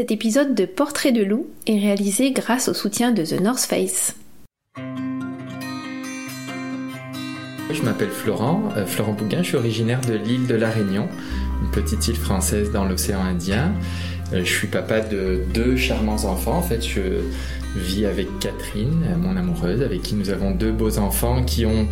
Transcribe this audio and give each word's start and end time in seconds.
Cet 0.00 0.12
épisode 0.12 0.54
de 0.54 0.64
Portrait 0.64 1.12
de 1.12 1.22
loup 1.22 1.46
est 1.66 1.78
réalisé 1.78 2.30
grâce 2.30 2.70
au 2.70 2.72
soutien 2.72 3.12
de 3.12 3.22
The 3.22 3.38
North 3.38 3.60
Face. 3.60 4.16
Je 7.70 7.82
m'appelle 7.82 8.08
Florent, 8.08 8.62
euh, 8.78 8.86
Florent 8.86 9.12
Bouguin, 9.12 9.42
je 9.42 9.48
suis 9.48 9.56
originaire 9.58 10.00
de 10.00 10.14
l'île 10.14 10.46
de 10.46 10.54
la 10.54 10.70
Réunion, 10.70 11.06
une 11.62 11.70
petite 11.70 12.08
île 12.08 12.16
française 12.16 12.72
dans 12.72 12.86
l'océan 12.86 13.20
Indien. 13.20 13.74
Euh, 14.32 14.42
je 14.42 14.50
suis 14.50 14.68
papa 14.68 15.00
de 15.00 15.42
deux 15.52 15.76
charmants 15.76 16.24
enfants. 16.24 16.56
En 16.56 16.62
fait, 16.62 16.80
je 16.80 17.20
vis 17.76 18.06
avec 18.06 18.26
Catherine, 18.38 19.04
mon 19.20 19.36
amoureuse, 19.36 19.82
avec 19.82 20.00
qui 20.00 20.14
nous 20.14 20.30
avons 20.30 20.52
deux 20.52 20.72
beaux 20.72 20.96
enfants 20.96 21.44
qui 21.44 21.66
ont 21.66 21.86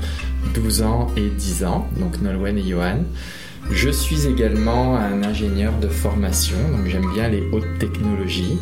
12 0.55 0.81
ans 0.81 1.09
et 1.19 1.29
10 1.29 1.65
ans, 1.67 1.87
donc 2.01 2.23
Nolwenn 2.23 2.57
et 2.57 2.67
Johan. 2.67 3.05
Je 3.71 3.91
suis 3.91 4.27
également 4.27 4.97
un 4.97 5.23
ingénieur 5.23 5.73
de 5.79 5.89
formation, 5.89 6.57
donc 6.73 6.87
j'aime 6.87 7.11
bien 7.13 7.29
les 7.29 7.49
hautes 7.53 7.79
technologies. 7.79 8.59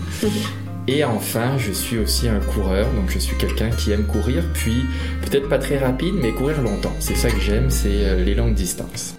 Et 0.88 1.04
enfin, 1.04 1.58
je 1.58 1.72
suis 1.72 1.98
aussi 1.98 2.28
un 2.28 2.40
coureur, 2.40 2.86
donc 2.92 3.10
je 3.10 3.18
suis 3.18 3.36
quelqu'un 3.36 3.70
qui 3.70 3.90
aime 3.92 4.04
courir, 4.04 4.44
puis 4.54 4.84
peut-être 5.22 5.48
pas 5.48 5.58
très 5.58 5.78
rapide, 5.78 6.14
mais 6.20 6.32
courir 6.32 6.62
longtemps. 6.62 6.94
C'est 7.00 7.16
ça 7.16 7.30
que 7.30 7.40
j'aime, 7.40 7.70
c'est 7.70 8.04
euh, 8.04 8.24
les 8.24 8.34
longues 8.34 8.54
distances. 8.54 9.16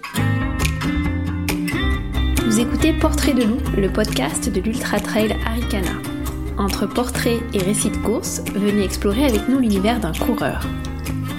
Vous 2.46 2.60
écoutez 2.60 2.92
Portrait 2.94 3.34
de 3.34 3.44
loup, 3.44 3.58
le 3.76 3.90
podcast 3.90 4.50
de 4.50 4.60
l'Ultra 4.60 4.98
Trail 5.00 5.36
Arikana. 5.46 5.92
Entre 6.56 6.86
portraits 6.86 7.40
et 7.52 7.58
récits 7.58 7.90
de 7.90 7.98
course, 7.98 8.42
venez 8.54 8.84
explorer 8.84 9.24
avec 9.24 9.48
nous 9.48 9.58
l'univers 9.58 10.00
d'un 10.00 10.12
coureur. 10.12 10.66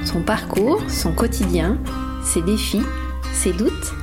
Son 0.05 0.21
parcours, 0.21 0.81
son 0.87 1.11
quotidien, 1.11 1.77
ses 2.23 2.41
défis, 2.41 2.83
ses 3.33 3.51
doutes. 3.51 3.93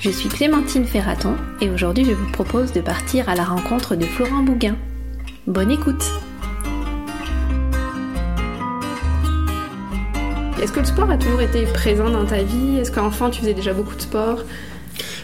Je 0.00 0.08
suis 0.08 0.30
Clémentine 0.30 0.86
Ferraton 0.86 1.36
et 1.60 1.68
aujourd'hui 1.68 2.06
je 2.06 2.12
vous 2.12 2.32
propose 2.32 2.72
de 2.72 2.80
partir 2.80 3.28
à 3.28 3.34
la 3.34 3.44
rencontre 3.44 3.96
de 3.96 4.06
Florent 4.06 4.42
Bouguin. 4.42 4.74
Bonne 5.46 5.70
écoute. 5.70 6.02
Est-ce 10.62 10.72
que 10.72 10.80
le 10.80 10.86
sport 10.86 11.10
a 11.10 11.18
toujours 11.18 11.42
été 11.42 11.66
présent 11.66 12.08
dans 12.08 12.24
ta 12.24 12.42
vie? 12.42 12.78
Est-ce 12.78 12.90
qu'enfant 12.90 13.28
tu 13.28 13.40
faisais 13.40 13.52
déjà 13.52 13.74
beaucoup 13.74 13.94
de 13.94 14.00
sport? 14.00 14.38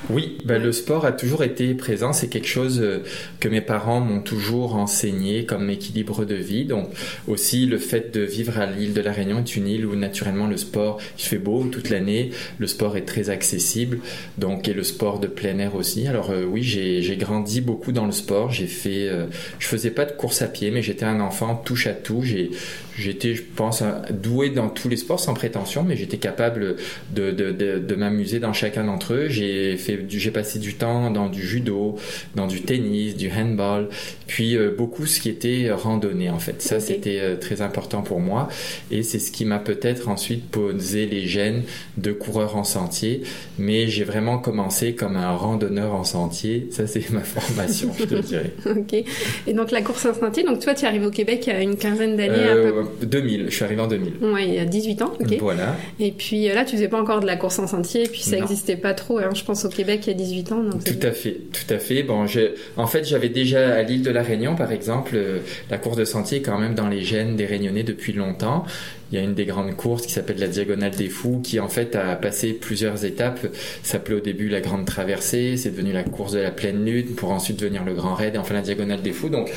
Oui, 0.09 0.39
bah, 0.45 0.59
le 0.59 0.71
sport 0.71 1.05
a 1.05 1.11
toujours 1.11 1.43
été 1.43 1.75
présent. 1.75 2.13
C'est 2.13 2.29
quelque 2.29 2.47
chose 2.47 2.81
euh, 2.81 3.03
que 3.41 3.49
mes 3.49 3.61
parents 3.61 4.01
m'ont 4.01 4.21
toujours 4.21 4.77
enseigné 4.77 5.45
comme 5.45 5.69
équilibre 5.69 6.25
de 6.25 6.37
vie. 6.37 6.65
Donc 6.65 6.91
aussi 7.27 7.67
le 7.67 7.79
fait 7.79 8.15
de 8.15 8.21
vivre 8.21 8.59
à 8.59 8.67
l'île 8.67 8.95
de 8.95 9.01
la 9.01 9.13
Réunion 9.13 9.41
est 9.41 9.57
une 9.57 9.67
île 9.67 9.85
où 9.85 9.97
naturellement 9.97 10.47
le 10.47 10.57
sport, 10.57 11.01
il 11.19 11.25
fait 11.25 11.39
beau 11.39 11.65
toute 11.65 11.91
l'année. 11.91 12.31
Le 12.59 12.69
sport 12.69 12.97
est 12.97 13.05
très 13.05 13.31
accessible. 13.31 13.99
Donc 14.39 14.69
et 14.69 14.75
le 14.75 14.85
sport 14.85 15.19
de 15.19 15.27
plein 15.27 15.59
air 15.59 15.75
aussi. 15.75 16.07
Alors 16.07 16.31
euh, 16.31 16.45
oui, 16.45 16.63
j'ai 16.63 17.17
grandi 17.17 17.61
beaucoup 17.61 17.91
dans 17.91 18.07
le 18.07 18.13
sport. 18.13 18.53
J'ai 18.53 18.69
fait, 18.69 19.09
euh, 19.09 19.27
je 19.59 19.67
faisais 19.67 19.91
pas 19.91 20.05
de 20.05 20.13
course 20.13 20.41
à 20.41 20.47
pied, 20.47 20.71
mais 20.71 20.83
j'étais 20.83 21.05
un 21.05 21.19
enfant 21.21 21.57
touche 21.57 21.89
à 21.89 21.95
tout. 21.95 22.23
J'ai 22.23 22.51
J'étais, 22.99 23.35
je 23.35 23.43
pense, 23.43 23.83
doué 24.11 24.51
dans 24.51 24.69
tous 24.69 24.89
les 24.89 24.97
sports 24.97 25.21
sans 25.21 25.35
prétention, 25.35 25.83
mais 25.83 25.97
j'étais 25.97 26.19
capable 26.19 26.77
de, 27.15 27.31
de, 27.31 27.51
de, 27.51 27.79
de 27.79 27.95
m'amuser 27.95 28.41
dans 28.41 28.53
chacun 28.53 28.85
d'entre 28.85 29.15
eux. 29.15 29.29
J'ai 29.29 29.77
fait, 29.77 30.05
j'ai 30.09 30.31
passé 30.31 30.59
du 30.59 30.75
temps 30.75 31.11
dans 31.11 31.29
du 31.29 31.43
judo, 31.43 31.97
dans 32.35 32.47
du 32.47 32.63
tennis, 32.63 33.17
du 33.17 33.31
handball, 33.31 33.89
puis 34.27 34.57
euh, 34.57 34.71
beaucoup 34.77 35.07
ce 35.07 35.21
qui 35.21 35.29
était 35.29 35.71
randonnée 35.71 36.31
en 36.31 36.39
fait. 36.39 36.63
Ça, 36.63 36.81
c'était 36.81 37.21
euh, 37.21 37.37
très 37.37 37.63
important 37.63 38.03
pour 38.03 38.21
moi, 38.21 38.49
et 38.91 39.03
c'est 39.03 39.19
ce 39.19 39.31
qui 39.31 39.45
m'a 39.45 39.59
peut-être 39.59 40.09
ensuite 40.09 40.49
posé 40.51 41.07
les 41.07 41.27
gènes 41.27 41.63
de 41.97 42.13
coureur 42.13 42.57
en 42.57 42.65
sentier. 42.65 43.23
Mais 43.59 43.89
j'ai 43.89 44.05
vraiment 44.05 44.39
commencé 44.39 44.95
comme 44.95 45.17
un 45.17 45.33
randonneur 45.33 45.95
en 45.95 46.05
sentier. 46.05 46.69
Ça, 46.71 46.87
c'est 46.87 47.11
ma 47.11 47.21
formation, 47.21 47.93
je 47.99 48.05
te 48.05 48.15
dirais. 48.15 48.53
ok. 48.67 49.05
Et 49.47 49.53
donc 49.53 49.71
la 49.71 49.83
course 49.83 50.07
en 50.07 50.15
sentier. 50.15 50.45
Donc 50.45 50.61
toi, 50.61 50.75
tu 50.75 50.85
arrives 50.87 51.05
au 51.05 51.11
Québec 51.11 51.45
il 51.47 51.53
y 51.53 51.57
a 51.57 51.61
une 51.61 51.77
quinzaine 51.77 52.17
d'années. 52.17 52.47
Euh, 52.47 52.85
2000, 53.03 53.47
je 53.49 53.55
suis 53.55 53.65
arrivé 53.65 53.81
en 53.81 53.87
2000. 53.87 54.13
Ouais, 54.23 54.49
il 54.49 54.55
y 54.55 54.59
a 54.59 54.65
18 54.65 55.03
ans, 55.03 55.13
ok. 55.21 55.37
Voilà. 55.41 55.77
Et 56.01 56.13
puis 56.13 56.49
euh, 56.49 56.55
là, 56.55 56.65
tu 56.65 56.77
faisais 56.77 56.89
pas 56.89 57.01
encore 57.01 57.21
de 57.21 57.27
la 57.27 57.37
course 57.37 57.59
en 57.59 57.67
sentier, 57.67 58.05
et 58.05 58.09
puis 58.09 58.23
ça 58.23 58.37
n'existait 58.37 58.77
pas 58.77 58.95
trop, 58.95 59.19
hein, 59.19 59.31
je 59.35 59.45
pense, 59.45 59.65
au 59.65 59.69
Québec 59.69 60.03
il 60.07 60.09
y 60.09 60.15
a 60.15 60.17
18 60.17 60.53
ans. 60.53 60.63
tout 60.85 61.07
à 61.07 61.13
fait, 61.13 61.41
tout 61.53 61.75
à 61.75 61.79
fait. 61.79 62.03
Bon, 62.03 62.27
je... 62.27 62.53
en 62.77 62.87
fait, 62.87 63.05
j'avais 63.05 63.29
déjà 63.29 63.75
à 63.75 63.83
l'île 63.83 64.03
de 64.03 64.11
la 64.11 64.23
Réunion, 64.23 64.55
par 64.55 64.73
exemple, 64.73 65.13
euh, 65.15 65.39
la 65.71 65.79
course 65.79 65.97
de 65.97 66.05
sentier 66.05 66.39
est 66.39 66.43
quand 66.43 66.59
même 66.59 66.75
dans 66.75 66.89
les 66.89 67.03
gènes 67.03 67.37
des 67.37 67.47
Réunionnais 67.47 67.83
depuis 67.83 68.13
longtemps. 68.13 68.65
Il 69.13 69.19
y 69.19 69.21
a 69.21 69.25
une 69.25 69.35
des 69.35 69.45
grandes 69.45 69.77
courses 69.77 70.05
qui 70.05 70.13
s'appelle 70.13 70.39
la 70.39 70.49
Diagonale 70.49 70.91
des 70.91 71.09
Fous, 71.09 71.41
qui 71.43 71.61
en 71.61 71.69
fait 71.69 71.95
a 71.95 72.17
passé 72.17 72.53
plusieurs 72.53 73.05
étapes. 73.05 73.39
Ça 73.83 73.93
s'appelait 73.93 74.17
au 74.17 74.21
début 74.21 74.49
la 74.49 74.61
Grande 74.61 74.85
Traversée, 74.85 75.57
c'est 75.57 75.71
devenu 75.71 75.93
la 75.93 76.03
course 76.03 76.33
de 76.33 76.41
la 76.41 76.51
pleine 76.51 76.85
lune, 76.85 77.15
pour 77.15 77.31
ensuite 77.31 77.61
devenir 77.61 77.85
le 77.85 77.95
Grand 77.95 78.15
Raid 78.15 78.35
et 78.35 78.39
enfin 78.39 78.55
la 78.55 78.63
Diagonale 78.63 79.03
des 79.03 79.13
Fous. 79.13 79.29
Donc, 79.29 79.49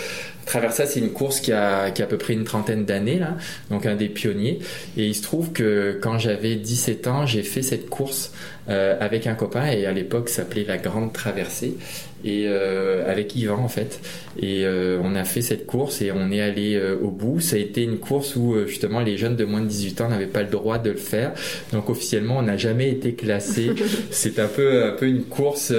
à 0.50 0.52
travers 0.52 0.74
ça, 0.74 0.88
c'est 0.88 1.00
une 1.00 1.12
course 1.12 1.42
qui 1.42 1.52
a, 1.52 1.92
qui 1.92 2.02
a 2.02 2.06
à 2.06 2.08
peu 2.08 2.18
près 2.18 2.34
une 2.34 2.44
trentaine 2.44 2.84
d'années, 2.84 3.20
là, 3.20 3.38
donc 3.70 3.86
un 3.86 3.96
des 3.96 4.10
pionniers. 4.10 4.58
Et 4.98 5.06
il 5.06 5.14
se 5.14 5.22
trouve 5.22 5.52
que 5.52 6.00
quand 6.02 6.18
j'avais 6.18 6.56
17 6.56 7.06
ans, 7.06 7.28
j'ai 7.28 7.44
fait 7.44 7.62
cette 7.62 7.88
course 7.88 8.32
avec 8.69 9.28
un 9.28 9.35
copain, 9.35 9.68
et 9.68 9.85
à 9.85 9.91
l'époque, 9.91 10.30
s'appelait 10.30 10.66
la 10.66 10.78
Grande 10.78 11.12
Traversée 11.13 11.75
et 12.24 12.46
euh, 12.47 13.09
avec 13.09 13.35
Yvan 13.35 13.59
en 13.63 13.68
fait. 13.68 14.00
Et 14.41 14.66
euh, 14.66 15.00
on 15.03 15.16
a 15.16 15.24
fait 15.24 15.41
cette 15.41 15.66
course 15.66 16.02
et 16.02 16.12
on 16.12 16.31
est 16.31 16.41
allé 16.41 16.75
euh, 16.75 16.97
au 17.02 17.09
bout. 17.09 17.40
Ça 17.40 17.56
a 17.56 17.59
été 17.59 17.84
une 17.84 17.97
course 17.97 18.35
où 18.35 18.56
justement 18.68 19.00
les 19.00 19.18
jeunes 19.18 19.35
de 19.35 19.46
moins 19.46 19.62
de 19.62 19.68
18 19.68 20.02
ans 20.02 20.09
n'avaient 20.09 20.25
pas 20.25 20.44
le 20.44 20.50
droit 20.50 20.78
de 20.78 20.91
le 20.91 20.97
faire. 20.97 21.34
Donc 21.72 21.90
officiellement, 21.90 22.38
on 22.38 22.44
n'a 22.44 22.58
jamais 22.58 22.90
été 22.90 23.13
classé. 23.13 23.72
C'est 24.12 24.40
un 24.40 24.47
peu 24.47 24.84
un 24.84 24.91
peu 24.91 25.08
une 25.08 25.24
course 25.24 25.74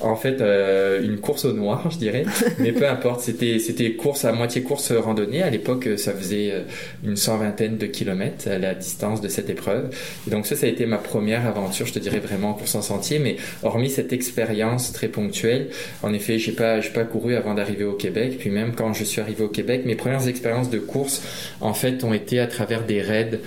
en 0.00 0.16
fait 0.16 0.40
euh, 0.40 1.02
une 1.02 1.18
course 1.18 1.44
au 1.44 1.52
noir, 1.52 1.90
je 1.90 1.98
dirais. 1.98 2.24
Mais 2.58 2.72
peu 2.72 2.88
importe, 2.88 3.20
c'était 3.20 3.58
c'était 3.58 3.92
course 3.92 4.24
à 4.24 4.32
moitié 4.32 4.62
course 4.62 4.92
randonnée. 4.92 5.42
À 5.42 5.50
l'époque, 5.50 5.88
ça 5.96 6.12
faisait 6.12 6.50
euh, 6.52 6.62
une 7.04 7.16
cent 7.16 7.36
vingtaine 7.36 7.78
de 7.78 7.86
kilomètres 7.86 8.48
à 8.48 8.58
la 8.58 8.74
distance 8.74 9.20
de 9.20 9.28
cette 9.28 9.50
épreuve. 9.50 9.90
Et 10.26 10.30
donc 10.30 10.46
ça, 10.46 10.56
ça 10.56 10.66
a 10.66 10.68
été 10.68 10.86
ma 10.86 10.98
première 10.98 11.46
aventure, 11.46 11.86
je 11.86 11.92
te 11.98 12.02
dirais 12.02 12.20
vraiment 12.20 12.50
en 12.50 12.54
course 12.54 12.74
en 12.74 12.82
sentier. 12.82 13.18
Mais 13.18 13.36
hormis 13.62 13.90
cette 13.90 14.12
expérience 14.12 14.92
très 14.92 15.08
ponctuelle, 15.08 15.68
en 16.02 16.12
effet, 16.12 16.38
j'ai 16.38 16.52
pas 16.52 16.80
j'ai 16.80 16.90
pas 16.90 17.04
couru 17.04 17.34
avant 17.34 17.54
d'arriver 17.54 17.84
au 17.84 17.94
Québec. 17.94 18.36
Puis 18.38 18.50
même 18.50 18.74
quand 18.74 18.92
je 18.92 19.04
suis 19.04 19.20
arrivé 19.20 19.42
au 19.44 19.48
Québec, 19.48 19.82
mes 19.84 19.96
premières 19.96 20.28
expériences 20.28 20.70
de 20.70 20.78
course, 20.78 21.22
en 21.60 21.74
fait, 21.74 22.04
ont 22.04 22.12
été 22.12 22.40
à 22.40 22.46
travers 22.46 22.84
des 22.84 23.02
raids 23.02 23.40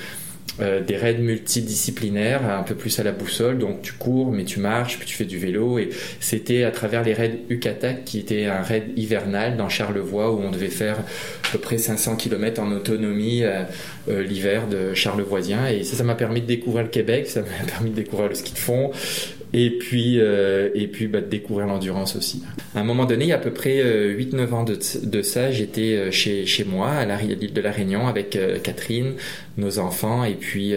euh, 0.59 0.81
des 0.81 0.97
raids 0.97 1.17
multidisciplinaires, 1.17 2.43
un 2.45 2.63
peu 2.63 2.75
plus 2.75 2.99
à 2.99 3.03
la 3.03 3.13
boussole. 3.13 3.57
Donc 3.57 3.81
tu 3.81 3.93
cours, 3.93 4.31
mais 4.31 4.43
tu 4.43 4.59
marches, 4.59 4.97
puis 4.97 5.07
tu 5.07 5.15
fais 5.15 5.25
du 5.25 5.37
vélo. 5.37 5.79
Et 5.79 5.89
c'était 6.19 6.63
à 6.63 6.71
travers 6.71 7.03
les 7.03 7.13
raids 7.13 7.39
Ucatac, 7.49 8.03
qui 8.03 8.19
était 8.19 8.45
un 8.45 8.61
raid 8.61 8.91
hivernal 8.97 9.55
dans 9.55 9.69
Charlevoix, 9.69 10.31
où 10.31 10.39
on 10.39 10.51
devait 10.51 10.67
faire 10.67 10.99
à 10.99 11.51
peu 11.53 11.57
près 11.57 11.77
500 11.77 12.17
km 12.17 12.61
en 12.61 12.71
autonomie 12.73 13.43
euh, 13.43 13.63
euh, 14.09 14.23
l'hiver 14.23 14.67
de 14.67 14.93
Charlevoisien. 14.93 15.67
Et 15.67 15.83
ça, 15.83 15.95
ça 15.95 16.03
m'a 16.03 16.15
permis 16.15 16.41
de 16.41 16.47
découvrir 16.47 16.83
le 16.83 16.89
Québec, 16.89 17.27
ça 17.27 17.41
m'a 17.41 17.65
permis 17.65 17.91
de 17.91 17.95
découvrir 17.95 18.27
le 18.27 18.35
ski 18.35 18.53
de 18.53 18.59
fond, 18.59 18.91
et 19.53 19.69
puis 19.69 20.19
euh, 20.19 20.69
et 20.73 20.87
puis 20.87 21.07
bah, 21.07 21.21
découvrir 21.21 21.67
l'endurance 21.67 22.15
aussi. 22.15 22.43
À 22.73 22.79
un 22.79 22.83
moment 22.83 23.05
donné, 23.05 23.25
il 23.25 23.27
y 23.29 23.33
a 23.33 23.35
à 23.35 23.39
peu 23.39 23.51
près 23.51 23.81
8-9 23.81 23.83
euh, 23.83 24.51
ans 24.53 24.63
de, 24.63 25.21
ça, 25.21 25.51
j'étais 25.51 25.95
euh, 25.95 26.11
chez, 26.11 26.45
chez 26.45 26.63
moi 26.63 26.89
à 26.89 27.05
l'île 27.21 27.53
de 27.53 27.61
la 27.61 27.71
Réunion 27.71 28.07
avec 28.07 28.37
Catherine, 28.63 29.13
nos 29.57 29.79
enfants, 29.79 30.23
et 30.23 30.35
puis 30.35 30.73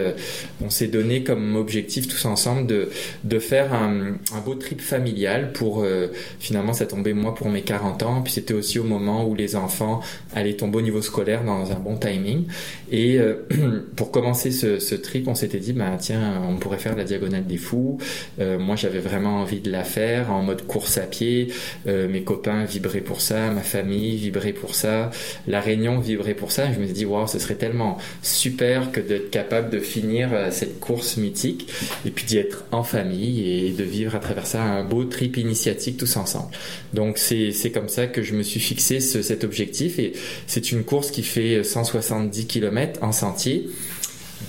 on 0.61 0.71
s'est 0.71 0.89
donné 0.89 1.23
comme 1.23 1.57
objectif 1.57 2.09
tous 2.09 2.25
ensemble 2.25 2.67
de, 2.67 2.89
de 3.23 3.39
faire 3.39 3.73
un, 3.73 4.17
un 4.35 4.41
beau 4.45 4.55
trip 4.55 4.81
familial 4.81 5.53
pour 5.53 5.87
finalement 6.41 6.73
ça 6.73 6.87
tombait 6.87 7.12
moi 7.12 7.35
pour 7.35 7.49
mes 7.49 7.62
40 7.62 8.03
ans, 8.03 8.23
puis 8.23 8.33
c'était 8.33 8.55
aussi 8.55 8.79
au 8.79 8.85
moment 8.85 9.27
où 9.27 9.35
les 9.35 9.56
enfants 9.56 10.01
allaient 10.35 10.55
tomber 10.55 10.79
au 10.79 10.83
niveau 10.83 11.03
scolaire 11.03 11.45
dans 11.45 11.71
un 11.71 11.79
bon 11.79 11.97
timing. 11.97 12.47
Et 12.91 13.19
pour 13.97 14.11
commencer 14.11 14.51
ce, 14.51 14.79
ce 14.79 14.95
trip, 14.95 15.29
on 15.29 15.35
s'était 15.35 15.59
dit, 15.59 15.73
bah 15.73 15.97
tiens, 15.99 16.43
on 16.49 16.56
pourrait 16.56 16.79
faire 16.79 16.97
la 16.97 17.05
diagonale 17.05 17.47
des 17.47 17.59
fous 17.59 17.99
moi 18.65 18.77
j'avais 18.77 18.99
vraiment 18.99 19.41
envie 19.41 19.61
de 19.61 19.71
la 19.71 19.85
faire 19.85 20.33
en 20.33 20.43
mode 20.43 20.67
course 20.67 20.99
à 20.99 21.03
pied. 21.03 21.53
Euh, 21.87 22.09
mes 22.09 22.23
copains 22.23 22.65
vibraient 22.65 23.01
pour 23.01 23.21
ça, 23.21 23.51
ma 23.51 23.61
famille 23.61 24.17
vibrait 24.17 24.53
pour 24.53 24.75
ça, 24.75 25.11
la 25.47 25.61
Réunion 25.61 25.99
vibrait 25.99 26.35
pour 26.35 26.53
ça. 26.53 26.73
je 26.73 26.79
me 26.81 26.87
suis 26.87 26.94
dit 26.94 27.05
waouh, 27.05 27.27
ce 27.27 27.38
serait 27.38 27.55
tellement 27.55 27.99
super 28.23 28.91
que 28.91 29.00
d'être 29.00 29.31
capable 29.31 29.71
de 29.71 29.79
finir 29.79 30.31
euh, 30.33 30.50
cette 30.50 30.81
course 30.81 31.17
mythique 31.17 31.71
et 32.06 32.11
puis 32.11 32.25
d'y 32.25 32.38
être 32.38 32.65
en 32.73 32.83
famille 32.83 33.67
et 33.67 33.71
de 33.71 33.85
vivre 33.85 34.15
à 34.15 34.19
travers 34.19 34.47
ça 34.47 34.62
un 34.62 34.85
beau 34.85 35.05
trip 35.05 35.37
initiatique 35.37 35.97
tous 35.97 36.17
ensemble. 36.17 36.50
Donc 36.93 37.19
c'est 37.19 37.71
comme 37.73 37.88
ça 37.88 38.06
que 38.06 38.23
je 38.23 38.35
me 38.35 38.43
suis 38.43 38.61
fixé 38.61 39.00
cet 39.00 39.44
objectif 39.44 39.99
et 39.99 40.12
c'est 40.47 40.73
une 40.73 40.85
course 40.85 41.11
qui 41.11 41.23
fait 41.23 41.62
170 41.62 42.47
km 42.47 43.03
en 43.03 43.12
sentier. 43.12 43.69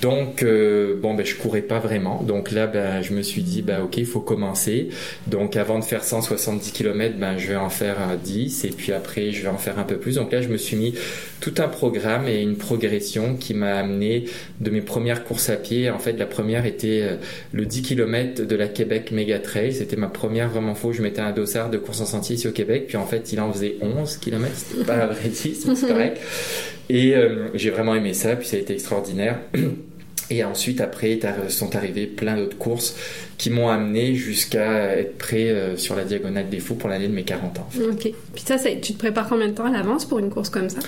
Donc, 0.01 0.43
euh, 0.43 0.95
bon, 0.99 1.13
ben, 1.13 1.25
je 1.25 1.35
courais 1.35 1.61
pas 1.61 1.79
vraiment. 1.79 2.21
Donc 2.23 2.51
là, 2.51 2.67
ben, 2.67 3.01
je 3.01 3.13
me 3.13 3.21
suis 3.21 3.41
dit, 3.41 3.61
ben, 3.61 3.81
ok, 3.83 3.97
il 3.97 4.05
faut 4.05 4.19
commencer. 4.19 4.89
Donc, 5.27 5.55
avant 5.55 5.79
de 5.79 5.83
faire 5.83 6.03
170 6.03 6.71
km, 6.71 7.17
ben, 7.17 7.37
je 7.37 7.47
vais 7.47 7.55
en 7.55 7.69
faire 7.69 7.97
10 8.23 8.65
et 8.65 8.69
puis 8.69 8.91
après, 8.91 9.31
je 9.31 9.43
vais 9.43 9.49
en 9.49 9.57
faire 9.57 9.79
un 9.79 9.83
peu 9.83 9.97
plus. 9.97 10.15
Donc 10.15 10.31
là, 10.31 10.41
je 10.41 10.47
me 10.47 10.57
suis 10.57 10.75
mis 10.75 10.95
tout 11.39 11.53
un 11.57 11.67
programme 11.67 12.27
et 12.27 12.41
une 12.41 12.55
progression 12.55 13.35
qui 13.35 13.53
m'a 13.53 13.75
amené 13.75 14.25
de 14.61 14.69
mes 14.69 14.81
premières 14.81 15.23
courses 15.23 15.49
à 15.49 15.55
pied. 15.55 15.89
En 15.89 15.99
fait, 15.99 16.13
la 16.13 16.25
première 16.25 16.65
était 16.65 17.01
euh, 17.03 17.15
le 17.51 17.65
10 17.65 17.81
km 17.81 18.45
de 18.45 18.55
la 18.55 18.67
Québec 18.67 19.11
Mega 19.11 19.39
Trail. 19.39 19.73
C'était 19.73 19.95
ma 19.95 20.07
première 20.07 20.49
vraiment 20.49 20.75
faux. 20.75 20.93
Je 20.93 21.01
mettais 21.01 21.21
un 21.21 21.31
dossard 21.31 21.69
de 21.69 21.77
course 21.77 22.01
en 22.01 22.05
sentier 22.05 22.35
ici 22.35 22.47
au 22.47 22.51
Québec. 22.51 22.85
Puis 22.87 22.97
en 22.97 23.05
fait, 23.05 23.31
il 23.31 23.39
en 23.39 23.51
faisait 23.51 23.75
11 23.81 24.17
km. 24.17 24.51
C'était 24.55 24.83
pas 24.85 25.05
vrai 25.05 25.29
10, 25.29 25.67
c'est 25.75 25.87
correct. 25.87 26.19
Et 26.89 27.15
euh, 27.15 27.47
j'ai 27.53 27.71
vraiment 27.71 27.95
aimé 27.95 28.13
ça. 28.13 28.35
Puis 28.35 28.47
ça 28.47 28.57
a 28.57 28.59
été 28.59 28.73
extraordinaire. 28.73 29.39
Et 30.31 30.43
ensuite, 30.43 30.81
après, 30.81 31.19
sont 31.49 31.75
arrivées 31.75 32.07
plein 32.07 32.35
d'autres 32.35 32.57
courses 32.57 32.95
qui 33.37 33.49
m'ont 33.51 33.69
amené 33.69 34.15
jusqu'à 34.15 34.97
être 34.97 35.17
prêt 35.17 35.49
euh, 35.49 35.77
sur 35.77 35.95
la 35.95 36.03
diagonale 36.03 36.49
des 36.49 36.59
fous 36.59 36.75
pour 36.75 36.89
l'année 36.89 37.07
de 37.07 37.13
mes 37.13 37.23
40 37.23 37.59
ans. 37.59 37.67
Ok. 37.91 38.11
Puis 38.33 38.43
ça, 38.43 38.57
tu 38.57 38.93
te 38.93 38.97
prépares 38.97 39.29
combien 39.29 39.47
de 39.47 39.53
temps 39.53 39.65
à 39.65 39.71
l'avance 39.71 40.05
pour 40.05 40.19
une 40.19 40.31
course 40.31 40.49
comme 40.49 40.69
ça? 40.69 40.79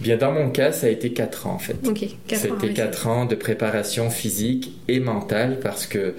Bien, 0.00 0.16
dans 0.16 0.32
mon 0.32 0.50
cas, 0.50 0.72
ça 0.72 0.86
a 0.86 0.90
été 0.90 1.12
4 1.12 1.46
ans 1.46 1.54
en 1.54 1.58
fait. 1.58 1.76
Ok, 1.86 2.04
4 2.26 2.40
C'était 2.40 2.72
4 2.72 3.06
ans 3.06 3.24
de 3.24 3.34
préparation 3.34 4.10
physique 4.10 4.72
et 4.88 5.00
mentale 5.00 5.58
parce 5.62 5.86
que 5.86 6.14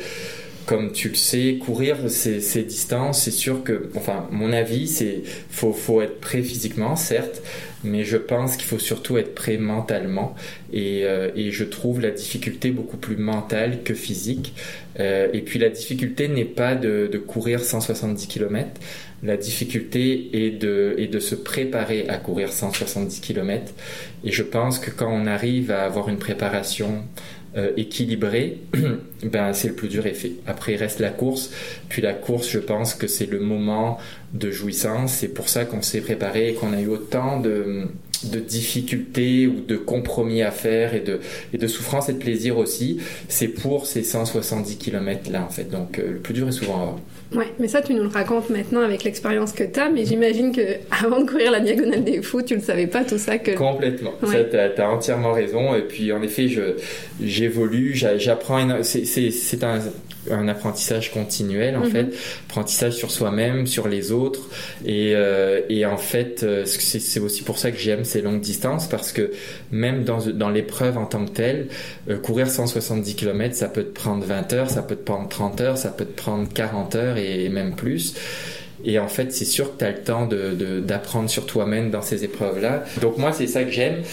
comme 0.68 0.92
tu 0.92 1.08
le 1.10 1.16
sais, 1.16 1.60
courir 1.66 1.96
ces, 2.10 2.42
ces 2.42 2.64
distances, 2.64 3.24
c'est 3.24 3.32
sûr 3.32 3.64
que, 3.64 3.90
enfin, 3.96 4.28
mon 4.32 4.52
avis, 4.52 4.88
c'est 4.88 5.24
faut, 5.50 5.72
faut 5.72 6.02
être 6.02 6.20
prêt 6.20 6.42
physiquement, 6.42 6.98
certes, 6.98 7.42
mais 7.84 8.04
je 8.04 8.18
pense 8.18 8.58
qu'il 8.58 8.66
faut 8.66 8.80
surtout 8.80 9.18
être 9.18 9.36
prêt 9.36 9.58
mentalement. 9.58 10.36
Et, 10.74 11.02
euh, 11.04 11.30
et, 11.36 11.52
je 11.52 11.64
trouve 11.64 12.02
la 12.02 12.12
difficulté 12.12 12.72
beaucoup 12.72 12.98
plus 12.98 13.18
mentale 13.18 13.84
que 13.84 13.94
physique. 13.94 14.54
Euh, 15.00 15.28
et 15.34 15.42
puis 15.42 15.60
la 15.60 15.70
difficulté 15.70 16.28
n'est 16.28 16.46
pas 16.46 16.76
de, 16.76 17.10
de, 17.12 17.18
courir 17.18 17.60
170 17.62 18.28
km. 18.28 18.70
La 19.24 19.38
difficulté 19.38 20.46
est 20.46 20.52
de, 20.52 20.96
est 20.98 21.08
de 21.08 21.20
se 21.20 21.36
préparer 21.36 22.08
à 22.10 22.18
courir 22.18 22.52
170 22.52 23.20
km. 23.22 23.74
Et 24.24 24.32
je 24.32 24.44
pense 24.44 24.80
que 24.80 24.92
quand 24.92 25.12
on 25.12 25.26
arrive 25.26 25.72
à 25.72 25.84
avoir 25.84 26.10
une 26.10 26.20
préparation 26.20 27.04
euh, 27.58 27.72
équilibré, 27.76 28.60
ben 29.24 29.54
c'est 29.54 29.70
le 29.70 29.74
plus 29.74 29.88
dur 29.88 30.06
effet. 30.06 30.34
Après 30.46 30.74
il 30.74 30.78
reste 30.78 31.00
la 31.00 31.10
course, 31.10 31.52
puis 31.90 32.02
la 32.02 32.14
course, 32.14 32.50
je 32.50 32.60
pense 32.60 32.94
que 32.94 33.08
c'est 33.08 33.26
le 33.26 33.40
moment 33.40 33.98
de 34.34 34.52
jouissance. 34.52 35.14
C'est 35.14 35.30
pour 35.30 35.50
ça 35.50 35.66
qu'on 35.66 35.82
s'est 35.82 36.02
préparé 36.02 36.50
et 36.50 36.54
qu'on 36.54 36.74
a 36.74 36.80
eu 36.80 36.88
autant 36.88 37.40
de, 37.40 37.88
de 38.26 38.40
difficultés 38.40 39.48
ou 39.48 39.62
de 39.62 39.76
compromis 39.76 40.42
à 40.42 40.52
faire 40.52 40.94
et 40.94 41.00
de, 41.00 41.20
et 41.54 41.58
de 41.58 41.68
souffrance 41.68 42.10
et 42.10 42.14
de 42.14 42.20
plaisir 42.20 42.58
aussi. 42.58 43.00
C'est 43.28 43.48
pour 43.48 43.86
ces 43.86 44.04
170 44.04 44.78
km 44.78 45.32
là 45.32 45.44
en 45.44 45.50
fait. 45.50 45.70
Donc 45.70 46.00
euh, 46.00 46.14
le 46.14 46.20
plus 46.20 46.34
dur 46.34 46.48
est 46.48 46.52
souvent 46.52 46.82
avant. 46.82 47.00
Ouais, 47.36 47.48
mais 47.60 47.68
ça, 47.68 47.82
tu 47.82 47.94
nous 47.94 48.04
le 48.04 48.10
racontes 48.10 48.50
maintenant 48.50 48.82
avec 48.82 49.04
l'expérience 49.04 49.52
que 49.52 49.64
tu 49.64 49.80
as, 49.80 49.90
mais 49.90 50.06
j'imagine 50.06 50.52
que 50.54 50.62
avant 51.04 51.22
de 51.22 51.30
courir 51.30 51.52
la 51.52 51.60
diagonale 51.60 52.04
des 52.04 52.22
fous, 52.22 52.42
tu 52.42 52.56
le 52.56 52.62
savais 52.62 52.88
pas 52.88 53.04
tout 53.04 53.18
ça 53.18 53.38
que. 53.38 53.52
Complètement. 53.52 54.14
Ouais. 54.24 54.50
Tu 54.50 54.82
as, 54.82 54.90
entièrement 54.90 55.34
raison. 55.34 55.76
Et 55.76 55.82
puis, 55.82 56.12
en 56.12 56.22
effet, 56.22 56.48
je, 56.48 56.76
j'évolue, 57.22 57.94
j'apprends. 57.96 58.82
C'est, 58.84 59.64
un, 59.64 59.80
un 60.32 60.48
apprentissage 60.48 61.12
continuel, 61.12 61.76
en 61.76 61.86
mhm. 61.86 61.92
fait. 61.92 62.08
Apprentissage 62.50 62.94
sur 62.94 63.12
soi-même, 63.12 63.68
sur 63.68 63.88
les 63.88 64.12
autres. 64.12 64.50
Et, 64.86 65.14
euh, 65.16 65.62
et 65.70 65.86
en 65.86 65.98
fait, 65.98 66.44
euh, 66.44 66.66
c'est, 66.66 67.20
aussi 67.20 67.44
pour 67.44 67.58
ça 67.58 67.72
que 67.72 67.78
j'aime 67.78 68.04
ces 68.04 68.22
longues 68.22 68.42
distances, 68.42 68.88
parce 68.88 69.12
que 69.12 69.32
même 69.72 70.04
dans, 70.04 70.26
dans 70.28 70.50
l'épreuve 70.50 70.98
en 70.98 71.06
tant 71.06 71.26
que 71.26 71.32
telle, 71.32 71.68
euh, 72.10 72.18
courir 72.18 72.48
170 72.50 73.16
km, 73.16 73.56
ça 73.56 73.68
peut 73.68 73.84
te 73.84 73.94
prendre 73.94 74.24
20 74.26 74.54
heures, 74.54 74.70
ça 74.70 74.82
peut 74.82 74.96
te 74.96 75.04
prendre 75.04 75.28
30 75.30 75.62
heures, 75.62 75.78
ça 75.78 75.90
peut 75.90 76.06
te 76.06 76.16
prendre 76.16 76.48
40 76.52 76.96
heures 76.96 77.18
et 77.18 77.50
même 77.50 77.76
plus. 77.76 78.16
Et 78.86 79.00
en 79.00 79.08
fait, 79.08 79.34
c'est 79.34 79.46
sûr 79.46 79.74
que 79.74 79.80
tu 79.80 79.86
as 79.86 79.92
le 79.92 80.02
temps 80.02 80.28
d'apprendre 80.28 81.26
de, 81.26 81.32
sur 81.32 81.46
toi-même 81.46 81.90
dans 81.90 82.02
ces 82.02 82.24
épreuves-là. 82.24 82.84
Donc 83.02 83.18
moi, 83.18 83.32
c'est 83.32 83.48
ça 83.48 83.64
que 83.64 83.72
j'aime. 83.72 84.04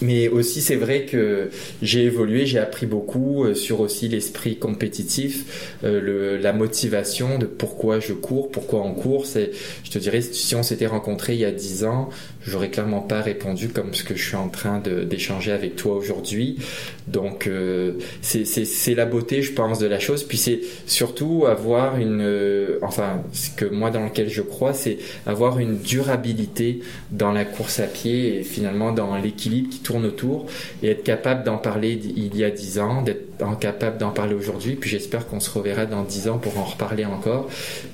Mais 0.00 0.28
aussi, 0.28 0.60
c'est 0.60 0.76
vrai 0.76 1.04
que 1.04 1.50
j'ai 1.82 2.04
évolué, 2.04 2.46
j'ai 2.46 2.58
appris 2.58 2.86
beaucoup 2.86 3.44
euh, 3.44 3.54
sur 3.54 3.80
aussi 3.80 4.08
l'esprit 4.08 4.56
compétitif, 4.56 5.76
euh, 5.84 6.00
le, 6.00 6.36
la 6.36 6.52
motivation 6.52 7.38
de 7.38 7.46
pourquoi 7.46 7.98
je 7.98 8.12
cours, 8.12 8.50
pourquoi 8.50 8.82
on 8.82 8.94
court. 8.94 9.26
Je 9.26 9.90
te 9.90 9.98
dirais, 9.98 10.20
si 10.20 10.54
on 10.54 10.62
s'était 10.62 10.86
rencontrés 10.86 11.34
il 11.34 11.40
y 11.40 11.44
a 11.44 11.50
10 11.50 11.84
ans, 11.84 12.10
j'aurais 12.48 12.70
clairement 12.70 13.00
pas 13.00 13.20
répondu 13.20 13.68
comme 13.68 13.94
ce 13.94 14.02
que 14.04 14.14
je 14.14 14.24
suis 14.24 14.36
en 14.36 14.48
train 14.48 14.80
d'échanger 14.80 15.52
avec 15.52 15.76
toi 15.76 15.96
aujourd'hui. 15.96 16.58
Donc 17.06 17.46
euh, 17.46 17.92
c'est 18.22 18.94
la 18.94 19.06
beauté, 19.06 19.42
je 19.42 19.52
pense, 19.52 19.78
de 19.78 19.86
la 19.86 19.98
chose. 19.98 20.24
Puis 20.24 20.38
c'est 20.38 20.60
surtout 20.86 21.46
avoir 21.46 21.98
une, 21.98 22.20
euh, 22.22 22.78
enfin, 22.82 23.22
ce 23.32 23.50
que 23.50 23.64
moi 23.64 23.90
dans 23.90 24.04
lequel 24.04 24.28
je 24.28 24.42
crois, 24.42 24.72
c'est 24.72 24.98
avoir 25.26 25.58
une 25.58 25.78
durabilité 25.78 26.80
dans 27.10 27.32
la 27.32 27.44
course 27.44 27.80
à 27.80 27.86
pied 27.86 28.38
et 28.38 28.42
finalement 28.42 28.92
dans 28.92 29.16
l'équilibre 29.16 29.70
qui 29.70 29.80
tourne 29.88 30.04
autour 30.04 30.44
et 30.82 30.90
être 30.90 31.02
capable 31.02 31.44
d'en 31.44 31.56
parler 31.56 31.98
il 32.14 32.36
y 32.36 32.44
a 32.44 32.50
dix 32.50 32.78
ans, 32.78 33.00
d'être 33.00 33.28
capable 33.58 33.96
d'en 33.96 34.10
parler 34.10 34.34
aujourd'hui. 34.34 34.74
Puis 34.74 34.90
j'espère 34.90 35.26
qu'on 35.26 35.40
se 35.40 35.50
reverra 35.50 35.86
dans 35.86 36.02
dix 36.02 36.28
ans 36.28 36.36
pour 36.36 36.58
en 36.58 36.64
reparler 36.64 37.06
encore. 37.06 37.48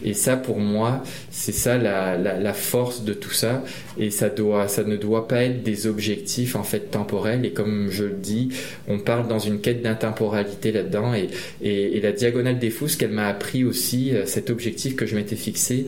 Et 0.05 0.13
ça, 0.15 0.37
pour 0.37 0.59
moi, 0.59 1.05
c'est 1.31 1.53
ça 1.53 1.79
la, 1.79 2.17
la, 2.17 2.53
force 2.53 3.05
de 3.05 3.13
tout 3.13 3.31
ça. 3.31 3.63
Et 3.99 4.11
ça 4.11 4.29
doit 4.29 4.67
ça 4.67 4.83
ne 4.83 4.97
doit 4.97 5.29
pas 5.29 5.45
être 5.45 5.63
des 5.63 5.87
objectifs 5.87 6.57
en 6.57 6.65
fait 6.65 6.91
temporels. 6.91 7.45
Et 7.45 7.53
comme 7.53 7.89
je 7.91 8.05
le 8.05 8.17
dis, 8.17 8.49
on 8.89 8.99
parle 8.99 9.29
dans 9.29 9.39
une 9.39 9.61
quête 9.61 9.83
d'intemporalité 9.83 10.73
là-dedans. 10.73 11.15
Et, 11.15 11.29
et, 11.63 12.01
la 12.01 12.13
diagonale 12.13 12.59
des 12.59 12.71
fous, 12.71 12.89
ce 12.89 12.97
qu'elle 12.97 13.13
m'a 13.13 13.29
appris 13.29 13.65
aussi, 13.65 14.15
euh, 14.15 14.27
cet 14.27 14.51
objectif 14.51 14.97
que 14.97 15.07
je 15.07 15.15
m'étais 15.15 15.37
fixé, 15.37 15.87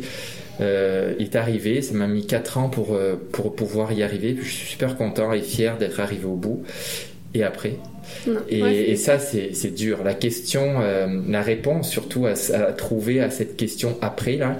euh, 0.60 1.14
est 1.18 1.36
arrivé. 1.36 1.82
Ça 1.82 1.94
m'a 1.94 2.06
mis 2.06 2.26
4 2.26 2.58
ans 2.58 2.68
pour, 2.68 2.94
euh, 2.94 3.14
pour 3.32 3.54
pouvoir 3.54 3.92
y 3.92 4.02
arriver. 4.02 4.36
je 4.38 4.48
suis 4.48 4.66
super 4.66 4.96
content 4.96 5.32
et 5.32 5.42
fier 5.42 5.76
d'être 5.78 6.00
arrivé 6.00 6.24
au 6.24 6.36
bout. 6.36 6.62
Et 7.34 7.42
après 7.42 7.76
et, 8.48 8.60
et, 8.92 8.96
ça, 8.96 9.18
c'est 9.18 9.74
dur. 9.74 10.02
La 10.04 10.14
question, 10.14 10.80
la 11.28 11.42
réponse 11.42 11.90
surtout 11.90 12.24
à, 12.24 12.34
à, 12.54 12.72
trouver 12.72 13.20
à 13.20 13.30
cette 13.30 13.56
question 13.56 13.98
après, 14.00 14.36
là, 14.36 14.56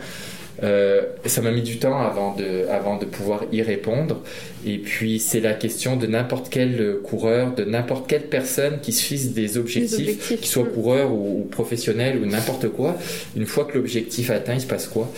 euh, 0.63 1.03
ça 1.27 1.43
m'a 1.43 1.51
mis 1.51 1.63
du 1.63 1.79
temps 1.79 1.99
avant 1.99 2.35
de, 2.35 2.67
avant 2.71 2.97
de 2.97 3.05
pouvoir 3.05 3.45
y 3.53 3.63
répondre. 3.63 4.23
Et 4.67 4.79
puis, 4.79 5.19
c'est 5.19 5.41
la 5.41 5.53
question 5.53 5.97
de 5.97 6.07
n'importe 6.07 6.49
quel 6.51 6.99
coureur, 7.05 7.55
de 7.55 7.65
n'importe 7.65 8.09
quelle 8.09 8.29
personne 8.29 8.81
qui 8.81 8.93
se 8.93 9.03
fixe 9.03 9.27
des 9.27 9.59
objectifs, 9.59 10.29
des 10.29 10.37
qu'il 10.37 10.47
soit 10.47 10.65
coureur 10.65 11.13
ou, 11.13 11.41
ou 11.41 11.45
professionnel 11.45 12.19
ou 12.23 12.27
n'importe 12.27 12.69
quoi. 12.69 12.97
Une 13.37 13.47
fois 13.47 13.65
que 13.65 13.77
l'objectif 13.77 14.31
atteint, 14.31 14.55
il 14.55 14.61
se 14.61 14.67
passe 14.67 14.89
quoi? 14.89 15.11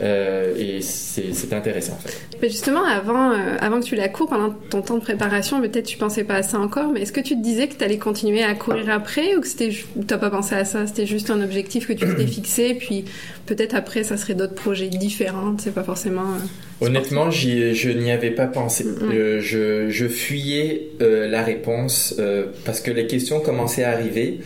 Euh, 0.00 0.54
et 0.56 0.80
c'est 0.80 1.52
intéressant 1.52 1.94
en 1.94 2.08
fait. 2.08 2.14
Mais 2.40 2.48
justement, 2.48 2.84
avant, 2.84 3.32
euh, 3.32 3.56
avant 3.60 3.80
que 3.80 3.84
tu 3.84 3.96
la 3.96 4.08
cours, 4.08 4.28
pendant 4.28 4.50
ton 4.70 4.80
temps 4.80 4.96
de 4.96 5.02
préparation, 5.02 5.60
peut-être 5.60 5.86
tu 5.86 5.98
pensais 5.98 6.24
pas 6.24 6.36
à 6.36 6.42
ça 6.42 6.58
encore, 6.58 6.92
mais 6.92 7.02
est-ce 7.02 7.12
que 7.12 7.20
tu 7.20 7.34
te 7.34 7.42
disais 7.42 7.66
que 7.66 7.74
tu 7.74 7.84
allais 7.84 7.98
continuer 7.98 8.44
à 8.44 8.54
courir 8.54 8.90
après 8.90 9.34
ou 9.34 9.40
que 9.40 9.48
c'était 9.48 9.70
t'as 10.06 10.18
pas 10.18 10.30
pensé 10.30 10.54
à 10.54 10.64
ça 10.64 10.86
C'était 10.86 11.06
juste 11.06 11.30
un 11.30 11.42
objectif 11.42 11.88
que 11.88 11.92
tu 11.92 12.06
t'es 12.14 12.26
fixé, 12.28 12.74
puis 12.74 13.06
peut-être 13.46 13.74
après 13.74 14.04
ça 14.04 14.16
serait 14.16 14.34
d'autres 14.34 14.54
projets 14.54 14.86
différents, 14.86 15.56
c'est 15.58 15.74
pas 15.74 15.84
forcément. 15.84 16.22
Euh, 16.22 16.86
Honnêtement, 16.86 17.30
je 17.32 17.90
n'y 17.90 18.12
avais 18.12 18.30
pas 18.30 18.46
pensé. 18.46 18.86
Je, 19.10 19.88
je, 19.90 20.08
fuyais 20.08 20.90
la 21.00 21.42
réponse 21.42 22.14
parce 22.64 22.80
que 22.80 22.92
les 22.92 23.08
questions 23.08 23.40
commençaient 23.40 23.82
à 23.82 23.90
arriver 23.90 24.38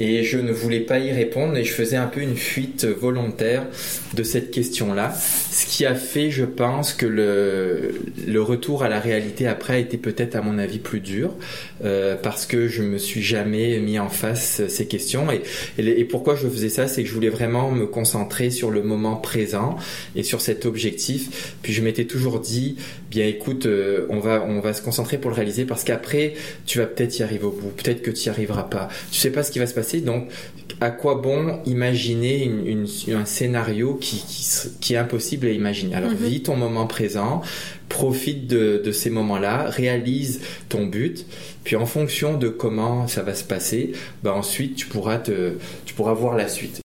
et 0.00 0.24
je 0.24 0.38
ne 0.38 0.50
voulais 0.50 0.80
pas 0.80 0.98
y 0.98 1.12
répondre 1.12 1.56
et 1.56 1.64
je 1.64 1.72
faisais 1.72 1.96
un 1.96 2.06
peu 2.06 2.20
une 2.20 2.36
fuite 2.36 2.86
volontaire 2.86 3.66
de 4.14 4.22
cette 4.22 4.50
question-là, 4.50 5.14
ce 5.50 5.66
qui 5.66 5.84
a 5.84 5.94
fait, 5.94 6.30
je 6.30 6.44
pense, 6.44 6.94
que 6.94 7.06
le, 7.06 8.00
le 8.26 8.42
retour 8.42 8.82
à 8.82 8.88
la 8.88 8.98
réalité 8.98 9.46
après 9.46 9.74
a 9.74 9.78
été 9.78 9.98
peut-être 9.98 10.36
à 10.36 10.40
mon 10.40 10.58
avis 10.58 10.78
plus 10.78 11.00
dur 11.00 11.34
euh, 11.84 12.16
parce 12.20 12.46
que 12.46 12.66
je 12.66 12.82
me 12.82 12.96
suis 12.96 13.22
jamais 13.22 13.78
mis 13.78 13.98
en 13.98 14.08
face 14.08 14.66
ces 14.68 14.86
questions 14.86 15.26
et, 15.30 15.42
et, 15.78 16.04
pourquoi 16.04 16.34
je 16.34 16.48
faisais 16.48 16.70
ça, 16.70 16.88
c'est 16.88 17.02
que 17.02 17.08
je 17.08 17.14
voulais 17.14 17.28
vraiment 17.28 17.70
me 17.70 17.86
concentrer 17.86 18.50
sur 18.50 18.70
le 18.70 18.82
moment 18.82 19.16
présent 19.16 19.76
et 20.16 20.22
sur 20.22 20.40
cet 20.40 20.64
objectif. 20.64 21.56
Puis 21.62 21.72
je 21.74 21.82
m'étais 21.82 22.06
toujours 22.06 22.40
dit, 22.40 22.76
bien 23.10 23.26
écoute, 23.26 23.66
euh, 23.66 24.06
on 24.08 24.18
va 24.18 24.44
on 24.46 24.60
va 24.60 24.72
se 24.72 24.82
concentrer 24.82 25.18
pour 25.18 25.30
le 25.30 25.36
réaliser 25.36 25.66
parce 25.66 25.84
qu'après 25.84 26.34
tu 26.64 26.78
vas 26.78 26.86
peut-être 26.86 27.18
y 27.18 27.22
arriver 27.22 27.44
au 27.44 27.50
bout, 27.50 27.68
peut-être 27.68 28.02
que 28.02 28.10
tu 28.10 28.26
y 28.26 28.28
arriveras 28.30 28.64
pas. 28.64 28.88
Tu 29.12 29.18
sais 29.18 29.30
pas 29.30 29.42
ce 29.42 29.50
qui 29.50 29.58
va 29.58 29.66
se 29.66 29.74
passer 29.74 29.89
donc, 29.98 30.28
à 30.80 30.90
quoi 30.90 31.16
bon 31.16 31.60
imaginer 31.66 32.50
un 33.12 33.24
scénario 33.24 33.94
qui, 33.94 34.24
qui, 34.80 34.94
est 34.94 34.96
impossible 34.96 35.46
à 35.46 35.50
imaginer? 35.50 35.94
Alors, 35.94 36.10
mhm. 36.10 36.16
vis 36.16 36.42
ton 36.42 36.56
moment 36.56 36.86
présent, 36.86 37.42
profite 37.88 38.46
de, 38.46 38.92
ces 38.92 39.10
moments-là, 39.10 39.64
réalise 39.68 40.40
ton 40.68 40.86
but, 40.86 41.26
puis 41.64 41.76
en 41.76 41.86
fonction 41.86 42.36
de 42.36 42.48
comment 42.48 43.08
ça 43.08 43.22
va 43.22 43.34
se 43.34 43.44
passer, 43.44 43.92
bah 44.22 44.34
ensuite 44.34 44.76
tu 44.76 44.86
pourras, 44.86 45.18
te, 45.18 45.54
tu 45.84 45.94
pourras 45.94 46.14
voir 46.14 46.36
la 46.36 46.48
suite. 46.48 46.80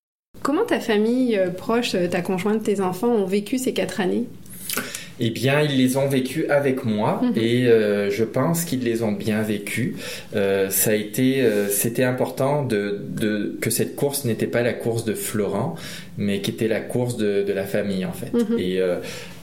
Comment 0.42 0.64
ta 0.64 0.80
famille 0.80 1.36
euh, 1.36 1.50
proche, 1.50 1.94
ta 2.10 2.22
conjointe, 2.22 2.62
tes 2.62 2.80
enfants 2.80 3.10
ont 3.10 3.26
vécu 3.26 3.58
ces 3.58 3.72
quatre 3.72 4.00
années? 4.00 4.26
Eh 5.24 5.30
bien, 5.30 5.60
ils 5.62 5.76
les 5.78 5.96
ont 5.96 6.08
vécus 6.08 6.44
avec 6.50 6.84
moi 6.84 7.20
Mhm. 7.22 7.32
et 7.36 7.66
euh, 7.68 8.10
je 8.10 8.24
pense 8.24 8.64
qu'ils 8.64 8.82
les 8.84 9.02
ont 9.02 9.12
bien 9.12 9.40
vécus. 9.42 9.94
Euh, 10.34 10.68
ça 10.70 10.90
a 10.90 10.94
été, 10.94 11.42
euh, 11.42 11.68
c'était 11.68 12.04
important 12.04 12.64
de, 12.64 13.00
de- 13.08 13.56
que 13.60 13.70
cette 13.70 13.94
course 13.96 14.24
n'était 14.24 14.46
pas 14.46 14.62
la 14.62 14.72
course 14.72 15.04
de 15.04 15.14
Florent, 15.14 15.76
mais 16.18 16.40
qui 16.40 16.50
était 16.50 16.68
la 16.68 16.80
course 16.80 17.16
de, 17.16 17.42
de 17.42 17.52
la 17.52 17.64
famille 17.64 18.04
en 18.04 18.12
fait. 18.12 18.32
Mhm. 18.32 18.58
Et 18.58 18.80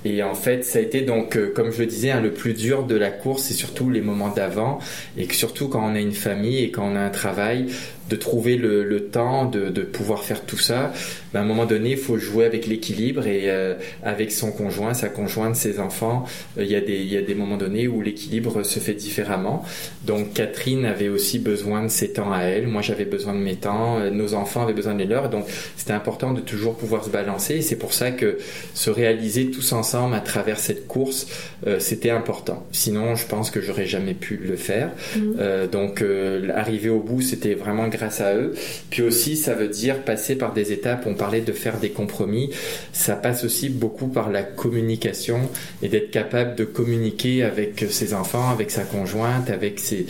et 0.06 0.24
en 0.24 0.34
fait, 0.34 0.64
ça 0.64 0.80
a 0.80 0.82
été 0.82 1.02
donc, 1.02 1.38
comme 1.54 1.72
je 1.74 1.80
le 1.80 1.86
disais, 1.86 2.12
hein, 2.12 2.22
le 2.22 2.32
plus 2.32 2.54
dur 2.54 2.84
de 2.84 2.96
la 2.96 3.10
course, 3.12 3.44
c'est 3.44 3.54
surtout 3.54 3.90
les 3.90 4.00
moments 4.00 4.30
d'avant, 4.34 4.80
et 5.18 5.26
que 5.26 5.36
surtout 5.36 5.68
quand 5.68 5.84
on 5.86 5.94
a 5.94 6.00
une 6.00 6.14
famille 6.14 6.64
et 6.64 6.72
quand 6.72 6.86
on 6.90 6.96
a 6.96 7.02
un 7.02 7.10
travail, 7.10 7.66
de 8.10 8.16
trouver 8.16 8.56
le, 8.56 8.86
le 8.86 9.02
temps 9.08 9.44
de, 9.46 9.68
de 9.70 9.82
pouvoir 9.82 10.24
faire 10.24 10.42
tout 10.46 10.58
ça. 10.58 10.94
Ben, 11.34 11.42
à 11.42 11.44
un 11.44 11.46
moment 11.46 11.66
donné, 11.66 11.92
il 11.92 11.98
faut 11.98 12.18
jouer 12.18 12.46
avec 12.46 12.68
l'équilibre 12.68 13.28
et 13.28 13.44
euh, 13.52 13.76
avec 14.04 14.32
son 14.32 14.52
conjoint, 14.52 14.94
sa 14.94 15.10
conjointe, 15.10 15.56
ses 15.56 15.80
enfants. 15.80 16.26
euh, 16.58 16.64
Il 16.64 16.72
y 16.72 16.76
a 16.76 16.82
des 16.82 16.98
il 16.98 17.12
y 17.12 17.18
a 17.18 17.22
des 17.22 17.36
moments 17.36 17.58
donnés 17.58 17.88
où 17.88 18.02
l'équilibre 18.02 18.64
se 18.64 18.80
fait 18.80 18.94
différemment. 18.94 19.64
Donc 20.06 20.34
Catherine 20.34 20.86
avait 20.86 21.10
aussi 21.10 21.40
besoin 21.40 21.84
de 21.84 21.88
ses 21.90 22.14
temps 22.14 22.32
à 22.32 22.42
elle. 22.44 22.68
Moi, 22.68 22.82
j'avais 22.82 23.06
besoin 23.06 23.34
de 23.34 23.40
mes 23.40 23.56
temps. 23.56 24.00
euh, 24.00 24.10
Nos 24.10 24.34
enfants 24.34 24.64
avaient 24.64 24.74
besoin 24.74 24.94
de 24.94 25.00
les 25.00 25.06
leurs. 25.06 25.30
Donc 25.30 25.46
c'était 25.78 25.94
important 25.94 26.34
de 26.34 26.42
toujours 26.42 26.76
pouvoir 26.76 27.04
se 27.04 27.10
balancer. 27.10 27.56
Et 27.56 27.62
c'est 27.62 27.78
pour 27.78 27.94
ça 27.94 28.12
que 28.12 28.38
se 28.74 28.90
réaliser 28.90 29.52
tous 29.52 29.72
ensemble 29.74 30.16
à 30.16 30.20
travers 30.22 30.60
cette 30.60 30.88
course, 30.88 31.28
euh, 31.68 31.80
c'était 31.80 32.10
important. 32.12 32.66
Sinon, 32.72 33.16
je 33.16 33.26
pense 33.28 33.52
que 33.52 33.62
j'aurais 33.62 33.86
jamais 33.86 34.14
pu 34.14 34.38
le 34.38 34.56
faire. 34.56 34.90
Mhm. 35.16 35.36
Euh, 35.40 35.68
donc, 35.68 36.02
euh, 36.02 36.50
arriver 36.56 36.90
au 36.90 37.00
bout, 37.00 37.22
c'était 37.22 37.54
vraiment 37.54 37.88
grâce 37.88 38.22
à 38.22 38.36
eux. 38.36 38.54
Puis 38.90 39.02
aussi, 39.02 39.38
ça 39.38 39.54
veut 39.54 39.68
dire 39.68 40.00
passer 40.04 40.36
par 40.36 40.54
des 40.54 40.72
étapes. 40.72 41.04
On 41.06 41.14
de 41.20 41.52
faire 41.52 41.80
des 41.80 41.90
compromis. 41.90 42.50
Ça 42.94 43.16
passe 43.16 43.44
aussi 43.44 43.70
beaucoup 43.70 44.08
par 44.08 44.30
la 44.30 44.42
communication 44.42 45.42
et 45.82 45.90
d'être 45.90 46.12
capable 46.12 46.56
de 46.56 46.64
communiquer 46.64 47.44
avec 47.44 47.86
ses 47.90 48.14
enfants, 48.14 48.50
avec 48.50 48.72
sa 48.72 48.84
conjointe, 48.84 49.50
avec 49.50 49.80
ses, 49.80 50.08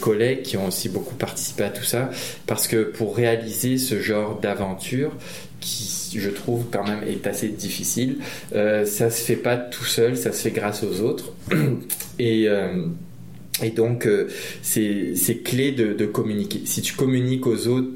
collègues 0.00 0.42
qui 0.42 0.56
ont 0.56 0.66
aussi 0.66 0.88
beaucoup 0.88 1.14
participé 1.14 1.64
à 1.64 1.70
tout 1.70 1.84
ça. 1.84 2.10
Parce 2.46 2.68
que 2.68 2.84
pour 2.84 3.16
réaliser 3.16 3.78
ce 3.78 4.00
genre 4.00 4.38
d'aventure, 4.40 5.12
qui 5.60 6.18
je 6.18 6.30
trouve 6.30 6.64
quand 6.70 6.84
même 6.84 7.02
est 7.08 7.26
assez 7.26 7.48
difficile, 7.48 8.18
euh, 8.54 8.84
ça 8.84 9.10
se 9.10 9.22
fait 9.22 9.36
pas 9.36 9.56
tout 9.56 9.84
seul, 9.84 10.16
ça 10.16 10.32
se 10.32 10.42
fait 10.42 10.50
grâce 10.50 10.84
aux 10.84 11.00
autres. 11.00 11.32
Et 12.18 12.48
euh, 12.48 12.86
et 13.62 13.70
donc, 13.70 14.06
euh, 14.06 14.28
c'est 14.62 15.42
clé 15.44 15.70
de, 15.72 16.06
communiquer. 16.06 16.62
Si 16.64 16.82
tu 16.82 16.94
communiques 16.94 17.46
aux 17.46 17.68
autres 17.68 17.92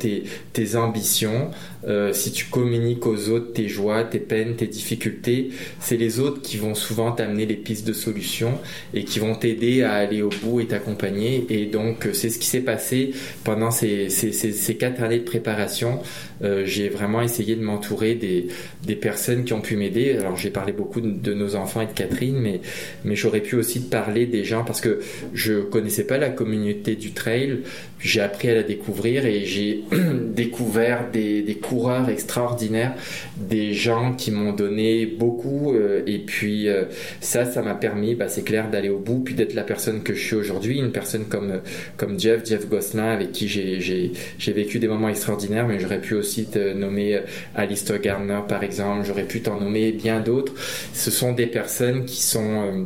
tes 0.52 0.76
ambitions, 0.76 1.50
euh, 1.86 2.12
si 2.12 2.32
tu 2.32 2.46
communiques 2.46 3.06
aux 3.06 3.28
autres 3.28 3.52
tes 3.52 3.68
joies, 3.68 4.04
tes 4.04 4.18
peines, 4.18 4.56
tes 4.56 4.66
difficultés, 4.66 5.50
c'est 5.80 5.96
les 5.96 6.18
autres 6.18 6.42
qui 6.42 6.56
vont 6.56 6.74
souvent 6.74 7.12
t'amener 7.12 7.46
les 7.46 7.56
pistes 7.56 7.86
de 7.86 7.92
solutions 7.92 8.58
et 8.94 9.04
qui 9.04 9.18
vont 9.18 9.34
t'aider 9.34 9.82
à 9.82 9.94
aller 9.94 10.22
au 10.22 10.30
bout 10.42 10.60
et 10.60 10.66
t'accompagner. 10.66 11.46
Et 11.50 11.66
donc, 11.66 12.06
euh, 12.06 12.12
c'est 12.12 12.30
ce 12.30 12.38
qui 12.38 12.46
s'est 12.46 12.60
passé 12.60 13.12
pendant 13.44 13.70
ces, 13.70 14.08
ces, 14.08 14.76
quatre 14.76 15.02
années 15.02 15.20
de 15.20 15.24
préparation. 15.24 16.00
Euh, 16.42 16.64
j'ai 16.64 16.88
vraiment 16.88 17.22
essayé 17.22 17.56
de 17.56 17.62
m'entourer 17.62 18.14
des, 18.14 18.48
personnes 18.96 19.44
qui 19.44 19.52
ont 19.52 19.60
pu 19.60 19.76
m'aider. 19.76 20.16
Alors, 20.18 20.36
j'ai 20.36 20.50
parlé 20.50 20.72
beaucoup 20.72 21.00
de, 21.00 21.34
nos 21.34 21.54
enfants 21.54 21.80
et 21.80 21.86
de 21.86 21.92
Catherine, 21.92 22.38
mais, 22.38 22.60
j'aurais 23.14 23.40
pu 23.40 23.56
aussi 23.56 23.82
te 23.82 23.90
parler 23.90 24.26
des 24.26 24.44
gens 24.44 24.64
parce 24.64 24.80
que 24.80 25.00
je 25.34 25.60
connaissais 25.60 26.04
pas 26.04 26.18
la 26.18 26.30
communauté 26.30 26.96
du 26.96 27.12
trail. 27.12 27.60
J'ai 28.00 28.20
appris 28.20 28.48
à 28.48 28.54
la 28.54 28.62
découvrir 28.62 29.26
et 29.26 29.44
j'ai 29.44 29.82
découvert 30.34 31.10
des 31.12 31.42
coureurs 31.68 32.08
extraordinaires, 32.08 32.94
des 33.36 33.72
gens 33.72 34.14
qui 34.14 34.30
m'ont 34.30 34.52
donné 34.52 35.06
beaucoup. 35.06 35.74
euh, 35.74 36.02
et 36.06 36.18
puis 36.18 36.68
euh, 36.68 36.84
ça, 37.20 37.44
ça 37.44 37.62
m'a 37.62 37.74
permis, 37.74 38.14
bah, 38.14 38.28
c'est 38.28 38.42
clair, 38.42 38.70
d'aller 38.70 38.88
au 38.88 38.98
bout, 38.98 39.20
puis 39.20 39.34
d'être 39.34 39.54
la 39.54 39.64
personne 39.64 40.02
que 40.02 40.14
je 40.14 40.24
suis 40.24 40.36
aujourd'hui, 40.36 40.78
une 40.78 40.92
personne 40.92 41.26
comme 41.26 41.60
comme 41.96 42.18
Jeff, 42.18 42.46
Jeff 42.46 42.68
Gosselin, 42.68 43.10
avec 43.10 43.32
qui 43.32 43.48
j'ai 43.48 44.52
vécu 44.52 44.78
des 44.78 44.88
moments 44.88 45.08
extraordinaires. 45.08 45.66
Mais 45.66 45.78
j'aurais 45.78 46.00
pu 46.00 46.14
aussi 46.14 46.46
te 46.46 46.72
nommer 46.72 47.16
euh, 47.16 47.20
Alistair 47.54 48.00
Gardner, 48.00 48.40
par 48.48 48.62
exemple. 48.62 49.04
J'aurais 49.06 49.24
pu 49.24 49.42
t'en 49.42 49.60
nommer 49.60 49.92
bien 49.92 50.20
d'autres. 50.20 50.52
Ce 50.92 51.10
sont 51.10 51.32
des 51.32 51.46
personnes 51.46 52.04
qui 52.04 52.22
sont 52.22 52.62
euh, 52.62 52.84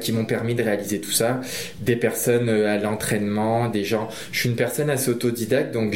qui 0.00 0.12
m'ont 0.12 0.24
permis 0.24 0.54
de 0.54 0.62
réaliser 0.62 1.00
tout 1.00 1.10
ça. 1.10 1.40
Des 1.80 1.96
personnes 1.96 2.48
euh, 2.48 2.74
à 2.74 2.78
l'entraînement, 2.78 3.68
des 3.68 3.84
gens. 3.84 4.08
Je 4.32 4.40
suis 4.40 4.48
une 4.48 4.56
personne 4.56 4.90
assez 4.90 5.10
autodidacte, 5.10 5.72
donc 5.72 5.94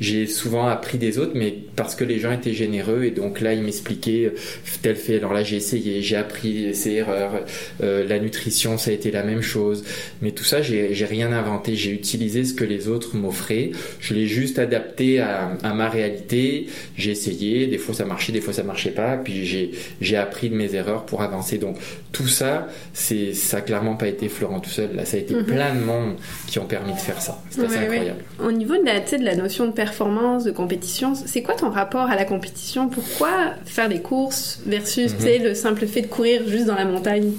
j'ai 0.00 0.26
souvent 0.26 0.66
appris 0.66 0.98
des 0.98 1.18
autres, 1.18 1.32
mais 1.34 1.54
parce 1.74 1.94
que 1.94 2.04
les 2.04 2.18
gens 2.18 2.32
étaient 2.32 2.52
généreux 2.52 3.04
et 3.04 3.10
donc 3.10 3.40
là 3.40 3.52
ils 3.52 3.62
m'expliquaient 3.62 4.26
euh, 4.26 4.38
tel 4.82 4.96
fait. 4.96 5.16
Alors 5.16 5.32
là 5.32 5.42
j'ai 5.42 5.56
essayé, 5.56 6.02
j'ai 6.02 6.16
appris 6.16 6.74
ses 6.74 6.92
erreurs. 6.92 7.44
Euh, 7.82 8.06
la 8.06 8.18
nutrition 8.18 8.78
ça 8.78 8.90
a 8.90 8.94
été 8.94 9.10
la 9.10 9.22
même 9.22 9.42
chose, 9.42 9.84
mais 10.22 10.30
tout 10.30 10.44
ça 10.44 10.62
j'ai 10.62 11.06
rien 11.08 11.32
inventé. 11.32 11.76
J'ai 11.76 11.90
utilisé 11.90 12.44
ce 12.44 12.54
que 12.54 12.64
les 12.64 12.88
autres 12.88 13.16
m'offraient. 13.16 13.70
Je 14.00 14.14
l'ai 14.14 14.26
juste 14.26 14.58
adapté 14.58 15.20
à, 15.20 15.56
à 15.62 15.74
ma 15.74 15.88
réalité. 15.88 16.66
J'ai 16.96 17.10
essayé. 17.10 17.66
Des 17.66 17.78
fois 17.78 17.94
ça 17.94 18.04
marchait, 18.04 18.32
des 18.32 18.40
fois 18.40 18.52
ça 18.52 18.62
marchait 18.62 18.90
pas. 18.90 19.16
Puis 19.16 19.44
j'ai 20.00 20.16
appris 20.16 20.50
de 20.50 20.54
mes 20.54 20.74
erreurs 20.74 21.04
pour 21.06 21.22
avancer. 21.22 21.58
Donc 21.58 21.76
tout 22.12 22.28
ça 22.28 22.66
c'est 22.94 23.34
ça 23.34 23.58
a 23.58 23.60
clairement 23.60 23.94
pas 23.96 24.08
été 24.08 24.28
Florent 24.28 24.60
tout 24.60 24.70
seul. 24.70 24.94
Là, 24.94 25.04
ça 25.04 25.16
a 25.16 25.20
été 25.20 25.34
Mhm. 25.34 25.44
plein 25.44 25.74
de 25.74 25.80
monde 25.80 26.14
qui 26.46 26.58
ont 26.58 26.64
permis 26.66 26.92
de 26.94 26.98
faire 26.98 27.20
ça. 27.20 27.40
C'est 27.50 27.60
ouais. 27.62 27.76
incroyable. 27.76 28.20
Au 28.42 28.52
niveau 28.52 28.74
de 28.76 28.84
la, 28.84 29.00
de 29.00 29.24
la 29.24 29.34
notion 29.36 29.66
de 29.66 29.72
performance, 29.72 30.44
de 30.44 30.50
compétition, 30.52 31.14
c'est 31.14 31.42
quoi 31.42 31.54
ton 31.54 31.70
rapport 31.70 32.08
à 32.10 32.16
la 32.16 32.24
compétition? 32.24 32.88
Pourquoi 32.88 33.28
faire 33.64 33.88
des 33.88 34.00
courses 34.00 34.60
versus 34.66 35.12
Mhm. 35.14 35.44
le 35.44 35.54
simple 35.54 35.86
fait 35.86 36.02
de 36.02 36.06
courir 36.06 36.42
juste 36.48 36.66
dans 36.66 36.74
la 36.76 36.84
montagne? 36.84 37.32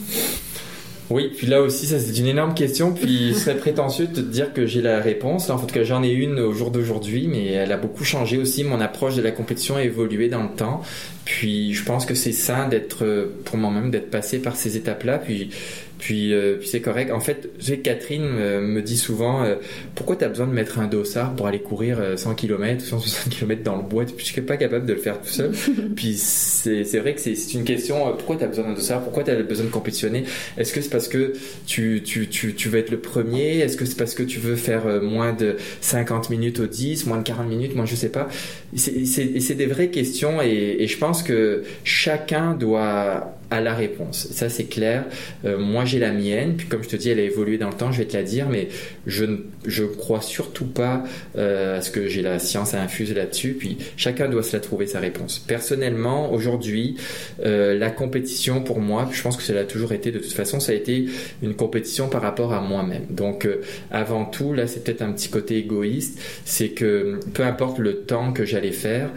Oui, 1.09 1.31
puis 1.37 1.47
là 1.47 1.61
aussi, 1.61 1.85
ça 1.87 1.99
c'est 1.99 2.17
une 2.19 2.27
énorme 2.27 2.53
question. 2.53 2.91
Puis 2.93 3.31
ce 3.33 3.39
serait 3.39 3.55
prétentieux 3.55 4.07
de 4.07 4.15
te 4.15 4.19
dire 4.19 4.51
que 4.53 4.65
j'ai 4.65 4.81
la 4.81 4.99
réponse. 4.99 5.49
En 5.49 5.57
tout 5.57 5.65
cas, 5.67 5.83
j'en 5.83 6.03
ai 6.03 6.09
une 6.11 6.39
au 6.39 6.51
jour 6.53 6.69
d'aujourd'hui, 6.69 7.27
mais 7.29 7.47
elle 7.47 7.71
a 7.71 7.77
beaucoup 7.77 8.03
changé 8.03 8.37
aussi. 8.37 8.63
Mon 8.65 8.81
approche 8.81 9.15
de 9.15 9.21
la 9.21 9.31
compétition 9.31 9.77
a 9.77 9.83
évolué 9.83 10.27
dans 10.27 10.43
le 10.43 10.49
temps. 10.49 10.81
Puis 11.27 11.73
je 11.73 11.83
pense 11.83 12.05
que 12.05 12.15
c'est 12.15 12.31
sain 12.31 12.69
d'être, 12.69 13.03
euh, 13.03 13.35
pour 13.43 13.57
moi-même, 13.57 13.91
d'être 13.91 14.09
passé 14.09 14.39
par 14.39 14.55
ces 14.55 14.77
étapes-là. 14.77 15.17
Puis 15.17 15.49
puis, 15.99 16.33
euh, 16.33 16.55
puis 16.59 16.67
c'est 16.67 16.81
correct. 16.81 17.11
En 17.11 17.19
fait, 17.19 17.49
sais, 17.59 17.79
Catherine 17.79 18.23
euh, 18.37 18.61
me 18.61 18.81
dit 18.81 18.97
souvent 18.97 19.43
euh, 19.43 19.55
pourquoi 19.95 20.15
tu 20.15 20.23
as 20.23 20.27
besoin 20.29 20.47
de 20.47 20.51
mettre 20.53 20.79
un 20.79 20.87
dossard 20.87 21.35
pour 21.35 21.47
aller 21.47 21.59
courir 21.59 21.99
euh, 21.99 22.17
100 22.17 22.35
km 22.35 22.83
ou 22.83 22.87
160 22.87 23.29
km 23.33 23.63
dans 23.63 23.75
le 23.77 23.83
bois? 23.83 24.05
Puis 24.05 24.15
je 24.25 24.31
suis 24.33 24.41
pas 24.41 24.57
capable 24.57 24.85
de 24.85 24.93
le 24.93 24.99
faire 24.99 25.19
tout 25.21 25.27
seul. 25.29 25.51
puis 25.95 26.13
c'est 26.17 26.83
c'est 26.83 26.99
vrai 26.99 27.13
que 27.15 27.21
c'est 27.21 27.35
c'est 27.35 27.53
une 27.53 27.63
question 27.63 28.07
euh, 28.07 28.11
pourquoi 28.11 28.35
tu 28.35 28.43
as 28.43 28.47
besoin 28.47 28.65
d'un 28.65 28.73
dossard? 28.73 29.01
Pourquoi 29.03 29.23
tu 29.23 29.31
as 29.31 29.35
besoin 29.41 29.65
de 29.65 29.71
compétitionner? 29.71 30.23
Est-ce 30.57 30.73
que 30.73 30.81
c'est 30.81 30.89
parce 30.89 31.07
que 31.07 31.33
tu, 31.65 32.01
tu, 32.03 32.27
tu, 32.27 32.53
tu 32.53 32.69
veux 32.69 32.79
être 32.79 32.91
le 32.91 32.99
premier? 32.99 33.59
Est-ce 33.59 33.77
que 33.77 33.85
c'est 33.85 33.97
parce 33.97 34.13
que 34.13 34.23
tu 34.23 34.39
veux 34.39 34.55
faire 34.55 34.85
euh, 34.87 35.01
moins 35.01 35.33
de 35.33 35.55
50 35.81 36.29
minutes 36.29 36.59
au 36.59 36.67
10, 36.67 37.05
moins 37.07 37.17
de 37.17 37.23
40 37.23 37.47
minutes? 37.49 37.75
Moi, 37.75 37.85
je 37.85 37.95
sais 37.95 38.09
pas. 38.09 38.27
C'est 38.75 39.05
c'est- 39.05 39.25
et 39.25 39.39
c'est 39.39 39.55
des 39.55 39.65
vraies 39.65 39.89
questions 39.89 40.41
et, 40.41 40.77
et 40.79 40.87
je 40.87 40.97
pense 40.97 41.23
que 41.23 41.63
chacun 41.83 42.53
doit 42.53 43.36
à 43.49 43.61
la 43.61 43.73
réponse. 43.73 44.27
Ça, 44.31 44.49
c'est 44.49 44.65
clair. 44.65 45.05
Euh, 45.45 45.57
moi, 45.57 45.85
j'ai 45.85 45.99
la 45.99 46.11
mienne. 46.11 46.55
Puis, 46.57 46.67
comme 46.67 46.83
je 46.83 46.89
te 46.89 46.95
dis, 46.95 47.09
elle 47.09 47.19
a 47.19 47.23
évolué 47.23 47.57
dans 47.57 47.69
le 47.69 47.75
temps. 47.75 47.91
Je 47.91 47.99
vais 47.99 48.05
te 48.05 48.17
la 48.17 48.23
dire, 48.23 48.49
mais 48.49 48.67
je 49.05 49.25
ne 49.25 49.37
je 49.65 49.83
crois 49.83 50.21
surtout 50.21 50.65
pas 50.65 51.03
euh, 51.37 51.77
à 51.77 51.81
ce 51.81 51.91
que 51.91 52.07
j'ai 52.07 52.21
la 52.21 52.39
science 52.39 52.73
à 52.73 52.81
infuser 52.81 53.13
là-dessus. 53.13 53.53
Puis, 53.53 53.77
chacun 53.95 54.27
doit 54.27 54.43
se 54.43 54.53
la 54.53 54.59
trouver 54.59 54.85
sa 54.87 54.99
réponse. 54.99 55.39
Personnellement, 55.39 56.31
aujourd'hui, 56.33 56.97
euh, 57.45 57.77
la 57.77 57.89
compétition 57.89 58.61
pour 58.61 58.79
moi, 58.79 59.09
je 59.11 59.21
pense 59.21 59.37
que 59.37 59.43
ça 59.43 59.53
l'a 59.53 59.63
toujours 59.63 59.93
été 59.93 60.11
de 60.11 60.19
toute 60.19 60.33
façon, 60.33 60.59
ça 60.59 60.71
a 60.71 60.75
été 60.75 61.05
une 61.41 61.55
compétition 61.55 62.09
par 62.09 62.21
rapport 62.21 62.53
à 62.53 62.61
moi-même. 62.61 63.05
Donc, 63.09 63.47
avant 63.91 64.25
tout, 64.25 64.53
là, 64.53 64.67
c'est 64.67 64.83
peut-être 64.83 65.01
un 65.01 65.11
petit 65.11 65.29
côté 65.29 65.57
égoïste. 65.57 66.19
C'est 66.45 66.69
que 66.69 67.19
peu 67.33 67.43
importe 67.43 67.79
le 67.79 67.99
temps 68.01 68.33
que 68.33 68.45
j'allais 68.45 68.71
faire, 68.71 69.09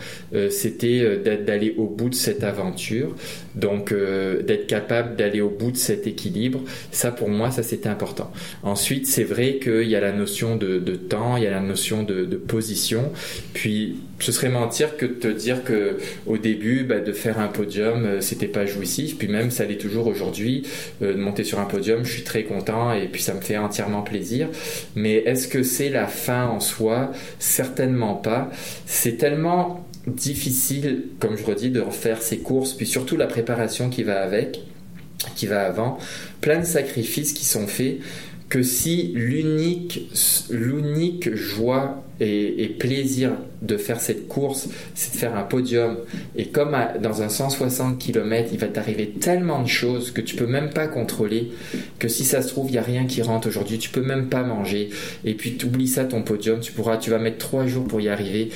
c'était 0.50 1.16
d'a- 1.24 1.36
d'aller 1.36 1.74
au 1.76 1.86
bout 1.86 2.08
de 2.10 2.14
cette 2.14 2.44
aventure. 2.44 3.14
Donc, 3.54 3.92
d'être 4.46 4.66
capable 4.66 5.16
d'aller 5.16 5.40
au 5.40 5.50
bout 5.50 5.70
de 5.70 5.76
cet 5.76 6.06
équilibre, 6.06 6.60
ça 6.92 7.10
pour 7.10 7.28
moi, 7.28 7.50
ça 7.50 7.62
c'était 7.62 7.88
important. 7.88 8.32
Ensuite, 8.62 9.06
c'est 9.06 9.24
vrai 9.24 9.58
qu'il 9.62 9.88
y 9.88 9.96
a 9.96 10.00
la 10.00 10.12
notion 10.12 10.56
de, 10.56 10.78
temps, 10.96 11.36
il 11.36 11.44
y 11.44 11.46
a 11.46 11.50
la 11.50 11.60
notion 11.60 12.02
de, 12.02 12.24
de 12.24 12.36
position. 12.36 13.12
Puis, 13.54 13.96
ce 14.20 14.32
serait 14.32 14.48
mentir 14.48 14.96
que 14.96 15.06
de 15.06 15.12
te 15.12 15.28
dire 15.28 15.64
que 15.64 15.96
au 16.26 16.38
début, 16.38 16.84
bah, 16.84 17.00
de 17.00 17.12
faire 17.12 17.38
un 17.38 17.48
podium, 17.48 18.04
euh, 18.04 18.20
c'était 18.20 18.46
pas 18.46 18.66
jouissif. 18.66 19.18
Puis 19.18 19.28
même, 19.28 19.50
ça 19.50 19.64
l'est 19.64 19.78
toujours 19.78 20.06
aujourd'hui. 20.06 20.66
Euh, 21.02 21.14
de 21.14 21.18
monter 21.18 21.44
sur 21.44 21.58
un 21.58 21.64
podium, 21.64 22.04
je 22.04 22.12
suis 22.12 22.22
très 22.22 22.44
content 22.44 22.92
et 22.92 23.06
puis 23.06 23.22
ça 23.22 23.34
me 23.34 23.40
fait 23.40 23.56
entièrement 23.56 24.02
plaisir. 24.02 24.48
Mais 24.94 25.14
est-ce 25.14 25.48
que 25.48 25.62
c'est 25.62 25.88
la 25.88 26.06
fin 26.06 26.46
en 26.46 26.60
soi? 26.60 27.10
Certainement 27.38 28.14
pas. 28.14 28.50
C'est 28.86 29.16
tellement 29.16 29.86
difficile, 30.06 31.04
comme 31.18 31.36
je 31.36 31.44
redis, 31.44 31.70
de 31.70 31.80
refaire 31.80 32.22
ses 32.22 32.38
courses, 32.38 32.72
puis 32.72 32.86
surtout 32.86 33.16
la 33.16 33.26
préparation 33.26 33.90
qui 33.90 34.02
va 34.02 34.22
avec, 34.22 34.60
qui 35.34 35.46
va 35.46 35.66
avant, 35.66 35.98
plein 36.40 36.60
de 36.60 36.64
sacrifices 36.64 37.32
qui 37.32 37.44
sont 37.44 37.66
faits, 37.66 37.98
que 38.48 38.62
si 38.64 39.12
l'unique, 39.14 40.10
l'unique 40.50 41.32
joie 41.34 42.02
et, 42.18 42.76
plaisir 42.78 43.32
de 43.62 43.76
faire 43.76 44.00
cette 44.00 44.26
course, 44.28 44.68
c'est 44.94 45.12
de 45.12 45.16
faire 45.16 45.36
un 45.36 45.42
podium. 45.42 45.98
Et 46.36 46.48
comme 46.48 46.76
dans 47.00 47.22
un 47.22 47.28
160 47.28 47.98
km, 47.98 48.50
il 48.52 48.58
va 48.58 48.66
t'arriver 48.66 49.10
tellement 49.10 49.62
de 49.62 49.68
choses 49.68 50.10
que 50.10 50.20
tu 50.20 50.34
peux 50.34 50.46
même 50.46 50.70
pas 50.70 50.88
contrôler, 50.88 51.52
que 51.98 52.08
si 52.08 52.24
ça 52.24 52.42
se 52.42 52.48
trouve, 52.48 52.68
il 52.68 52.72
n'y 52.72 52.78
a 52.78 52.82
rien 52.82 53.06
qui 53.06 53.22
rentre 53.22 53.48
aujourd'hui, 53.48 53.78
tu 53.78 53.88
peux 53.88 54.02
même 54.02 54.28
pas 54.28 54.42
manger. 54.42 54.90
Et 55.24 55.34
puis 55.34 55.56
tu 55.56 55.66
oublies 55.66 55.88
ça, 55.88 56.04
ton 56.04 56.22
podium, 56.22 56.60
tu 56.60 56.72
pourras, 56.72 56.96
tu 56.96 57.10
vas 57.10 57.18
mettre 57.18 57.38
trois 57.38 57.66
jours 57.66 57.84
pour 57.86 58.00
y 58.00 58.08
arriver 58.08 58.50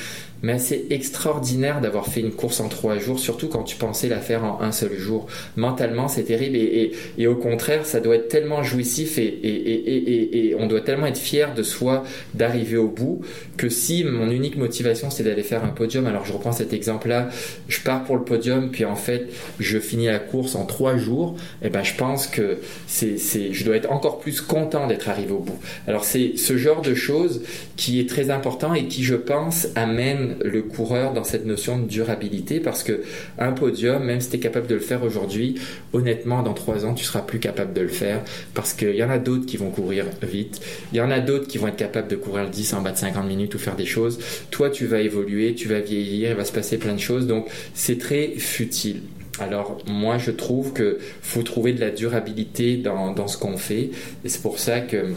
mais 0.44 0.58
c'est 0.58 0.84
extraordinaire 0.90 1.80
d'avoir 1.80 2.06
fait 2.06 2.20
une 2.20 2.32
course 2.32 2.60
en 2.60 2.68
trois 2.68 2.98
jours, 2.98 3.18
surtout 3.18 3.48
quand 3.48 3.62
tu 3.62 3.76
pensais 3.76 4.08
la 4.08 4.20
faire 4.20 4.44
en 4.44 4.60
un 4.60 4.72
seul 4.72 4.92
jour. 4.94 5.26
Mentalement, 5.56 6.06
c'est 6.06 6.24
terrible 6.24 6.56
et, 6.56 6.92
et, 7.16 7.26
au 7.26 7.34
contraire, 7.34 7.86
ça 7.86 8.00
doit 8.00 8.16
être 8.16 8.28
tellement 8.28 8.62
jouissif 8.62 9.16
et, 9.16 9.24
et, 9.24 10.54
on 10.58 10.66
doit 10.66 10.82
tellement 10.82 11.06
être 11.06 11.18
fier 11.18 11.54
de 11.54 11.62
soi 11.62 12.04
d'arriver 12.34 12.76
au 12.76 12.88
bout 12.88 13.22
que 13.56 13.70
si 13.70 14.04
mon 14.04 14.30
unique 14.30 14.56
motivation 14.56 15.08
c'est 15.10 15.22
d'aller 15.22 15.42
faire 15.42 15.64
un 15.64 15.68
podium, 15.68 16.06
alors 16.06 16.26
je 16.26 16.32
reprends 16.34 16.52
cet 16.52 16.74
exemple-là, 16.74 17.30
je 17.68 17.80
pars 17.80 18.04
pour 18.04 18.16
le 18.16 18.24
podium, 18.24 18.70
puis 18.70 18.84
en 18.84 18.96
fait 18.96 19.28
je 19.58 19.78
finis 19.78 20.06
la 20.06 20.18
course 20.18 20.56
en 20.56 20.66
trois 20.66 20.98
jours, 20.98 21.36
et 21.62 21.66
eh 21.66 21.70
ben 21.70 21.82
je 21.82 21.94
pense 21.94 22.26
que 22.26 22.58
c'est, 22.86 23.16
je 23.18 23.64
dois 23.64 23.76
être 23.76 23.90
encore 23.90 24.18
plus 24.18 24.42
content 24.42 24.86
d'être 24.86 25.08
arrivé 25.08 25.32
au 25.32 25.38
bout. 25.38 25.58
Alors 25.86 26.04
c'est 26.04 26.36
ce 26.36 26.58
genre 26.58 26.82
de 26.82 26.94
choses 26.94 27.42
qui 27.76 27.98
est 27.98 28.08
très 28.08 28.30
important 28.30 28.74
et 28.74 28.86
qui 28.88 29.04
je 29.04 29.14
pense 29.14 29.68
amène 29.74 30.33
le 30.42 30.62
coureur 30.62 31.12
dans 31.12 31.24
cette 31.24 31.46
notion 31.46 31.78
de 31.78 31.86
durabilité 31.86 32.60
parce 32.60 32.82
que 32.82 33.02
un 33.38 33.52
podium, 33.52 34.04
même 34.04 34.20
si 34.20 34.30
tu 34.30 34.36
es 34.36 34.40
capable 34.40 34.66
de 34.66 34.74
le 34.74 34.80
faire 34.80 35.02
aujourd'hui, 35.02 35.56
honnêtement, 35.92 36.42
dans 36.42 36.54
trois 36.54 36.84
ans, 36.84 36.94
tu 36.94 37.04
seras 37.04 37.22
plus 37.22 37.38
capable 37.38 37.72
de 37.72 37.82
le 37.82 37.88
faire 37.88 38.22
parce 38.54 38.72
qu'il 38.72 38.94
y 38.94 39.04
en 39.04 39.10
a 39.10 39.18
d'autres 39.18 39.46
qui 39.46 39.56
vont 39.56 39.70
courir 39.70 40.06
vite. 40.22 40.60
Il 40.92 40.98
y 40.98 41.00
en 41.00 41.10
a 41.10 41.20
d'autres 41.20 41.46
qui 41.46 41.58
vont 41.58 41.68
être 41.68 41.76
capables 41.76 42.08
de 42.08 42.16
courir 42.16 42.44
le 42.44 42.50
10 42.50 42.74
en 42.74 42.82
bas 42.82 42.92
de 42.92 42.98
50 42.98 43.26
minutes 43.26 43.54
ou 43.54 43.58
faire 43.58 43.76
des 43.76 43.86
choses. 43.86 44.18
Toi, 44.50 44.70
tu 44.70 44.86
vas 44.86 45.00
évoluer, 45.00 45.54
tu 45.54 45.68
vas 45.68 45.80
vieillir, 45.80 46.30
il 46.30 46.36
va 46.36 46.44
se 46.44 46.52
passer 46.52 46.78
plein 46.78 46.94
de 46.94 47.00
choses. 47.00 47.26
Donc, 47.26 47.48
c'est 47.74 47.98
très 47.98 48.28
futile. 48.38 49.02
Alors 49.40 49.78
moi 49.86 50.18
je 50.18 50.30
trouve 50.30 50.72
que 50.72 50.98
faut 51.20 51.42
trouver 51.42 51.72
de 51.72 51.80
la 51.80 51.90
durabilité 51.90 52.76
dans, 52.76 53.12
dans 53.12 53.26
ce 53.26 53.36
qu'on 53.36 53.56
fait 53.56 53.90
et 54.24 54.28
c'est 54.28 54.42
pour 54.42 54.60
ça 54.60 54.80
que 54.80 55.12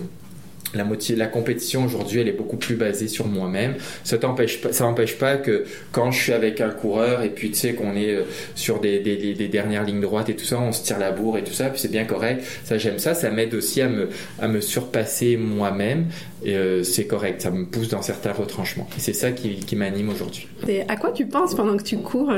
la, 0.73 1.27
compétition 1.27 1.85
aujourd'hui, 1.85 2.19
elle 2.19 2.27
est 2.27 2.33
beaucoup 2.33 2.57
plus 2.57 2.75
basée 2.75 3.07
sur 3.07 3.27
moi-même. 3.27 3.75
Ça 4.03 4.17
n'empêche 4.17 5.17
pas 5.17 5.37
que 5.37 5.65
quand 5.91 6.11
je 6.11 6.21
suis 6.21 6.33
avec 6.33 6.61
un 6.61 6.69
coureur 6.69 7.21
et 7.21 7.29
puis 7.29 7.51
tu 7.51 7.57
sais 7.57 7.73
qu'on 7.73 7.95
est 7.95 8.13
euh, 8.13 8.23
sur 8.55 8.79
des, 8.79 8.99
des, 8.99 9.33
des, 9.33 9.47
dernières 9.47 9.83
lignes 9.83 10.01
droites 10.01 10.29
et 10.29 10.35
tout 10.35 10.45
ça, 10.45 10.59
on 10.59 10.71
se 10.71 10.83
tire 10.83 10.99
la 10.99 11.11
bourre 11.11 11.37
et 11.37 11.43
tout 11.43 11.53
ça, 11.53 11.69
puis 11.69 11.79
c'est 11.79 11.91
bien 11.91 12.05
correct. 12.05 12.43
Ça, 12.63 12.77
j'aime 12.77 12.99
ça. 12.99 13.13
Ça 13.13 13.29
m'aide 13.29 13.53
aussi 13.53 13.81
à 13.81 13.87
me, 13.87 14.09
à 14.39 14.47
me 14.47 14.61
surpasser 14.61 15.37
moi-même. 15.37 16.07
Et 16.43 16.55
euh, 16.55 16.83
c'est 16.83 17.05
correct. 17.05 17.41
Ça 17.41 17.51
me 17.51 17.65
pousse 17.65 17.89
dans 17.89 18.01
certains 18.01 18.31
retranchements. 18.31 18.87
Et 18.97 18.99
c'est 18.99 19.13
ça 19.13 19.31
qui, 19.31 19.55
qui 19.55 19.75
m'anime 19.75 20.09
aujourd'hui. 20.09 20.47
Et 20.67 20.81
à 20.87 20.95
quoi 20.95 21.11
tu 21.11 21.25
penses 21.25 21.55
pendant 21.55 21.75
que 21.77 21.83
tu 21.83 21.97
cours? 21.97 22.31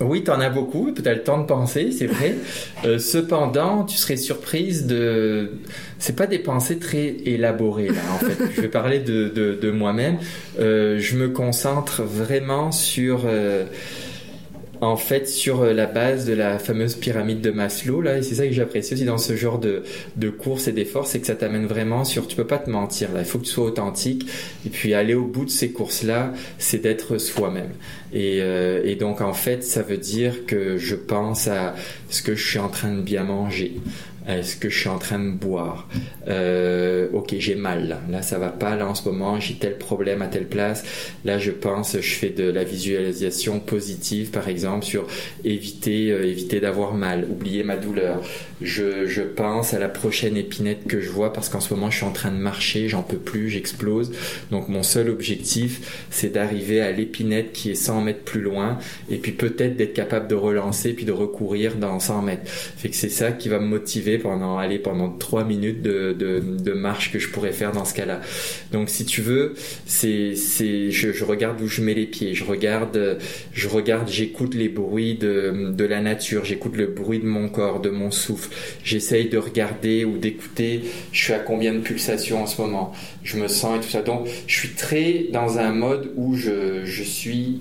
Oui, 0.00 0.22
tu 0.24 0.30
en 0.30 0.40
as 0.40 0.50
beaucoup. 0.50 0.92
Tu 0.92 1.06
as 1.08 1.14
le 1.14 1.22
temps 1.22 1.38
de 1.38 1.46
penser, 1.46 1.90
c'est 1.92 2.06
vrai. 2.06 2.34
Euh, 2.86 2.98
cependant, 2.98 3.84
tu 3.84 3.98
serais 3.98 4.16
surprise 4.16 4.86
de 4.86 5.50
c'est 5.98 6.16
pas 6.16 6.26
des 6.26 6.38
pensées 6.38 6.78
très 6.78 7.08
élaborées 7.26 7.88
là 7.88 8.00
en 8.14 8.18
fait. 8.18 8.36
je 8.56 8.60
vais 8.62 8.68
parler 8.68 9.00
de, 9.00 9.28
de, 9.28 9.54
de 9.54 9.70
moi-même. 9.70 10.16
Euh, 10.58 10.98
je 10.98 11.16
me 11.16 11.28
concentre 11.28 12.02
vraiment 12.02 12.72
sur 12.72 13.24
euh, 13.26 13.66
en 14.80 14.96
fait 14.96 15.28
sur 15.28 15.62
euh, 15.62 15.72
la 15.72 15.86
base 15.86 16.26
de 16.26 16.32
la 16.32 16.58
fameuse 16.58 16.94
pyramide 16.94 17.40
de 17.40 17.50
Maslow 17.50 18.00
là 18.00 18.18
et 18.18 18.22
c'est 18.22 18.36
ça 18.36 18.46
que 18.46 18.52
j'apprécie 18.52 18.94
aussi 18.94 19.04
dans 19.04 19.18
ce 19.18 19.36
genre 19.36 19.58
de, 19.58 19.82
de 20.16 20.30
course 20.30 20.68
et 20.68 20.72
d'efforts 20.72 21.06
c'est 21.06 21.20
que 21.20 21.26
ça 21.26 21.34
t'amène 21.34 21.66
vraiment 21.66 22.04
sur 22.04 22.26
tu 22.26 22.36
peux 22.36 22.46
pas 22.46 22.58
te 22.58 22.70
mentir 22.70 23.12
là 23.12 23.20
il 23.20 23.26
faut 23.26 23.38
que 23.38 23.44
tu 23.44 23.50
sois 23.50 23.64
authentique 23.64 24.26
et 24.66 24.70
puis 24.70 24.94
aller 24.94 25.14
au 25.14 25.24
bout 25.24 25.44
de 25.44 25.50
ces 25.50 25.72
courses 25.72 26.02
là 26.02 26.32
c'est 26.58 26.78
d'être 26.78 27.18
soi-même. 27.18 27.70
Et, 28.12 28.38
euh, 28.40 28.82
et 28.84 28.96
donc 28.96 29.20
en 29.20 29.32
fait 29.32 29.62
ça 29.62 29.82
veut 29.82 29.96
dire 29.96 30.46
que 30.46 30.78
je 30.78 30.96
pense 30.96 31.46
à 31.46 31.74
ce 32.08 32.22
que 32.22 32.34
je 32.34 32.46
suis 32.46 32.58
en 32.58 32.68
train 32.68 32.92
de 32.92 33.00
bien 33.00 33.24
manger 33.24 33.76
est-ce 34.26 34.56
que 34.56 34.68
je 34.68 34.78
suis 34.78 34.88
en 34.88 34.98
train 34.98 35.18
de 35.18 35.30
boire 35.30 35.88
euh, 36.28 37.08
Ok, 37.12 37.34
j'ai 37.38 37.54
mal 37.54 37.88
là. 37.88 38.00
Là, 38.10 38.22
ça 38.22 38.38
va 38.38 38.48
pas. 38.48 38.76
Là, 38.76 38.86
en 38.86 38.94
ce 38.94 39.08
moment, 39.08 39.40
j'ai 39.40 39.54
tel 39.54 39.78
problème 39.78 40.22
à 40.22 40.26
telle 40.26 40.46
place. 40.46 40.84
Là, 41.24 41.38
je 41.38 41.50
pense, 41.50 41.96
je 41.96 42.14
fais 42.14 42.30
de 42.30 42.44
la 42.44 42.64
visualisation 42.64 43.60
positive, 43.60 44.30
par 44.30 44.48
exemple, 44.48 44.84
sur 44.84 45.06
éviter, 45.44 46.10
euh, 46.10 46.26
éviter 46.26 46.60
d'avoir 46.60 46.94
mal, 46.94 47.26
oublier 47.30 47.62
ma 47.62 47.76
douleur. 47.76 48.22
Je, 48.62 49.22
pense 49.22 49.74
à 49.74 49.78
la 49.78 49.88
prochaine 49.88 50.36
épinette 50.36 50.86
que 50.86 51.00
je 51.00 51.08
vois 51.08 51.32
parce 51.32 51.48
qu'en 51.48 51.60
ce 51.60 51.72
moment, 51.72 51.90
je 51.90 51.96
suis 51.96 52.06
en 52.06 52.12
train 52.12 52.30
de 52.30 52.36
marcher, 52.36 52.88
j'en 52.88 53.02
peux 53.02 53.16
plus, 53.16 53.48
j'explose. 53.48 54.12
Donc, 54.50 54.68
mon 54.68 54.82
seul 54.82 55.08
objectif, 55.08 56.06
c'est 56.10 56.30
d'arriver 56.30 56.80
à 56.80 56.92
l'épinette 56.92 57.52
qui 57.52 57.70
est 57.70 57.74
100 57.74 58.02
mètres 58.02 58.24
plus 58.24 58.40
loin 58.40 58.78
et 59.10 59.16
puis 59.16 59.32
peut-être 59.32 59.76
d'être 59.76 59.94
capable 59.94 60.28
de 60.28 60.34
relancer 60.34 60.92
puis 60.92 61.04
de 61.04 61.12
recourir 61.12 61.76
dans 61.76 61.98
100 61.98 62.22
mètres. 62.22 62.42
Fait 62.46 62.90
que 62.90 62.96
c'est 62.96 63.08
ça 63.08 63.32
qui 63.32 63.48
va 63.48 63.58
me 63.58 63.66
motiver 63.66 64.18
pendant 64.18 64.58
aller 64.58 64.78
pendant 64.78 65.08
trois 65.10 65.44
minutes 65.44 65.82
de, 65.82 66.12
de, 66.12 66.40
de, 66.40 66.72
marche 66.72 67.12
que 67.12 67.18
je 67.18 67.28
pourrais 67.28 67.52
faire 67.52 67.72
dans 67.72 67.84
ce 67.84 67.94
cas-là. 67.94 68.20
Donc 68.72 68.88
si 68.88 69.04
tu 69.04 69.22
veux, 69.22 69.54
c'est 69.86 70.34
c'est 70.36 70.90
je, 70.90 71.12
je, 71.12 71.24
regarde 71.24 71.60
où 71.60 71.66
je 71.66 71.82
mets 71.82 71.94
les 71.94 72.06
pieds, 72.06 72.34
je 72.34 72.44
regarde 72.44 73.18
je 73.52 73.68
regarde, 73.68 74.08
j'écoute 74.08 74.54
les 74.54 74.68
bruits 74.68 75.14
de, 75.14 75.70
de 75.70 75.84
la 75.84 76.00
nature, 76.00 76.44
j'écoute 76.44 76.76
le 76.76 76.86
bruit 76.86 77.18
de 77.18 77.26
mon 77.26 77.48
corps, 77.48 77.80
de 77.80 77.90
mon 77.90 78.10
souffle. 78.10 78.49
J'essaye 78.84 79.28
de 79.28 79.38
regarder 79.38 80.04
ou 80.04 80.18
d'écouter. 80.18 80.82
Je 81.12 81.24
suis 81.24 81.32
à 81.32 81.38
combien 81.38 81.72
de 81.72 81.80
pulsations 81.80 82.42
en 82.42 82.46
ce 82.46 82.60
moment. 82.60 82.92
Je 83.22 83.36
me 83.36 83.48
sens 83.48 83.78
et 83.78 83.80
tout 83.80 83.90
ça. 83.90 84.02
Donc 84.02 84.28
je 84.46 84.54
suis 84.54 84.70
très 84.70 85.26
dans 85.32 85.58
un 85.58 85.72
mode 85.72 86.12
où 86.16 86.36
je 86.36 86.84
je 86.84 87.02
suis 87.02 87.60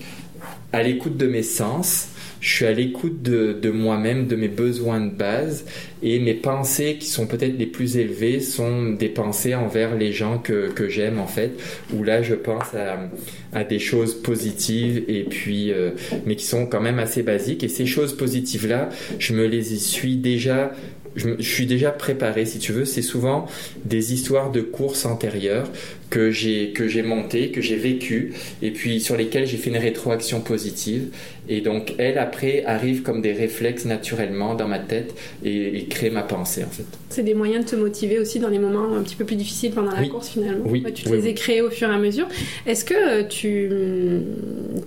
à 0.72 0.84
l'écoute 0.84 1.18
de 1.18 1.28
mes 1.28 1.44
sens 1.44 2.10
je 2.42 2.56
suis 2.56 2.66
à 2.66 2.72
l'écoute 2.72 3.22
de, 3.22 3.54
de 3.54 3.70
moi-même, 3.70 4.28
de 4.28 4.36
mes 4.36 4.48
besoins 4.48 5.02
de 5.02 5.10
base, 5.10 5.66
et 6.02 6.20
mes 6.20 6.34
pensées 6.34 6.98
qui 7.00 7.08
sont 7.08 7.28
peut-être 7.28 7.58
les 7.58 7.66
plus 7.66 7.98
élevées 7.98 8.40
sont 8.40 8.92
des 8.92 9.10
pensées 9.10 9.56
envers 9.56 9.96
les 9.96 10.14
gens 10.14 10.38
que, 10.38 10.70
que 10.70 10.88
j'aime 10.88 11.20
en 11.20 11.28
fait, 11.28 11.52
où 11.94 12.04
là 12.04 12.22
je 12.22 12.36
pense 12.36 12.74
à, 12.74 13.10
à 13.52 13.64
des 13.64 13.80
choses 13.80 14.16
positives 14.22 15.04
et 15.08 15.24
puis 15.24 15.72
euh, 15.72 15.92
mais 16.26 16.36
qui 16.36 16.46
sont 16.46 16.66
quand 16.66 16.82
même 16.82 17.00
assez 17.00 17.24
basiques. 17.24 17.64
Et 17.64 17.68
ces 17.68 17.86
choses 17.86 18.16
positives 18.16 18.68
là, 18.68 18.90
je 19.18 19.34
me 19.34 19.46
les 19.46 19.64
suis 19.78 20.16
déjà 20.16 20.72
je, 21.16 21.42
suis 21.42 21.66
déjà 21.66 21.92
préparé, 21.92 22.46
si 22.46 22.60
tu 22.60 22.72
veux. 22.72 22.86
C'est 22.86 23.02
souvent 23.02 23.48
des 23.86 24.14
histoires 24.14 24.52
de 24.52 24.62
courses 24.62 25.06
antérieures 25.06 25.70
que 26.10 26.32
j'ai 26.32 26.72
que 26.72 26.88
j'ai 26.88 27.04
montées, 27.04 27.52
que 27.52 27.62
j'ai 27.62 27.76
vécues, 27.76 28.34
et 28.62 28.72
puis 28.72 29.00
sur 29.00 29.16
lesquelles 29.16 29.46
j'ai 29.46 29.58
fait 29.58 29.70
une 29.70 29.78
rétroaction 29.78 30.42
positive. 30.42 31.10
Et 31.52 31.62
donc, 31.62 31.96
elle 31.98 32.20
après 32.20 32.64
arrive 32.66 33.02
comme 33.02 33.22
des 33.22 33.34
réflexes 33.34 33.86
naturellement 33.86 34.54
dans 34.54 34.68
ma 34.68 34.78
tête 34.78 35.16
et, 35.44 35.80
et 35.80 35.86
crée 35.86 36.12
ma 36.12 36.22
pensée 36.22 36.64
en 36.64 36.70
fait. 36.70 36.86
C'est 37.10 37.24
des 37.24 37.34
moyens 37.34 37.66
de 37.66 37.72
te 37.72 37.76
motiver 37.76 38.20
aussi 38.20 38.40
dans 38.40 38.50
les 38.50 38.60
moments 38.60 38.96
un 38.96 39.02
petit 39.02 39.16
peu 39.16 39.26
plus 39.26 39.36
difficiles 39.36 39.72
pendant 39.72 39.92
la 39.92 40.08
course 40.08 40.30
finalement. 40.30 40.64
Oui. 40.68 40.84
tu 40.94 41.04
te 41.04 41.10
les 41.10 41.28
ai 41.28 41.34
créés 41.34 41.62
au 41.62 41.72
fur 41.72 41.90
et 41.90 41.94
à 41.94 41.98
mesure. 41.98 42.28
Est-ce 42.68 42.86
que 42.86 42.94
euh, 42.94 43.24
tu 43.28 43.72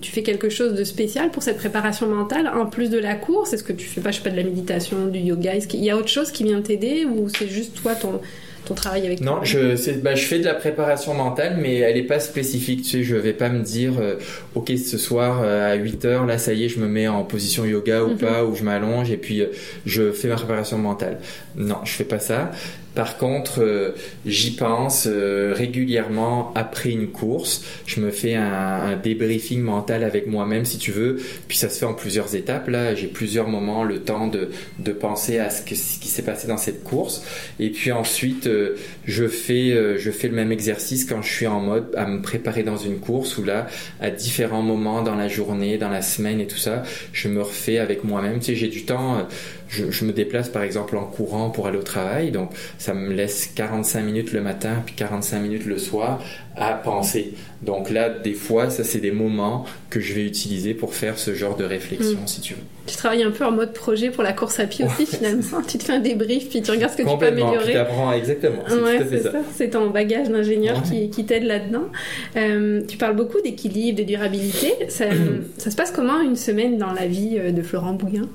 tu 0.01 0.11
fais 0.11 0.23
quelque 0.23 0.49
chose 0.49 0.73
de 0.73 0.85
spécial 0.85 1.31
pour 1.31 1.43
cette 1.43 1.57
préparation 1.57 2.07
mentale 2.07 2.47
en 2.47 2.65
plus 2.65 2.89
de 2.89 2.97
la 2.97 3.15
course? 3.15 3.51
Est-ce 3.51 3.63
que 3.63 3.73
tu 3.73 3.85
fais 3.85 3.99
pas 3.99 4.11
je 4.11 4.17
sais 4.17 4.23
pas 4.23 4.29
de 4.29 4.37
la 4.37 4.43
méditation, 4.43 5.07
du 5.07 5.19
yoga? 5.19 5.55
Est-ce 5.55 5.67
qu'il 5.67 5.83
y 5.83 5.89
a 5.89 5.97
autre 5.97 6.07
chose 6.07 6.31
qui 6.31 6.45
vient 6.45 6.61
t'aider 6.61 7.05
ou 7.05 7.27
c'est 7.27 7.47
juste 7.47 7.75
toi 7.81 7.93
ton 7.93 8.21
ton 8.65 8.73
travail 8.73 9.05
avec 9.05 9.21
Non, 9.21 9.43
je, 9.43 10.01
bah, 10.01 10.15
je 10.15 10.25
fais 10.25 10.39
de 10.39 10.45
la 10.45 10.53
préparation 10.53 11.13
mentale, 11.13 11.57
mais 11.59 11.75
elle 11.75 11.95
n'est 11.95 12.03
pas 12.03 12.19
spécifique. 12.19 12.83
Tu 12.83 12.89
sais, 12.89 13.03
je 13.03 13.15
vais 13.15 13.33
pas 13.33 13.49
me 13.49 13.61
dire, 13.61 13.93
euh, 13.99 14.15
ok, 14.55 14.71
ce 14.77 14.97
soir 14.97 15.41
euh, 15.43 15.73
à 15.73 15.75
8 15.75 16.05
heures, 16.05 16.25
là, 16.25 16.37
ça 16.37 16.53
y 16.53 16.65
est, 16.65 16.69
je 16.69 16.79
me 16.79 16.87
mets 16.87 17.07
en 17.07 17.23
position 17.23 17.65
yoga 17.65 18.03
ou 18.03 18.11
mhm. 18.11 18.17
pas, 18.17 18.45
ou 18.45 18.55
je 18.55 18.63
m'allonge 18.63 19.11
et 19.11 19.17
puis 19.17 19.41
euh, 19.41 19.47
je 19.85 20.11
fais 20.11 20.27
ma 20.27 20.35
préparation 20.35 20.77
mentale. 20.77 21.19
Non, 21.55 21.77
je 21.83 21.91
fais 21.91 22.05
pas 22.05 22.19
ça. 22.19 22.51
Par 22.95 23.17
contre, 23.17 23.61
euh, 23.61 23.91
j'y 24.25 24.51
pense 24.51 25.07
euh, 25.07 25.53
régulièrement 25.55 26.51
après 26.55 26.91
une 26.91 27.07
course. 27.07 27.63
Je 27.87 27.99
me 27.99 28.11
fais 28.11 28.35
un, 28.35 28.43
un 28.43 28.95
débriefing 28.95 29.61
mental 29.61 30.03
avec 30.03 30.27
moi-même, 30.27 30.63
si 30.65 30.77
tu 30.77 30.91
veux. 30.91 31.19
Puis 31.47 31.57
ça 31.57 31.69
se 31.69 31.79
fait 31.79 31.85
en 31.85 31.93
plusieurs 31.93 32.35
étapes. 32.35 32.67
Là, 32.67 32.93
j'ai 32.93 33.07
plusieurs 33.07 33.47
moments, 33.47 33.83
le 33.83 34.01
temps 34.01 34.27
de, 34.27 34.49
de 34.79 34.91
penser 34.91 35.39
à 35.39 35.49
ce, 35.49 35.63
que, 35.63 35.75
ce 35.75 35.99
qui 35.99 36.07
s'est 36.07 36.21
passé 36.21 36.47
dans 36.47 36.57
cette 36.57 36.83
course. 36.83 37.23
Et 37.59 37.71
puis 37.71 37.91
ensuite, 37.91 38.47
euh, 38.47 38.75
je 39.05 39.27
fais 39.27 39.53
je 39.97 40.11
fais 40.11 40.27
le 40.27 40.35
même 40.35 40.51
exercice 40.51 41.05
quand 41.05 41.21
je 41.21 41.31
suis 41.31 41.47
en 41.47 41.59
mode 41.59 41.93
à 41.95 42.05
me 42.05 42.21
préparer 42.21 42.63
dans 42.63 42.77
une 42.77 42.99
course. 42.99 43.37
Où 43.37 43.43
là, 43.43 43.67
à 44.01 44.09
différents 44.09 44.61
moments 44.61 45.01
dans 45.01 45.15
la 45.15 45.27
journée, 45.27 45.77
dans 45.77 45.89
la 45.89 46.01
semaine 46.01 46.39
et 46.39 46.47
tout 46.47 46.57
ça, 46.57 46.83
je 47.11 47.27
me 47.27 47.41
refais 47.41 47.79
avec 47.79 48.03
moi-même. 48.03 48.39
Tu 48.39 48.45
sais, 48.47 48.55
j'ai 48.55 48.67
du 48.67 48.83
temps 48.85 49.27
je, 49.73 50.05
me 50.05 50.11
déplace 50.11 50.49
par 50.49 50.63
exemple 50.63 50.97
en 50.97 51.05
courant 51.05 51.49
pour 51.49 51.67
aller 51.67 51.77
au 51.77 51.83
travail, 51.83 52.31
donc 52.31 52.51
ça 52.77 52.93
me 52.93 53.13
laisse 53.13 53.47
45 53.55 54.01
minutes 54.01 54.31
le 54.33 54.41
matin 54.41 54.83
puis 54.85 54.95
45 54.95 55.39
minutes 55.39 55.65
le 55.65 55.77
soir 55.77 56.21
à 56.55 56.73
penser. 56.73 57.33
Donc 57.63 57.89
là, 57.89 58.09
des 58.09 58.33
fois, 58.33 58.69
ça 58.69 58.83
c'est 58.83 58.99
des 58.99 59.11
moments 59.11 59.65
que 59.89 59.99
je 59.99 60.13
vais 60.13 60.23
utiliser 60.23 60.73
pour 60.73 60.93
faire 60.93 61.17
ce 61.17 61.33
genre 61.33 61.55
de 61.55 61.63
réflexion, 61.63 62.19
mm. 62.21 62.27
si 62.27 62.41
tu 62.41 62.53
veux. 62.53 62.59
Tu 62.85 62.95
travailles 62.97 63.23
un 63.23 63.31
peu 63.31 63.45
en 63.45 63.51
mode 63.51 63.73
projet 63.73 64.11
pour 64.11 64.23
la 64.23 64.33
course 64.33 64.59
à 64.59 64.65
pied 64.65 64.85
aussi, 64.85 65.05
finalement. 65.05 65.61
tu 65.67 65.77
te 65.77 65.83
fais 65.83 65.93
un 65.93 65.99
débrief, 65.99 66.49
puis 66.49 66.61
tu 66.61 66.69
regardes 66.69 66.91
ce 66.91 66.97
que 66.97 67.09
tu 67.09 67.17
peux 67.17 67.27
améliorer. 67.27 67.71
Tu 67.71 67.77
apprends 67.77 68.11
exactement. 68.11 68.63
c'est 68.67 69.23
ça. 69.23 69.31
C'est 69.55 69.69
ton 69.69 69.89
bagage 69.89 70.29
d'ingénieur 70.29 70.81
qui, 70.83 71.09
qui 71.09 71.25
t'aide 71.25 71.43
là-dedans. 71.43 71.85
Euh, 72.35 72.81
tu 72.87 72.97
parles 72.97 73.15
beaucoup 73.15 73.41
d'équilibre, 73.41 73.99
de 73.99 74.03
durabilité. 74.03 74.73
Ça, 74.89 75.05
ça 75.57 75.71
se 75.71 75.75
passe 75.75 75.91
comment 75.91 76.21
une 76.21 76.35
semaine 76.35 76.77
dans 76.77 76.91
la 76.91 77.07
vie 77.07 77.37
euh, 77.39 77.51
de 77.51 77.61
Florent 77.61 77.93
Bouillin 77.93 78.27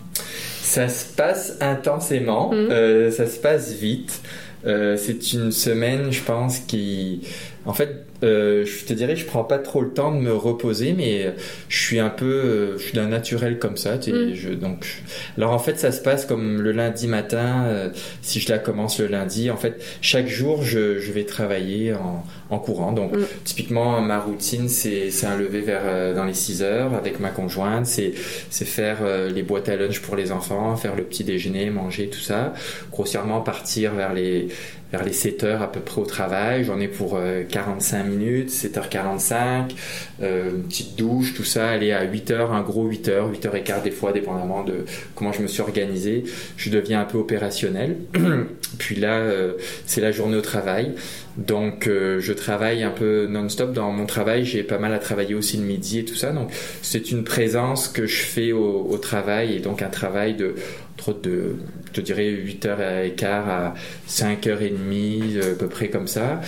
Ça 0.68 0.88
se 0.88 1.06
passe 1.06 1.56
intensément, 1.60 2.50
mm. 2.52 2.68
euh, 2.70 3.10
ça 3.10 3.26
se 3.26 3.38
passe 3.38 3.72
vite. 3.72 4.20
c'est 4.64 5.32
une 5.32 5.50
semaine, 5.50 6.12
je 6.12 6.22
pense, 6.22 6.58
qui, 6.58 7.22
en 7.64 7.72
fait, 7.72 8.07
euh, 8.24 8.64
je 8.64 8.84
te 8.84 8.92
dirais, 8.92 9.14
je 9.14 9.24
prends 9.24 9.44
pas 9.44 9.58
trop 9.58 9.80
le 9.80 9.90
temps 9.90 10.12
de 10.12 10.20
me 10.20 10.32
reposer, 10.32 10.92
mais 10.92 11.34
je 11.68 11.78
suis 11.78 12.00
un 12.00 12.10
peu, 12.10 12.26
euh, 12.26 12.78
je 12.78 12.82
suis 12.82 12.92
d'un 12.92 13.08
naturel 13.08 13.58
comme 13.58 13.76
ça. 13.76 13.96
Mm. 13.96 14.34
je, 14.34 14.50
donc, 14.50 15.02
alors 15.36 15.52
en 15.52 15.58
fait, 15.58 15.78
ça 15.78 15.92
se 15.92 16.00
passe 16.00 16.26
comme 16.26 16.60
le 16.60 16.72
lundi 16.72 17.06
matin. 17.06 17.64
Euh, 17.66 17.90
si 18.22 18.40
je 18.40 18.50
la 18.50 18.58
commence 18.58 18.98
le 18.98 19.06
lundi, 19.06 19.50
en 19.50 19.56
fait, 19.56 19.82
chaque 20.00 20.26
jour, 20.26 20.62
je, 20.62 20.98
je 20.98 21.12
vais 21.12 21.24
travailler 21.24 21.94
en, 21.94 22.24
en 22.50 22.58
courant. 22.58 22.92
Donc, 22.92 23.12
mm. 23.12 23.24
typiquement, 23.44 24.00
ma 24.00 24.18
routine, 24.18 24.68
c'est, 24.68 25.08
un 25.24 25.36
lever 25.36 25.60
vers 25.60 26.14
dans 26.14 26.24
les 26.24 26.34
6 26.34 26.62
heures 26.62 26.94
avec 26.94 27.20
ma 27.20 27.28
conjointe. 27.28 27.86
C'est, 27.86 28.14
c'est 28.50 28.64
faire 28.64 28.98
les 29.28 29.42
boîtes 29.42 29.68
à 29.68 29.76
lunch 29.76 30.00
pour 30.00 30.16
les 30.16 30.32
enfants, 30.32 30.74
faire 30.76 30.94
le 30.96 31.02
petit 31.02 31.24
déjeuner, 31.24 31.70
manger, 31.70 32.08
tout 32.08 32.20
ça. 32.20 32.54
Grossièrement, 32.90 33.40
partir 33.40 33.94
vers 33.94 34.14
les 34.14 34.48
vers 34.92 35.04
les 35.04 35.12
7 35.12 35.44
heures 35.44 35.62
à 35.62 35.70
peu 35.70 35.80
près 35.80 36.00
au 36.00 36.06
travail. 36.06 36.64
J'en 36.64 36.80
ai 36.80 36.88
pour 36.88 37.18
45 37.48 38.04
minutes, 38.04 38.50
7h45, 38.50 39.74
euh, 40.20 40.50
une 40.50 40.64
petite 40.64 40.96
douche, 40.96 41.34
tout 41.34 41.44
ça, 41.44 41.68
aller 41.68 41.92
à 41.92 42.04
8h, 42.04 42.50
un 42.50 42.62
gros 42.62 42.88
8h, 42.88 43.32
8h15 43.32 43.82
des 43.84 43.90
fois, 43.90 44.12
dépendamment 44.12 44.64
de 44.64 44.84
comment 45.14 45.32
je 45.32 45.42
me 45.42 45.46
suis 45.46 45.60
organisé. 45.60 46.24
Je 46.56 46.70
deviens 46.70 47.00
un 47.00 47.04
peu 47.04 47.18
opérationnel. 47.18 47.96
Puis 48.78 48.96
là, 48.96 49.18
euh, 49.18 49.54
c'est 49.86 50.00
la 50.00 50.12
journée 50.12 50.36
au 50.36 50.42
travail. 50.42 50.94
Donc 51.36 51.86
euh, 51.86 52.18
je 52.20 52.32
travaille 52.32 52.82
un 52.82 52.90
peu 52.90 53.26
non-stop 53.28 53.72
dans 53.72 53.92
mon 53.92 54.06
travail. 54.06 54.44
J'ai 54.44 54.64
pas 54.64 54.78
mal 54.78 54.92
à 54.92 54.98
travailler 54.98 55.34
aussi 55.34 55.56
le 55.56 55.64
midi 55.64 56.00
et 56.00 56.04
tout 56.04 56.16
ça. 56.16 56.32
Donc 56.32 56.50
c'est 56.82 57.12
une 57.12 57.22
présence 57.22 57.86
que 57.86 58.06
je 58.06 58.22
fais 58.22 58.52
au 58.52 58.98
travail 59.00 59.54
et 59.54 59.60
donc 59.60 59.82
un 59.82 59.88
travail 59.88 60.34
de 60.34 60.56
de, 61.22 61.56
je 61.92 62.00
dirais, 62.00 62.30
8h15 62.30 63.24
à 63.24 63.74
5h30, 64.08 65.52
à 65.52 65.54
peu 65.54 65.68
près 65.68 65.88
comme 65.88 66.08
ça. 66.08 66.40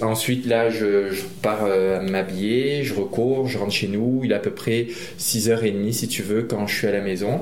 Ensuite, 0.00 0.46
là, 0.46 0.70
je, 0.70 1.12
pars 1.42 1.64
euh, 1.64 2.00
m'habiller, 2.00 2.84
je 2.84 2.94
recours, 2.94 3.48
je 3.48 3.58
rentre 3.58 3.72
chez 3.72 3.88
nous. 3.88 4.20
Il 4.24 4.32
est 4.32 4.34
à 4.34 4.38
peu 4.38 4.52
près 4.52 4.88
6h30, 5.18 5.92
si 5.92 6.08
tu 6.08 6.22
veux, 6.22 6.42
quand 6.42 6.66
je 6.66 6.76
suis 6.76 6.86
à 6.86 6.92
la 6.92 7.00
maison. 7.00 7.40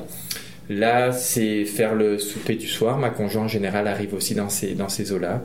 Là, 0.70 1.10
c'est 1.10 1.64
faire 1.64 1.96
le 1.96 2.16
souper 2.20 2.54
du 2.54 2.68
soir. 2.68 2.96
Ma 2.96 3.10
conjointe 3.10 3.46
en 3.46 3.48
général 3.48 3.88
arrive 3.88 4.14
aussi 4.14 4.36
dans 4.36 4.48
ces, 4.48 4.74
dans 4.74 4.88
ces 4.88 5.10
eaux-là. 5.10 5.42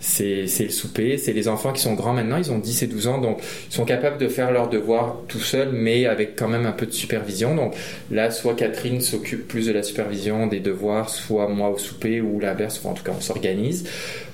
C'est, 0.00 0.46
le 0.58 0.68
souper. 0.68 1.16
C'est 1.16 1.32
les 1.32 1.46
enfants 1.46 1.72
qui 1.72 1.80
sont 1.80 1.94
grands 1.94 2.12
maintenant. 2.12 2.38
Ils 2.38 2.50
ont 2.50 2.58
10 2.58 2.82
et 2.82 2.86
12 2.88 3.06
ans. 3.06 3.18
Donc, 3.18 3.40
ils 3.70 3.72
sont 3.72 3.84
capables 3.84 4.18
de 4.18 4.26
faire 4.26 4.50
leurs 4.50 4.68
devoirs 4.68 5.18
tout 5.28 5.38
seuls, 5.38 5.70
mais 5.72 6.06
avec 6.06 6.34
quand 6.34 6.48
même 6.48 6.66
un 6.66 6.72
peu 6.72 6.86
de 6.86 6.90
supervision. 6.90 7.54
Donc, 7.54 7.76
là, 8.10 8.32
soit 8.32 8.54
Catherine 8.54 9.00
s'occupe 9.00 9.46
plus 9.46 9.68
de 9.68 9.72
la 9.72 9.84
supervision 9.84 10.48
des 10.48 10.58
devoirs, 10.58 11.08
soit 11.08 11.46
moi 11.46 11.68
au 11.68 11.78
souper, 11.78 12.20
ou 12.20 12.40
l'inverse. 12.40 12.84
en 12.84 12.94
tout 12.94 13.04
cas, 13.04 13.12
on 13.16 13.20
s'organise. 13.20 13.88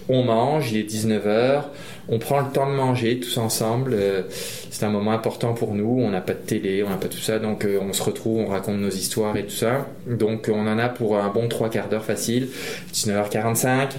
On 0.09 0.25
mange, 0.25 0.73
il 0.73 0.79
est 0.79 0.91
19h 0.91 1.65
on 2.11 2.19
prend 2.19 2.41
le 2.41 2.51
temps 2.51 2.69
de 2.69 2.75
manger 2.75 3.21
tous 3.21 3.39
ensemble. 3.39 3.93
Euh, 3.95 4.23
c'est 4.71 4.85
un 4.85 4.91
moment 4.91 5.13
important 5.13 5.55
pour 5.55 5.75
nous. 5.75 6.01
On 6.01 6.11
n'a 6.11 6.21
pas 6.21 6.35
de 6.35 6.39
télé, 6.39 6.83
on 6.83 6.91
n'a 6.91 6.97
pas 6.97 7.09
tout 7.09 7.19
ça, 7.19 7.39
donc 7.39 7.65
euh, 7.65 7.79
on 7.81 7.93
se 7.93 8.03
retrouve, 8.03 8.41
on 8.41 8.47
raconte 8.47 8.79
nos 8.79 8.91
histoires 8.91 9.37
et 9.37 9.45
tout 9.45 9.55
ça. 9.55 9.87
Donc 10.07 10.51
on 10.53 10.67
en 10.67 10.79
a 10.79 10.89
pour 10.89 11.17
un 11.17 11.29
bon 11.29 11.49
trois 11.49 11.71
quarts 11.71 11.89
d'heure 11.89 12.05
facile, 12.05 12.49
19h45. 12.93 13.91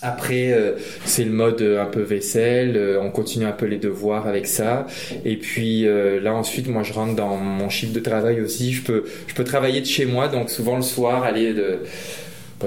Après, 0.00 0.52
euh, 0.52 0.74
c'est 1.04 1.24
le 1.24 1.32
mode 1.32 1.60
un 1.60 1.86
peu 1.86 2.00
vaisselle, 2.00 2.98
on 3.02 3.10
continue 3.10 3.46
un 3.46 3.52
peu 3.52 3.66
les 3.66 3.78
devoirs 3.78 4.26
avec 4.26 4.46
ça. 4.46 4.86
Et 5.24 5.36
puis 5.36 5.84
là 5.84 6.34
ensuite, 6.34 6.68
moi 6.68 6.82
je 6.82 6.92
rentre 6.94 7.14
dans 7.14 7.36
mon 7.36 7.68
chiffre 7.68 7.92
de 7.92 8.00
travail 8.00 8.40
aussi. 8.40 8.72
Je 8.72 8.82
peux, 8.82 9.04
je 9.26 9.34
peux 9.34 9.44
travailler 9.44 9.80
de 9.80 9.86
chez 9.86 10.06
moi, 10.06 10.28
donc 10.28 10.48
souvent 10.50 10.76
le 10.76 10.82
soir, 10.82 11.24
aller 11.24 11.52
de 11.52 11.80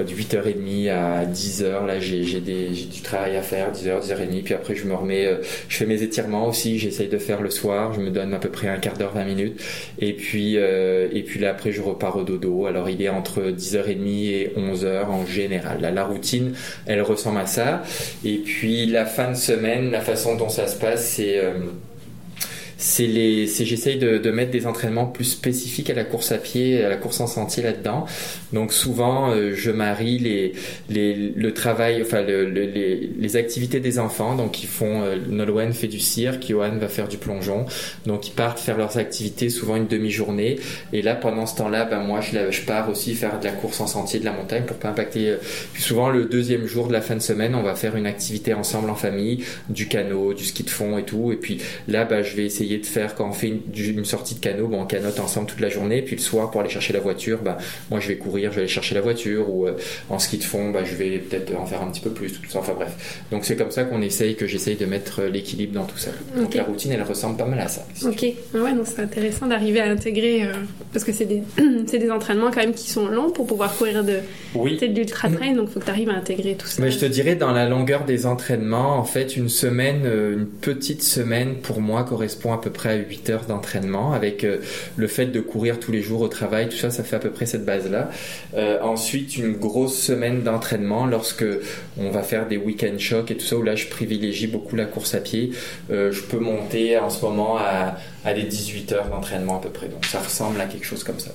de 0.00 0.08
8h30 0.08 0.90
à 0.90 1.26
10h. 1.26 1.86
Là, 1.86 2.00
j'ai, 2.00 2.40
du 2.40 3.00
travail 3.02 3.36
à 3.36 3.42
faire, 3.42 3.70
10h, 3.72 4.00
10h30. 4.00 4.42
Puis 4.42 4.54
après, 4.54 4.74
je 4.74 4.86
me 4.86 4.94
remets, 4.94 5.26
euh, 5.26 5.36
je 5.68 5.76
fais 5.76 5.86
mes 5.86 6.02
étirements 6.02 6.48
aussi. 6.48 6.78
J'essaye 6.78 7.08
de 7.08 7.18
faire 7.18 7.42
le 7.42 7.50
soir. 7.50 7.92
Je 7.92 8.00
me 8.00 8.10
donne 8.10 8.32
à 8.32 8.38
peu 8.38 8.48
près 8.48 8.68
un 8.68 8.78
quart 8.78 8.96
d'heure, 8.96 9.12
20 9.14 9.24
minutes. 9.24 9.60
Et 9.98 10.14
puis, 10.14 10.56
euh, 10.56 11.08
et 11.12 11.22
puis 11.22 11.38
là, 11.40 11.50
après, 11.50 11.72
je 11.72 11.82
repars 11.82 12.16
au 12.16 12.22
dodo. 12.22 12.66
Alors, 12.66 12.88
il 12.88 13.02
est 13.02 13.10
entre 13.10 13.42
10h30 13.50 14.30
et 14.30 14.52
11h 14.56 15.04
en 15.06 15.26
général. 15.26 15.80
Là, 15.82 15.90
la 15.90 16.04
routine, 16.04 16.54
elle 16.86 17.02
ressemble 17.02 17.40
à 17.40 17.46
ça. 17.46 17.82
Et 18.24 18.38
puis, 18.38 18.86
la 18.86 19.04
fin 19.04 19.30
de 19.30 19.36
semaine, 19.36 19.90
la 19.90 20.00
façon 20.00 20.36
dont 20.36 20.48
ça 20.48 20.66
se 20.66 20.78
passe, 20.78 21.04
c'est... 21.04 21.38
Euh, 21.38 21.52
c'est 22.82 23.06
les, 23.06 23.46
j'essaye 23.46 23.96
de, 23.96 24.18
de, 24.18 24.30
mettre 24.32 24.50
des 24.50 24.66
entraînements 24.66 25.06
plus 25.06 25.24
spécifiques 25.24 25.88
à 25.88 25.94
la 25.94 26.02
course 26.02 26.32
à 26.32 26.38
pied, 26.38 26.84
à 26.84 26.88
la 26.88 26.96
course 26.96 27.20
en 27.20 27.28
sentier 27.28 27.62
là-dedans. 27.62 28.06
Donc 28.52 28.72
souvent, 28.72 29.30
euh, 29.30 29.52
je 29.54 29.70
marie 29.70 30.18
les, 30.18 30.52
les, 30.90 31.14
le 31.14 31.54
travail, 31.54 32.02
enfin 32.02 32.22
le, 32.22 32.48
les, 32.48 33.08
les, 33.16 33.36
activités 33.36 33.78
des 33.78 34.00
enfants. 34.00 34.34
Donc 34.34 34.64
ils 34.64 34.68
font, 34.68 35.02
euh, 35.02 35.16
Nolwenn 35.28 35.72
fait 35.72 35.86
du 35.86 36.00
cirque, 36.00 36.44
Johan 36.48 36.76
va 36.76 36.88
faire 36.88 37.06
du 37.06 37.18
plongeon. 37.18 37.66
Donc 38.06 38.26
ils 38.26 38.32
partent 38.32 38.58
faire 38.58 38.76
leurs 38.76 38.98
activités 38.98 39.48
souvent 39.48 39.76
une 39.76 39.86
demi-journée. 39.86 40.58
Et 40.92 41.02
là, 41.02 41.14
pendant 41.14 41.46
ce 41.46 41.54
temps-là, 41.58 41.84
ben 41.84 42.00
moi, 42.00 42.20
je, 42.20 42.50
je 42.50 42.62
pars 42.62 42.90
aussi 42.90 43.14
faire 43.14 43.38
de 43.38 43.44
la 43.44 43.52
course 43.52 43.80
en 43.80 43.86
sentier, 43.86 44.18
de 44.18 44.24
la 44.24 44.32
montagne 44.32 44.64
pour 44.64 44.78
pas 44.78 44.88
impacter. 44.88 45.28
Euh, 45.28 45.36
puis 45.72 45.82
souvent 45.84 46.10
le 46.10 46.24
deuxième 46.24 46.66
jour 46.66 46.88
de 46.88 46.92
la 46.92 47.00
fin 47.00 47.14
de 47.14 47.20
semaine, 47.22 47.54
on 47.54 47.62
va 47.62 47.76
faire 47.76 47.94
une 47.94 48.06
activité 48.06 48.54
ensemble 48.54 48.90
en 48.90 48.96
famille, 48.96 49.44
du 49.68 49.86
canot, 49.86 50.34
du 50.34 50.44
ski 50.44 50.64
de 50.64 50.70
fond 50.70 50.98
et 50.98 51.04
tout. 51.04 51.30
Et 51.30 51.36
puis 51.36 51.58
là, 51.86 52.04
ben, 52.04 52.24
je 52.24 52.34
vais 52.34 52.44
essayer 52.44 52.71
de 52.78 52.86
faire 52.86 53.14
quand 53.14 53.28
on 53.28 53.32
fait 53.32 53.48
une, 53.48 54.04
sortie 54.04 54.34
de 54.34 54.40
canot, 54.40 54.68
bon, 54.68 54.82
on 54.82 54.86
canote 54.86 55.18
ensemble 55.20 55.46
toute 55.46 55.60
la 55.60 55.68
journée, 55.68 56.02
puis 56.02 56.16
le 56.16 56.22
soir 56.22 56.50
pour 56.50 56.60
aller 56.60 56.70
chercher 56.70 56.92
la 56.92 57.00
voiture, 57.00 57.40
bah, 57.42 57.58
moi 57.90 58.00
je 58.00 58.08
vais 58.08 58.16
courir, 58.16 58.50
je 58.50 58.56
vais 58.56 58.62
aller 58.62 58.68
chercher 58.68 58.94
la 58.94 59.00
voiture, 59.00 59.48
ou 59.50 59.66
euh, 59.66 59.76
en 60.10 60.18
ski 60.18 60.38
de 60.38 60.44
fond, 60.44 60.70
bah, 60.70 60.84
je 60.84 60.94
vais 60.94 61.18
peut-être 61.18 61.54
en 61.56 61.66
faire 61.66 61.82
un 61.82 61.90
petit 61.90 62.00
peu 62.00 62.10
plus, 62.10 62.32
tout 62.32 62.40
ça, 62.48 62.60
enfin 62.60 62.74
bref. 62.74 63.24
Donc 63.30 63.44
c'est 63.44 63.56
comme 63.56 63.70
ça 63.70 63.84
qu'on 63.84 64.02
essaye, 64.02 64.34
que 64.34 64.46
j'essaye 64.46 64.76
de 64.76 64.86
mettre 64.86 65.20
euh, 65.20 65.28
l'équilibre 65.28 65.74
dans 65.74 65.84
tout 65.84 65.98
ça. 65.98 66.10
Donc 66.36 66.54
la 66.54 66.64
routine, 66.64 66.92
elle 66.92 67.02
ressemble 67.02 67.36
pas 67.36 67.46
mal 67.46 67.60
à 67.60 67.68
ça. 67.68 67.84
Ok, 68.04 68.22
ouais, 68.22 68.74
donc 68.74 68.86
c'est 68.86 69.02
intéressant 69.02 69.46
d'arriver 69.46 69.80
à 69.80 69.90
intégrer, 69.90 70.44
euh, 70.44 70.52
parce 70.92 71.04
que 71.04 71.12
c'est 71.12 71.26
des, 71.26 71.42
des 71.98 72.10
entraînements 72.10 72.50
quand 72.50 72.60
même 72.60 72.74
qui 72.74 72.90
sont 72.90 73.06
longs 73.06 73.30
pour 73.30 73.46
pouvoir 73.46 73.76
courir 73.76 74.04
de, 74.04 74.18
oui. 74.54 74.78
de 74.78 74.86
l'ultra 74.86 75.28
trail, 75.30 75.54
donc 75.54 75.68
il 75.68 75.72
faut 75.74 75.80
que 75.80 75.84
tu 75.84 75.90
arrives 75.90 76.10
à 76.10 76.14
intégrer 76.14 76.54
tout 76.54 76.66
ça. 76.66 76.82
Mais 76.82 76.90
je 76.90 76.98
te 76.98 77.06
dirais, 77.06 77.36
dans 77.36 77.52
la 77.52 77.68
longueur 77.68 78.04
des 78.04 78.26
entraînements, 78.26 78.98
en 78.98 79.04
fait, 79.04 79.36
une 79.36 79.48
semaine, 79.48 80.04
une 80.04 80.46
petite 80.46 81.02
semaine 81.02 81.56
pour 81.56 81.80
moi 81.80 82.04
correspond 82.04 82.52
à 82.52 82.58
peu 82.62 82.70
près 82.70 82.90
à 82.90 82.94
8 82.96 83.30
heures 83.30 83.44
d'entraînement 83.44 84.12
avec 84.12 84.44
euh, 84.44 84.58
le 84.96 85.06
fait 85.06 85.26
de 85.26 85.40
courir 85.40 85.78
tous 85.80 85.92
les 85.92 86.00
jours 86.00 86.22
au 86.22 86.28
travail, 86.28 86.68
tout 86.68 86.76
ça, 86.76 86.90
ça 86.90 87.02
fait 87.02 87.16
à 87.16 87.18
peu 87.18 87.30
près 87.30 87.44
cette 87.44 87.64
base-là. 87.64 88.10
Euh, 88.54 88.80
ensuite, 88.80 89.36
une 89.36 89.52
grosse 89.52 89.98
semaine 89.98 90.42
d'entraînement 90.42 91.06
lorsque 91.06 91.44
on 91.98 92.10
va 92.10 92.22
faire 92.22 92.48
des 92.48 92.56
week-end 92.56 92.98
shocks 92.98 93.30
et 93.30 93.36
tout 93.36 93.44
ça, 93.44 93.56
où 93.56 93.62
là, 93.62 93.74
je 93.74 93.86
privilégie 93.88 94.46
beaucoup 94.46 94.76
la 94.76 94.86
course 94.86 95.14
à 95.14 95.20
pied. 95.20 95.52
Euh, 95.90 96.12
je 96.12 96.22
peux 96.22 96.38
monter 96.38 96.98
en 96.98 97.10
ce 97.10 97.22
moment 97.22 97.58
à, 97.58 97.96
à 98.24 98.34
des 98.34 98.44
18 98.44 98.92
heures 98.92 99.08
d'entraînement 99.08 99.58
à 99.58 99.60
peu 99.60 99.70
près. 99.70 99.88
Donc 99.88 100.06
ça 100.06 100.20
ressemble 100.20 100.60
à 100.60 100.66
quelque 100.66 100.86
chose 100.86 101.04
comme 101.04 101.18
ça. 101.18 101.32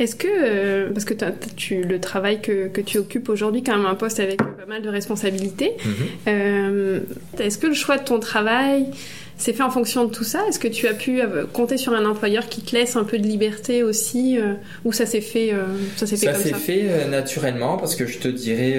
Est-ce 0.00 0.16
que, 0.16 0.88
parce 0.92 1.04
que 1.04 1.14
tu, 1.56 1.82
le 1.82 2.00
travail 2.00 2.40
que, 2.40 2.68
que 2.68 2.80
tu 2.80 2.98
occupes 2.98 3.28
aujourd'hui, 3.28 3.62
quand 3.62 3.76
même 3.76 3.86
un 3.86 3.94
poste 3.94 4.18
avec 4.18 4.38
pas 4.38 4.66
mal 4.66 4.82
de 4.82 4.88
responsabilités, 4.88 5.72
mm-hmm. 6.26 7.02
est-ce 7.38 7.58
que 7.58 7.66
le 7.66 7.74
choix 7.74 7.98
de 7.98 8.04
ton 8.04 8.18
travail 8.18 8.86
c'est 9.40 9.54
fait 9.54 9.62
en 9.62 9.70
fonction 9.70 10.04
de 10.04 10.10
tout 10.10 10.22
ça 10.22 10.46
Est-ce 10.46 10.58
que 10.58 10.68
tu 10.68 10.86
as 10.86 10.92
pu 10.92 11.22
euh, 11.22 11.46
compter 11.50 11.78
sur 11.78 11.94
un 11.94 12.04
employeur 12.04 12.48
qui 12.50 12.60
te 12.60 12.76
laisse 12.76 12.94
un 12.94 13.04
peu 13.04 13.18
de 13.18 13.26
liberté 13.26 13.82
aussi 13.82 14.38
euh, 14.38 14.52
Ou 14.84 14.92
ça 14.92 15.06
s'est 15.06 15.22
fait, 15.22 15.54
euh, 15.54 15.64
ça 15.96 16.06
s'est 16.06 16.18
fait 16.18 16.26
ça 16.26 16.34
s'est 16.34 16.52
fait 16.52 17.08
naturellement 17.08 17.78
parce 17.78 17.96
que 17.96 18.06
je 18.06 18.18
te 18.18 18.28
dirais, 18.28 18.76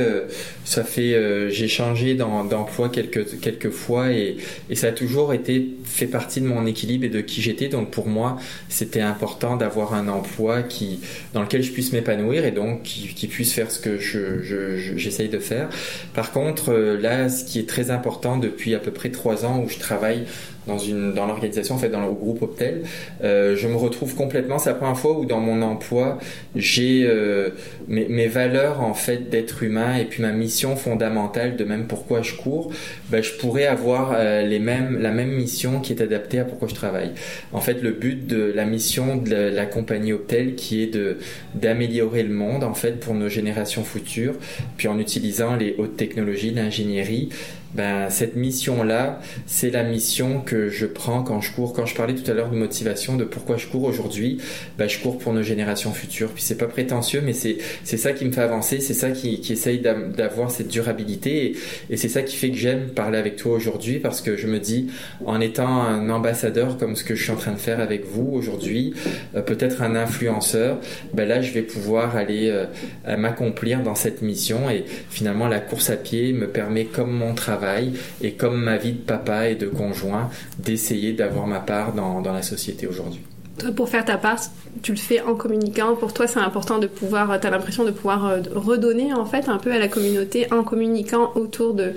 ça 0.63 0.83
fait, 0.83 1.49
j'ai 1.49 1.67
changé 1.67 2.13
d'emploi 2.13 2.89
quelques, 2.89 3.39
quelques 3.39 3.71
fois 3.71 4.11
et, 4.11 4.37
et, 4.69 4.75
ça 4.75 4.87
a 4.87 4.91
toujours 4.91 5.33
été 5.33 5.67
fait 5.83 6.05
partie 6.05 6.41
de 6.41 6.45
mon 6.45 6.65
équilibre 6.67 7.05
et 7.05 7.09
de 7.09 7.21
qui 7.21 7.41
j'étais. 7.41 7.67
Donc 7.67 7.89
pour 7.89 8.07
moi, 8.07 8.37
c'était 8.69 9.01
important 9.01 9.57
d'avoir 9.57 9.95
un 9.95 10.07
emploi 10.07 10.61
qui, 10.61 10.99
dans 11.33 11.41
lequel 11.41 11.63
je 11.63 11.71
puisse 11.71 11.91
m'épanouir 11.91 12.45
et 12.45 12.51
donc 12.51 12.83
qui, 12.83 13.07
qui, 13.15 13.27
puisse 13.27 13.53
faire 13.53 13.71
ce 13.71 13.79
que 13.79 13.97
je, 13.97 14.43
je, 14.43 14.95
j'essaye 14.95 15.29
de 15.29 15.39
faire. 15.39 15.69
Par 16.13 16.31
contre, 16.31 16.71
là, 16.73 17.29
ce 17.29 17.43
qui 17.43 17.57
est 17.59 17.67
très 17.67 17.89
important 17.89 18.37
depuis 18.37 18.75
à 18.75 18.79
peu 18.79 18.91
près 18.91 19.09
trois 19.09 19.43
ans 19.45 19.63
où 19.65 19.69
je 19.69 19.79
travaille 19.79 20.25
dans 20.67 20.77
une 20.77 21.13
dans 21.13 21.25
l'organisation, 21.25 21.75
en 21.75 21.77
fait, 21.77 21.89
dans 21.89 22.05
le 22.05 22.11
groupe 22.11 22.41
Optel. 22.41 22.83
Euh, 23.23 23.55
je 23.55 23.67
me 23.67 23.75
retrouve 23.75 24.15
complètement. 24.15 24.59
C'est 24.59 24.69
la 24.69 24.75
première 24.75 24.97
fois 24.97 25.17
où 25.17 25.25
dans 25.25 25.39
mon 25.39 25.61
emploi, 25.61 26.19
j'ai 26.55 27.03
euh, 27.05 27.49
mes, 27.87 28.07
mes, 28.07 28.27
valeurs 28.27 28.81
en 28.81 28.93
fait 28.93 29.29
d'être 29.29 29.63
humain 29.63 29.95
et 29.97 30.05
puis 30.05 30.21
ma 30.21 30.31
mission 30.31 30.75
fondamentale 30.75 31.55
de 31.57 31.63
même 31.63 31.87
pourquoi 31.87 32.21
je 32.21 32.35
cours. 32.35 32.71
Ben, 33.09 33.23
je 33.23 33.33
pourrais 33.33 33.65
avoir 33.65 34.13
euh, 34.15 34.43
les 34.43 34.59
mêmes 34.59 34.99
la 35.01 35.11
même 35.11 35.31
mission 35.31 35.79
qui 35.79 35.93
est 35.93 36.01
adaptée 36.01 36.39
à 36.39 36.45
pourquoi 36.45 36.67
je 36.67 36.75
travaille. 36.75 37.11
En 37.53 37.59
fait, 37.59 37.81
le 37.81 37.91
but 37.91 38.27
de 38.27 38.51
la 38.55 38.65
mission 38.65 39.17
de 39.17 39.29
la, 39.29 39.49
la 39.49 39.65
compagnie 39.65 40.13
Optel 40.13 40.55
qui 40.55 40.83
est 40.83 40.87
de 40.87 41.17
d'améliorer 41.55 42.23
le 42.23 42.33
monde 42.33 42.63
en 42.63 42.73
fait 42.73 42.99
pour 42.99 43.15
nos 43.15 43.29
générations 43.29 43.83
futures, 43.83 44.35
puis 44.77 44.87
en 44.87 44.99
utilisant 44.99 45.55
les 45.55 45.75
hautes 45.77 45.97
technologies, 45.97 46.51
l'ingénierie 46.51 47.29
ben, 47.73 48.09
cette 48.09 48.35
mission-là, 48.35 49.19
c'est 49.45 49.69
la 49.69 49.83
mission 49.83 50.41
que 50.41 50.69
je 50.69 50.85
prends 50.85 51.23
quand 51.23 51.41
je 51.41 51.51
cours. 51.51 51.73
Quand 51.73 51.85
je 51.85 51.95
parlais 51.95 52.15
tout 52.15 52.29
à 52.29 52.33
l'heure 52.33 52.49
de 52.49 52.57
motivation, 52.57 53.17
de 53.17 53.23
pourquoi 53.23 53.57
je 53.57 53.67
cours 53.67 53.83
aujourd'hui, 53.83 54.39
ben, 54.77 54.87
je 54.89 54.99
cours 54.99 55.17
pour 55.17 55.33
nos 55.33 55.43
générations 55.43 55.93
futures. 55.93 56.29
Puis 56.29 56.43
c'est 56.43 56.57
pas 56.57 56.67
prétentieux, 56.67 57.21
mais 57.23 57.33
c'est, 57.33 57.57
ça 57.83 58.13
qui 58.13 58.25
me 58.25 58.31
fait 58.31 58.41
avancer, 58.41 58.79
c'est 58.79 58.93
ça 58.93 59.11
qui, 59.11 59.41
essaye 59.51 59.79
d'avoir 59.79 60.49
cette 60.51 60.69
durabilité. 60.69 61.45
Et, 61.45 61.55
et 61.91 61.97
c'est 61.97 62.09
ça 62.09 62.21
qui 62.21 62.35
fait 62.35 62.49
que 62.51 62.57
j'aime 62.57 62.89
parler 62.89 63.17
avec 63.17 63.35
toi 63.35 63.53
aujourd'hui, 63.53 63.99
parce 63.99 64.21
que 64.21 64.37
je 64.37 64.47
me 64.47 64.59
dis, 64.59 64.87
en 65.25 65.39
étant 65.41 65.81
un 65.81 66.09
ambassadeur 66.09 66.77
comme 66.77 66.95
ce 66.95 67.03
que 67.03 67.15
je 67.15 67.23
suis 67.23 67.31
en 67.31 67.35
train 67.35 67.51
de 67.51 67.57
faire 67.57 67.79
avec 67.79 68.05
vous 68.05 68.29
aujourd'hui, 68.33 68.93
euh, 69.35 69.41
peut-être 69.41 69.81
un 69.81 69.95
influenceur, 69.95 70.77
ben 71.13 71.27
là, 71.27 71.41
je 71.41 71.51
vais 71.51 71.61
pouvoir 71.61 72.15
aller 72.15 72.49
euh, 72.49 73.17
m'accomplir 73.17 73.81
dans 73.81 73.95
cette 73.95 74.21
mission. 74.21 74.69
Et 74.69 74.85
finalement, 75.09 75.47
la 75.47 75.59
course 75.59 75.89
à 75.89 75.97
pied 75.97 76.33
me 76.33 76.47
permet, 76.47 76.85
comme 76.85 77.11
mon 77.11 77.33
travail, 77.33 77.60
et 78.21 78.33
comme 78.33 78.61
ma 78.61 78.77
vie 78.77 78.93
de 78.93 78.99
papa 78.99 79.49
et 79.49 79.55
de 79.55 79.67
conjoint, 79.67 80.29
d'essayer 80.59 81.13
d'avoir 81.13 81.47
ma 81.47 81.59
part 81.59 81.93
dans, 81.93 82.21
dans 82.21 82.33
la 82.33 82.41
société 82.41 82.87
aujourd'hui. 82.87 83.21
Toi, 83.57 83.71
pour 83.71 83.89
faire 83.89 84.05
ta 84.05 84.17
part, 84.17 84.39
tu 84.81 84.91
le 84.91 84.97
fais 84.97 85.21
en 85.21 85.35
communiquant. 85.35 85.95
Pour 85.95 86.13
toi, 86.13 86.25
c'est 86.25 86.39
important 86.39 86.79
de 86.79 86.87
pouvoir, 86.87 87.39
tu 87.39 87.47
as 87.47 87.49
l'impression 87.49 87.83
de 87.83 87.91
pouvoir 87.91 88.25
euh, 88.25 88.39
redonner 88.55 89.13
en 89.13 89.25
fait 89.25 89.49
un 89.49 89.57
peu 89.57 89.71
à 89.71 89.77
la 89.77 89.87
communauté 89.87 90.47
en 90.51 90.63
communiquant 90.63 91.31
autour 91.35 91.73
de, 91.73 91.91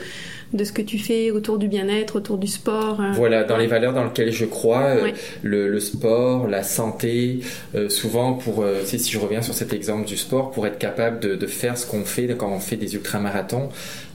de 0.53 0.64
ce 0.64 0.72
que 0.72 0.83
tu 0.83 0.98
fais 0.98 1.31
autour 1.31 1.59
du 1.59 1.68
bien-être, 1.68 2.16
autour 2.16 2.38
du 2.38 2.48
sport. 2.48 3.00
Euh. 3.00 3.12
Voilà, 3.14 3.44
dans 3.44 3.57
les 3.57 3.68
valeurs 3.68 3.94
dans 3.94 4.05
lesquelles 4.05 4.33
je 4.33 4.44
crois, 4.44 4.83
euh, 4.83 5.11
le, 5.42 5.68
le, 5.68 5.81
sport, 5.81 6.48
la 6.48 6.64
santé, 6.64 7.40
souvent 7.88 8.35
pour, 8.35 8.64
si 8.85 8.98
je 8.98 9.18
reviens 9.18 9.42
sur 9.42 9.55
cet 9.55 9.72
exemple 9.72 10.07
du 10.07 10.16
sport, 10.16 10.50
pour 10.50 10.66
être 10.66 10.79
capable 10.79 11.20
de, 11.20 11.37
de 11.37 11.46
faire 11.46 11.79
ce 11.79 11.87
qu'on 11.87 12.05
fait 12.05 12.27
quand 12.37 12.50
on 12.50 12.61
fait 12.61 12.77
des 12.77 12.94
ultramarathons, 12.94 13.68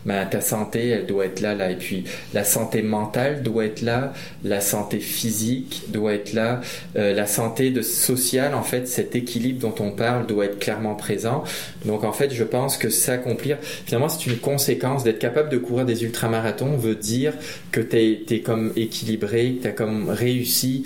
ben, 0.06 0.26
ta 0.26 0.42
santé, 0.42 0.90
elle 0.90 1.06
doit 1.06 1.26
être 1.26 1.42
là, 1.42 1.56
là. 1.56 1.72
Et 1.72 1.76
puis, 1.76 2.06
la 2.34 2.44
santé 2.44 2.82
mentale 2.82 3.44
doit 3.44 3.66
être 3.66 3.82
là, 3.82 4.14
la 4.44 4.62
santé 4.62 5.00
physique 5.00 5.84
doit 5.90 6.14
être 6.14 6.34
là, 6.34 6.62
euh, 6.96 7.14
la 7.14 7.28
santé 7.28 7.70
de 7.72 7.82
sociale, 7.82 8.56
en 8.56 8.64
fait, 8.64 8.88
cet 8.88 9.16
équilibre 9.16 9.60
dont 9.60 9.76
on 9.84 9.92
parle 9.92 10.26
doit 10.26 10.46
être 10.46 10.60
clairement 10.60 10.96
présent. 10.96 11.44
Donc, 11.86 12.04
en 12.04 12.14
fait, 12.14 12.34
je 12.34 12.44
pense 12.44 12.78
que 12.78 12.90
s'accomplir, 12.90 13.58
finalement, 13.86 14.10
c'est 14.10 14.26
une 14.26 14.38
conséquence 14.38 15.04
d'être 15.04 15.20
capable 15.20 15.50
de 15.50 15.58
courir 15.58 15.86
des 15.86 16.04
ultramarathons 16.04 16.78
veut 16.78 16.96
dire 16.96 17.34
que 17.72 17.82
tu 17.82 17.98
es, 18.34 18.40
comme 18.40 18.72
équilibré, 18.76 19.56
que 19.58 19.64
tu 19.64 19.68
as 19.68 19.72
comme 19.72 20.10
réussi, 20.10 20.84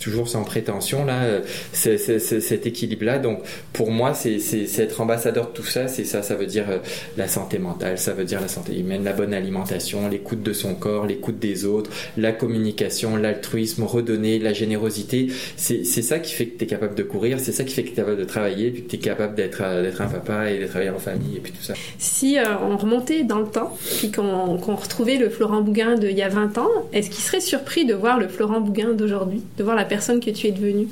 toujours 0.00 0.28
sans 0.28 0.44
prétention, 0.44 1.04
là, 1.04 1.22
euh, 1.22 1.40
cet 1.72 2.66
équilibre-là. 2.66 3.18
Donc, 3.18 3.40
pour 3.72 3.90
moi, 3.90 4.14
c'est, 4.14 4.38
être 4.78 5.00
ambassadeur 5.00 5.48
de 5.48 5.52
tout 5.52 5.64
ça, 5.64 5.88
c'est 5.88 6.04
ça, 6.04 6.22
ça 6.22 6.34
veut 6.34 6.46
dire 6.46 6.66
euh, 6.70 6.78
la 7.16 7.28
santé 7.28 7.58
mentale, 7.58 7.98
ça 7.98 8.12
veut 8.12 8.24
dire 8.24 8.40
la 8.40 8.48
santé 8.48 8.61
humaine, 8.70 9.04
la 9.04 9.12
bonne 9.12 9.34
alimentation, 9.34 10.08
l'écoute 10.08 10.42
de 10.42 10.52
son 10.52 10.74
corps, 10.74 11.06
l'écoute 11.06 11.38
des 11.38 11.64
autres, 11.64 11.90
la 12.16 12.32
communication, 12.32 13.16
l'altruisme, 13.16 13.84
redonner, 13.84 14.38
la 14.38 14.52
générosité. 14.52 15.28
C'est 15.56 15.84
ça 15.84 16.18
qui 16.18 16.32
fait 16.32 16.46
que 16.46 16.58
tu 16.58 16.64
es 16.64 16.66
capable 16.66 16.94
de 16.94 17.02
courir, 17.02 17.38
c'est 17.40 17.52
ça 17.52 17.64
qui 17.64 17.74
fait 17.74 17.82
que 17.82 17.88
tu 17.88 17.94
es 17.94 17.96
capable 17.96 18.18
de 18.18 18.24
travailler, 18.24 18.70
puis 18.70 18.82
que 18.82 18.90
tu 18.90 18.96
es 18.96 18.98
capable 18.98 19.34
d'être 19.34 19.62
un 19.62 20.06
papa 20.06 20.50
et 20.50 20.58
de 20.58 20.66
travailler 20.66 20.90
en 20.90 20.98
famille, 20.98 21.36
et 21.36 21.40
puis 21.40 21.52
tout 21.52 21.62
ça. 21.62 21.74
Si 21.98 22.38
euh, 22.38 22.44
on 22.62 22.76
remontait 22.76 23.24
dans 23.24 23.40
le 23.40 23.46
temps, 23.46 23.76
puis 23.98 24.10
qu'on 24.10 24.56
retrouvait 24.56 25.16
le 25.16 25.28
Florent 25.28 25.62
Bouguin 25.62 25.96
d'il 25.96 26.16
y 26.16 26.22
a 26.22 26.28
20 26.28 26.58
ans, 26.58 26.70
est-ce 26.92 27.10
qu'il 27.10 27.22
serait 27.22 27.40
surpris 27.40 27.84
de 27.84 27.94
voir 27.94 28.18
le 28.18 28.28
Florent 28.28 28.60
Bouguin 28.60 28.92
d'aujourd'hui, 28.92 29.42
de 29.58 29.64
voir 29.64 29.76
la 29.76 29.84
personne 29.84 30.20
que 30.20 30.30
tu 30.30 30.46
es 30.46 30.52
devenue? 30.52 30.88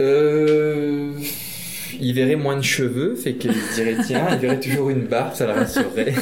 Euh 0.00 1.12
il 2.00 2.14
verrait 2.14 2.36
moins 2.36 2.56
de 2.56 2.62
cheveux, 2.62 3.14
fait 3.16 3.34
qu'il 3.34 3.54
dirait 3.74 3.96
tiens, 4.06 4.28
il 4.32 4.38
verrait 4.38 4.60
toujours 4.60 4.90
une 4.90 5.06
barbe, 5.06 5.34
ça 5.34 5.46
le 5.46 5.52
rassurerait. 5.52 6.14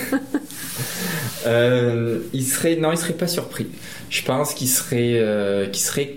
Euh, 1.47 2.19
il 2.33 2.45
serait 2.45 2.77
non, 2.77 2.93
il 2.93 2.99
serait 2.99 3.13
pas 3.13 3.29
surpris. 3.29 3.69
Je 4.11 4.23
pense 4.23 4.55
qu'il 4.55 4.69
serait 4.69 5.19
euh, 5.21 5.67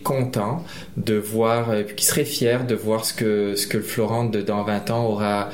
content 0.04 0.66
de 0.98 1.16
voir, 1.16 1.70
euh, 1.70 1.84
qu'il 1.84 2.06
serait 2.06 2.26
fier 2.26 2.66
de 2.66 2.76
voir 2.76 3.06
ce 3.06 3.14
que 3.14 3.82
Florent 3.82 4.26
dans 4.26 4.64
20 4.64 4.92
ans 4.92 5.06
aura 5.06 5.50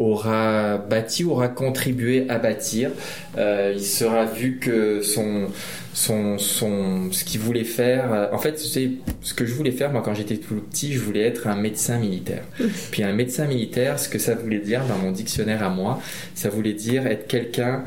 aura 0.00 0.78
bâti, 0.78 1.24
aura 1.24 1.48
contribué 1.48 2.26
à 2.28 2.38
bâtir. 2.38 2.90
il 3.36 3.82
sera 3.82 4.24
vu 4.24 4.58
que 4.58 5.02
son 5.02 5.48
son, 5.92 6.38
son, 6.38 7.12
ce 7.12 7.24
qu'il 7.24 7.40
voulait 7.40 7.64
faire. 7.64 8.12
Euh, 8.12 8.26
en 8.32 8.38
fait, 8.38 8.58
c'est 8.58 8.90
ce 9.22 9.34
que 9.34 9.44
je 9.44 9.54
voulais 9.54 9.72
faire, 9.72 9.90
moi, 9.92 10.02
quand 10.04 10.14
j'étais 10.14 10.36
tout 10.36 10.54
petit, 10.56 10.92
je 10.92 11.00
voulais 11.00 11.22
être 11.22 11.46
un 11.46 11.56
médecin 11.56 11.98
militaire. 11.98 12.44
Puis 12.90 13.02
un 13.02 13.12
médecin 13.12 13.46
militaire, 13.46 13.98
ce 13.98 14.08
que 14.08 14.18
ça 14.18 14.34
voulait 14.34 14.58
dire 14.58 14.84
dans 14.86 14.98
mon 14.98 15.10
dictionnaire 15.10 15.62
à 15.62 15.68
moi, 15.68 16.00
ça 16.34 16.48
voulait 16.48 16.72
dire 16.72 17.06
être 17.06 17.26
quelqu'un 17.26 17.84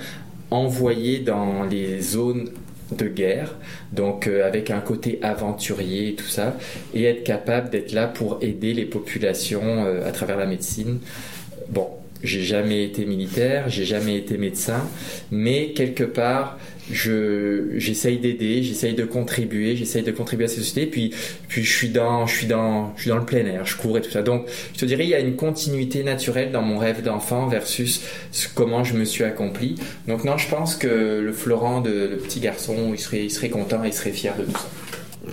envoyé 0.52 1.20
dans 1.20 1.64
les 1.64 2.02
zones 2.02 2.50
de 2.96 3.08
guerre, 3.08 3.56
donc 3.92 4.28
euh, 4.28 4.46
avec 4.46 4.70
un 4.70 4.80
côté 4.80 5.18
aventurier 5.24 6.10
et 6.10 6.16
tout 6.16 6.28
ça, 6.28 6.56
et 6.94 7.06
être 7.06 7.24
capable 7.24 7.72
d'être 7.72 7.92
là 7.92 8.06
pour 8.06 8.38
aider 8.42 8.74
les 8.74 8.86
populations 8.86 9.86
euh, 9.86 10.08
à 10.08 10.12
travers 10.12 10.38
la 10.38 10.46
médecine. 10.46 11.00
Bon, 11.70 11.88
j'ai 12.24 12.42
jamais 12.42 12.84
été 12.84 13.06
militaire, 13.06 13.70
j'ai 13.70 13.86
jamais 13.86 14.16
été 14.16 14.38
médecin, 14.38 14.88
mais 15.32 15.72
quelque 15.74 16.04
part, 16.04 16.58
je 16.92 17.78
j'essaye 17.78 18.18
d'aider, 18.18 18.64
j'essaye 18.64 18.94
de 18.94 19.06
contribuer, 19.06 19.76
j'essaye 19.76 20.04
de 20.04 20.12
contribuer 20.12 20.46
à 20.46 20.48
la 20.48 20.54
société. 20.54 20.86
Puis 20.86 21.14
puis 21.48 21.64
je 21.64 21.72
suis 21.72 21.90
dans 21.90 22.26
je 22.26 22.36
suis 22.36 22.48
dans 22.48 22.94
je 22.96 23.02
suis 23.02 23.10
dans 23.10 23.18
le 23.18 23.26
plein 23.26 23.46
air, 23.46 23.66
je 23.66 23.78
cours 23.78 23.98
et 23.98 24.02
tout 24.02 24.12
ça. 24.12 24.22
Donc 24.22 24.48
je 24.74 24.80
te 24.80 24.86
dirais 24.86 25.04
il 25.04 25.10
y 25.10 25.16
a 25.16 25.20
une 25.20 25.36
continuité 25.36 26.04
naturelle 26.04 26.52
dans 26.52 26.62
mon 26.62 26.78
rêve 26.78 27.02
d'enfant 27.02 27.48
versus 27.48 28.02
comment 28.56 28.84
je 28.84 28.96
me 28.96 29.06
suis 29.06 29.24
accompli. 29.24 29.76
Donc 30.08 30.24
non, 30.24 30.38
je 30.38 30.50
pense 30.50 30.76
que 30.76 31.20
le 31.20 31.34
Florent 31.34 31.82
de 31.82 32.10
le 32.12 32.18
petit 32.18 32.40
garçon, 32.40 32.92
il 32.94 33.00
serait 33.00 33.24
il 33.24 33.32
serait 33.32 33.50
content, 33.50 33.84
il 33.84 33.94
serait 33.94 34.12
fier 34.12 34.36
de 34.38 34.44
tout 34.44 34.52
ça. 34.52 34.68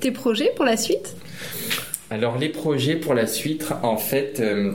Tes 0.01 0.13
projets 0.13 0.53
pour 0.55 0.65
la 0.65 0.77
suite? 0.77 1.17
Alors 2.11 2.39
les 2.39 2.49
projets 2.49 2.97
pour 2.97 3.15
la 3.15 3.27
suite, 3.27 3.67
en 3.83 3.97
fait. 3.97 4.41
Euh, 4.41 4.73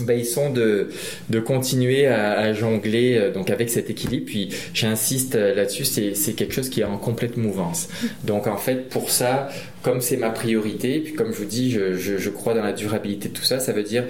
ben, 0.00 0.18
ils 0.18 0.26
sont 0.26 0.50
de, 0.50 0.88
de 1.28 1.40
continuer 1.40 2.06
à, 2.06 2.32
à, 2.32 2.52
jongler 2.54 3.16
euh, 3.18 3.30
donc 3.30 3.50
avec 3.50 3.68
cet 3.68 3.90
équilibre. 3.90 4.24
Puis 4.26 4.48
j'insiste 4.72 5.34
euh, 5.34 5.54
là-dessus, 5.54 5.84
c'est 5.84 6.32
quelque 6.32 6.54
chose 6.54 6.70
qui 6.70 6.80
est 6.80 6.84
en 6.84 6.96
complète 6.96 7.36
mouvance. 7.36 7.88
Donc 8.24 8.46
en 8.46 8.56
fait, 8.56 8.88
pour 8.88 9.10
ça, 9.10 9.50
comme 9.82 10.00
c'est 10.00 10.16
ma 10.16 10.30
priorité, 10.30 11.00
puis 11.00 11.12
comme 11.12 11.32
je 11.32 11.38
vous 11.38 11.44
dis, 11.44 11.70
je, 11.70 11.94
je, 11.94 12.16
je 12.16 12.30
crois 12.30 12.54
dans 12.54 12.62
la 12.62 12.72
durabilité 12.72 13.28
de 13.28 13.34
tout 13.34 13.44
ça, 13.44 13.58
ça 13.58 13.72
veut 13.72 13.82
dire 13.82 14.04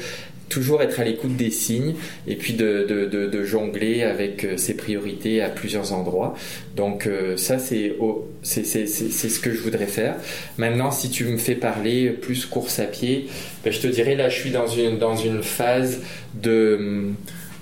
toujours 0.52 0.82
être 0.82 1.00
à 1.00 1.04
l'écoute 1.04 1.36
des 1.36 1.50
signes 1.50 1.94
et 2.26 2.36
puis 2.36 2.52
de, 2.52 3.44
jongler 3.44 4.02
avec 4.02 4.44
euh, 4.44 4.56
ses 4.56 4.74
priorités 4.76 5.42
à 5.42 5.48
plusieurs 5.48 5.92
endroits. 5.92 6.34
Donc 6.76 7.06
euh, 7.06 7.36
ça, 7.36 7.58
c'est 7.58 7.96
c'est 8.42 8.64
ce 8.64 9.40
que 9.40 9.52
je 9.52 9.60
voudrais 9.60 9.86
faire. 9.86 10.16
Maintenant, 10.58 10.90
si 10.90 11.10
tu 11.10 11.24
me 11.24 11.38
fais 11.38 11.54
parler 11.54 12.10
plus 12.10 12.46
course 12.46 12.78
à 12.78 12.84
pied, 12.84 13.26
ben, 13.64 13.72
je 13.72 13.80
te 13.80 13.86
dirais 13.86 14.14
là, 14.14 14.28
je 14.28 14.38
suis 14.38 14.50
dans 14.50 14.66
une, 14.66 14.98
dans 14.98 15.16
une 15.16 15.42
phase 15.42 16.00
de 16.34 17.12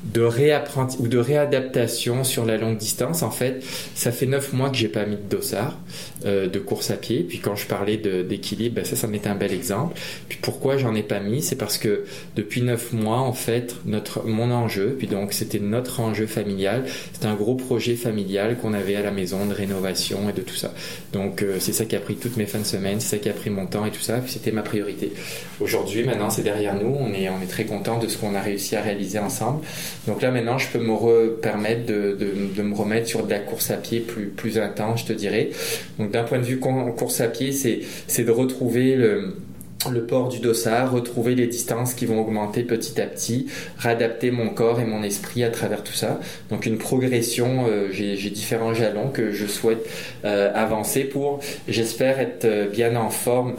de 0.03 0.23
réapprenti 0.23 0.97
ou 0.99 1.09
de 1.09 1.19
réadaptation 1.19 2.25
sur 2.25 2.47
la 2.47 2.57
longue 2.57 2.79
distance. 2.79 3.23
En 3.23 3.31
fait, 3.31 3.63
ça 3.95 4.13
fait 4.13 4.27
neuf 4.27 4.53
mois 4.53 4.71
que 4.71 4.77
j'ai 4.77 4.89
pas 4.89 5.05
mis 5.05 5.17
de 5.17 5.37
dossard 5.37 5.79
euh, 6.25 6.49
de 6.49 6.59
course 6.59 6.91
à 6.91 6.97
pied. 6.97 7.21
Puis 7.21 7.39
quand 7.39 7.57
je 7.57 7.67
parlais 7.67 7.97
d'équilibre, 7.97 8.77
ben 8.77 8.85
ça, 8.85 8.97
ça 8.97 9.07
m'est 9.07 9.27
un 9.27 9.35
bel 9.35 9.53
exemple. 9.53 9.99
Puis 10.29 10.39
pourquoi 10.41 10.77
j'en 10.77 10.95
ai 10.95 11.03
pas 11.03 11.21
mis, 11.21 11.43
c'est 11.43 11.57
parce 11.57 11.79
que 11.79 12.05
depuis 12.37 12.63
neuf 12.63 12.93
mois, 12.93 13.19
en 13.19 13.33
fait, 13.33 13.77
notre 13.85 14.27
mon 14.27 14.51
enjeu, 14.51 14.97
puis 14.99 15.07
donc 15.07 15.33
c'était 15.33 15.59
notre 15.59 16.01
enjeu 16.01 16.27
familial, 16.27 16.85
c'est 17.13 17.27
un 17.27 17.35
gros 17.35 17.55
projet 17.55 17.97
familial 17.97 18.57
qu'on 18.59 18.73
avait 18.75 18.97
à 18.97 19.03
la 19.03 19.11
maison 19.11 19.47
de 19.47 19.55
rénovation 19.55 20.29
et 20.29 20.33
de 20.33 20.43
tout 20.43 20.55
ça. 20.55 20.73
Donc 21.13 21.43
euh, 21.43 21.57
c'est 21.59 21.73
ça 21.73 21.85
qui 21.85 21.97
a 21.97 22.01
pris 22.01 22.17
toutes 22.17 22.37
mes 22.37 22.47
fins 22.47 22.59
de 22.59 22.65
semaine, 22.65 23.01
c'est 23.01 23.17
ça 23.17 23.19
qui 23.19 23.29
a 23.29 23.33
pris 23.33 23.51
mon 23.51 23.67
temps 23.67 23.85
et 23.87 23.91
tout 23.91 24.01
ça. 24.01 24.19
Puis 24.19 24.33
c'était 24.33 24.53
ma 24.53 24.63
priorité. 24.63 25.13
Aujourd'hui, 25.61 26.05
maintenant, 26.05 26.31
c'est 26.31 26.43
derrière 26.43 26.75
nous. 26.75 26.95
On 26.99 27.13
est 27.13 27.29
on 27.29 27.43
est 27.43 27.51
très 27.51 27.65
content 27.65 27.99
de 27.99 28.09
ce 28.09 28.17
qu'on 28.19 28.35
a 28.35 28.41
réussi 28.41 28.77
à 28.77 28.83
réaliser 28.83 29.19
ensemble. 29.19 29.65
Donc 30.07 30.23
là, 30.23 30.31
maintenant, 30.31 30.59
je 30.59 30.69
peux 30.69 30.79
me 30.79 31.37
permettre 31.41 31.87
de, 31.87 32.17
de, 32.57 32.63
me 32.63 32.75
remettre 32.75 33.09
sur 33.09 33.25
de 33.25 33.31
la 33.31 33.39
course 33.39 33.71
à 33.71 33.77
pied 33.77 34.01
plus, 34.01 34.27
plus 34.27 34.59
intense, 34.59 35.01
je 35.01 35.07
te 35.07 35.13
dirais. 35.13 35.51
Donc 35.99 36.10
d'un 36.11 36.25
point 36.25 36.39
de 36.39 36.45
vue 36.45 36.59
course 36.59 37.21
à 37.21 37.29
pied, 37.29 37.53
c'est 37.53 38.25
de 38.25 38.31
retrouver 38.31 38.97
le 38.97 40.05
port 40.07 40.29
du 40.29 40.41
dossard, 40.41 40.93
retrouver 40.93 41.35
les 41.35 41.47
distances 41.47 41.95
qui 41.95 42.05
vont 42.05 42.21
augmenter 42.21 42.65
petit 42.65 43.01
à 43.01 43.07
petit, 43.07 43.47
réadapter 43.79 44.31
mon 44.31 44.51
corps 44.51 44.81
et 44.81 44.85
mon 44.85 45.03
esprit 45.03 45.43
à 45.43 45.51
travers 45.51 45.83
tout 45.83 45.95
ça. 45.95 46.21
Donc 46.51 46.67
une 46.67 46.77
progression, 46.77 47.67
euh, 47.67 47.89
j'ai 47.91 48.31
différents 48.31 48.75
jalons 48.75 49.09
que 49.09 49.33
je 49.33 49.47
souhaite 49.47 49.89
euh, 50.25 50.53
avancer 50.55 51.05
pour, 51.05 51.41
j'espère 51.69 52.21
être 52.21 52.71
bien 52.71 52.97
en 52.97 53.09
forme 53.09 53.55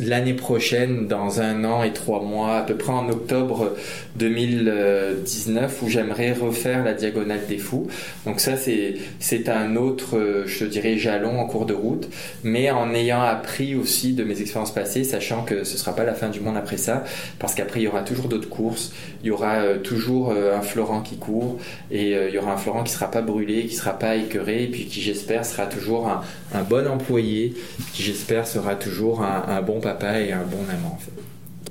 l'année 0.00 0.34
prochaine, 0.34 1.06
dans 1.08 1.40
un 1.40 1.64
an 1.64 1.82
et 1.82 1.92
trois 1.92 2.22
mois, 2.22 2.56
à 2.58 2.62
peu 2.62 2.74
près 2.74 2.92
en 2.92 3.08
octobre 3.08 3.74
2019, 4.16 5.82
où 5.82 5.88
j'aimerais 5.88 6.32
refaire 6.32 6.84
la 6.84 6.94
diagonale 6.94 7.40
des 7.48 7.58
fous. 7.58 7.88
Donc 8.24 8.40
ça, 8.40 8.52
c'est 8.56 9.48
un 9.48 9.76
autre, 9.76 10.16
euh, 10.16 10.44
je 10.46 10.64
dirais, 10.64 10.96
jalon 10.96 11.38
en 11.38 11.46
cours 11.46 11.66
de 11.66 11.74
route, 11.74 12.08
mais 12.44 12.70
en 12.70 12.94
ayant 12.94 13.22
appris 13.22 13.74
aussi 13.74 14.12
de 14.12 14.24
mes 14.24 14.40
expériences 14.40 14.72
passées, 14.72 15.04
sachant 15.04 15.42
que 15.42 15.64
ce 15.64 15.76
sera 15.76 15.94
pas 15.94 16.04
la 16.04 16.14
fin 16.14 16.28
du 16.28 16.40
monde 16.40 16.56
après 16.56 16.76
ça, 16.76 17.04
parce 17.38 17.54
qu'après, 17.54 17.80
il 17.80 17.84
y 17.84 17.88
aura 17.88 18.02
toujours 18.02 18.28
d'autres 18.28 18.48
courses, 18.48 18.92
il 19.22 19.28
y 19.28 19.30
aura 19.30 19.56
euh, 19.56 19.78
toujours 19.78 20.30
euh, 20.30 20.56
un 20.56 20.62
Florent 20.62 21.00
qui 21.00 21.16
court, 21.16 21.58
et 21.90 22.12
il 22.12 22.34
y 22.34 22.38
aura 22.38 22.52
un 22.52 22.56
Florent 22.56 22.84
qui 22.84 22.92
sera 22.92 23.10
pas 23.10 23.22
brûlé, 23.22 23.66
qui 23.66 23.74
sera 23.74 23.98
pas 23.98 24.16
écœuré, 24.16 24.64
et 24.64 24.66
puis 24.68 24.86
qui, 24.86 25.00
j'espère, 25.00 25.44
sera 25.44 25.66
toujours 25.66 26.08
un, 26.08 26.22
un, 26.54 26.62
bon 26.62 26.86
employé, 26.86 27.54
qui, 27.92 28.02
j'espère, 28.02 28.46
sera 28.46 28.74
toujours 28.74 29.22
un, 29.22 29.44
un 29.48 29.62
bon 29.62 29.80
papa 29.88 30.20
et 30.20 30.32
un 30.32 30.44
bon 30.44 30.64
amant 30.70 30.94
en 30.94 30.98
fait. 30.98 31.12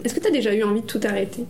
Est-ce 0.04 0.14
que 0.16 0.20
tu 0.20 0.28
as 0.28 0.32
déjà 0.32 0.54
eu 0.54 0.64
envie 0.64 0.82
de 0.82 0.86
tout 0.86 1.02
arrêter? 1.04 1.44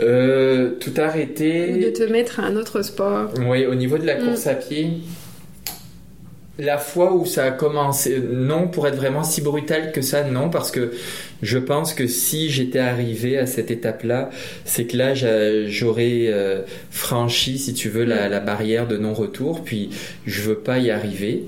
Euh, 0.00 0.72
Tout 0.78 0.92
arrêter. 0.98 1.72
Ou 1.72 1.84
de 1.84 1.90
te 1.90 2.02
mettre 2.02 2.40
à 2.40 2.44
un 2.44 2.56
autre 2.56 2.82
sport? 2.82 3.30
Oui, 3.46 3.66
au 3.66 3.74
niveau 3.74 3.98
de 3.98 4.06
la 4.06 4.16
course 4.16 4.46
mm. 4.46 4.48
à 4.48 4.54
pied, 4.54 4.90
la 6.58 6.76
fois 6.76 7.14
où 7.14 7.24
ça 7.24 7.44
a 7.44 7.50
commencé, 7.50 8.20
non, 8.20 8.68
pour 8.68 8.86
être 8.86 8.96
vraiment 8.96 9.24
si 9.24 9.40
brutal 9.40 9.92
que 9.92 10.02
ça, 10.02 10.24
non, 10.24 10.50
parce 10.50 10.70
que 10.70 10.92
je 11.42 11.58
pense 11.58 11.94
que 11.94 12.06
si 12.06 12.50
j'étais 12.50 12.78
arrivé 12.78 13.38
à 13.38 13.46
cette 13.46 13.70
étape-là, 13.70 14.28
c'est 14.66 14.84
que 14.84 14.96
là, 14.96 15.14
j'aurais 15.14 16.26
euh, 16.28 16.62
franchi, 16.90 17.58
si 17.58 17.72
tu 17.72 17.88
veux, 17.88 18.04
la, 18.04 18.28
la 18.28 18.40
barrière 18.40 18.86
de 18.86 18.98
non-retour, 18.98 19.64
puis 19.64 19.90
je 20.26 20.42
veux 20.42 20.58
pas 20.58 20.78
y 20.78 20.90
arriver. 20.90 21.44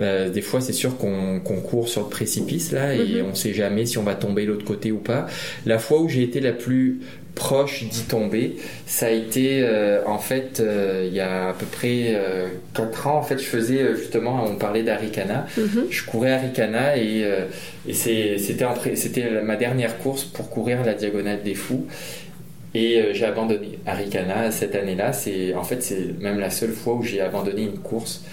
Euh, 0.00 0.28
des 0.28 0.42
fois, 0.42 0.60
c'est 0.60 0.72
sûr 0.72 0.96
qu'on 0.98 1.40
court 1.40 1.88
sur 1.88 2.02
le 2.02 2.08
précipice 2.08 2.72
là 2.72 2.94
et 2.94 2.98
mm-hmm. 2.98 3.22
on 3.30 3.34
sait 3.34 3.54
jamais 3.54 3.86
si 3.86 3.98
on 3.98 4.02
va 4.02 4.14
tomber 4.14 4.44
l'autre 4.44 4.64
côté 4.64 4.92
ou 4.92 4.98
pas. 4.98 5.26
La 5.64 5.78
fois 5.78 6.00
où 6.00 6.08
j'ai 6.08 6.22
été 6.22 6.40
la 6.40 6.52
plus 6.52 7.00
proche 7.36 7.84
d'y 7.84 8.02
tomber, 8.02 8.56
ça 8.86 9.06
a 9.06 9.10
été 9.10 9.60
euh, 9.62 10.00
en 10.06 10.18
fait 10.18 10.58
euh, 10.58 11.04
il 11.06 11.14
y 11.14 11.20
a 11.20 11.50
à 11.50 11.52
peu 11.52 11.66
près 11.66 12.14
euh, 12.14 12.48
4 12.74 13.06
ans 13.06 13.18
en 13.18 13.22
fait 13.22 13.38
je 13.38 13.44
faisais 13.44 13.94
justement 13.94 14.44
on 14.44 14.56
parlait 14.56 14.82
d'Arikana, 14.82 15.46
mm-hmm. 15.56 15.90
je 15.90 16.04
courais 16.04 16.32
Arikana 16.32 16.96
et, 16.96 17.24
et 17.86 17.92
c'était 17.92 19.42
ma 19.44 19.56
dernière 19.56 19.98
course 19.98 20.24
pour 20.24 20.48
courir 20.48 20.82
la 20.82 20.94
diagonale 20.94 21.42
des 21.44 21.54
fous 21.54 21.86
et 22.74 23.10
j'ai 23.12 23.26
abandonné 23.26 23.78
Arikana 23.86 24.50
cette 24.50 24.74
année-là, 24.74 25.12
c'est 25.12 25.54
en 25.54 25.62
fait 25.62 25.82
c'est 25.82 26.18
même 26.18 26.40
la 26.40 26.50
seule 26.50 26.72
fois 26.72 26.94
où 26.94 27.02
j'ai 27.02 27.20
abandonné 27.20 27.62
une 27.62 27.78
course. 27.78 28.24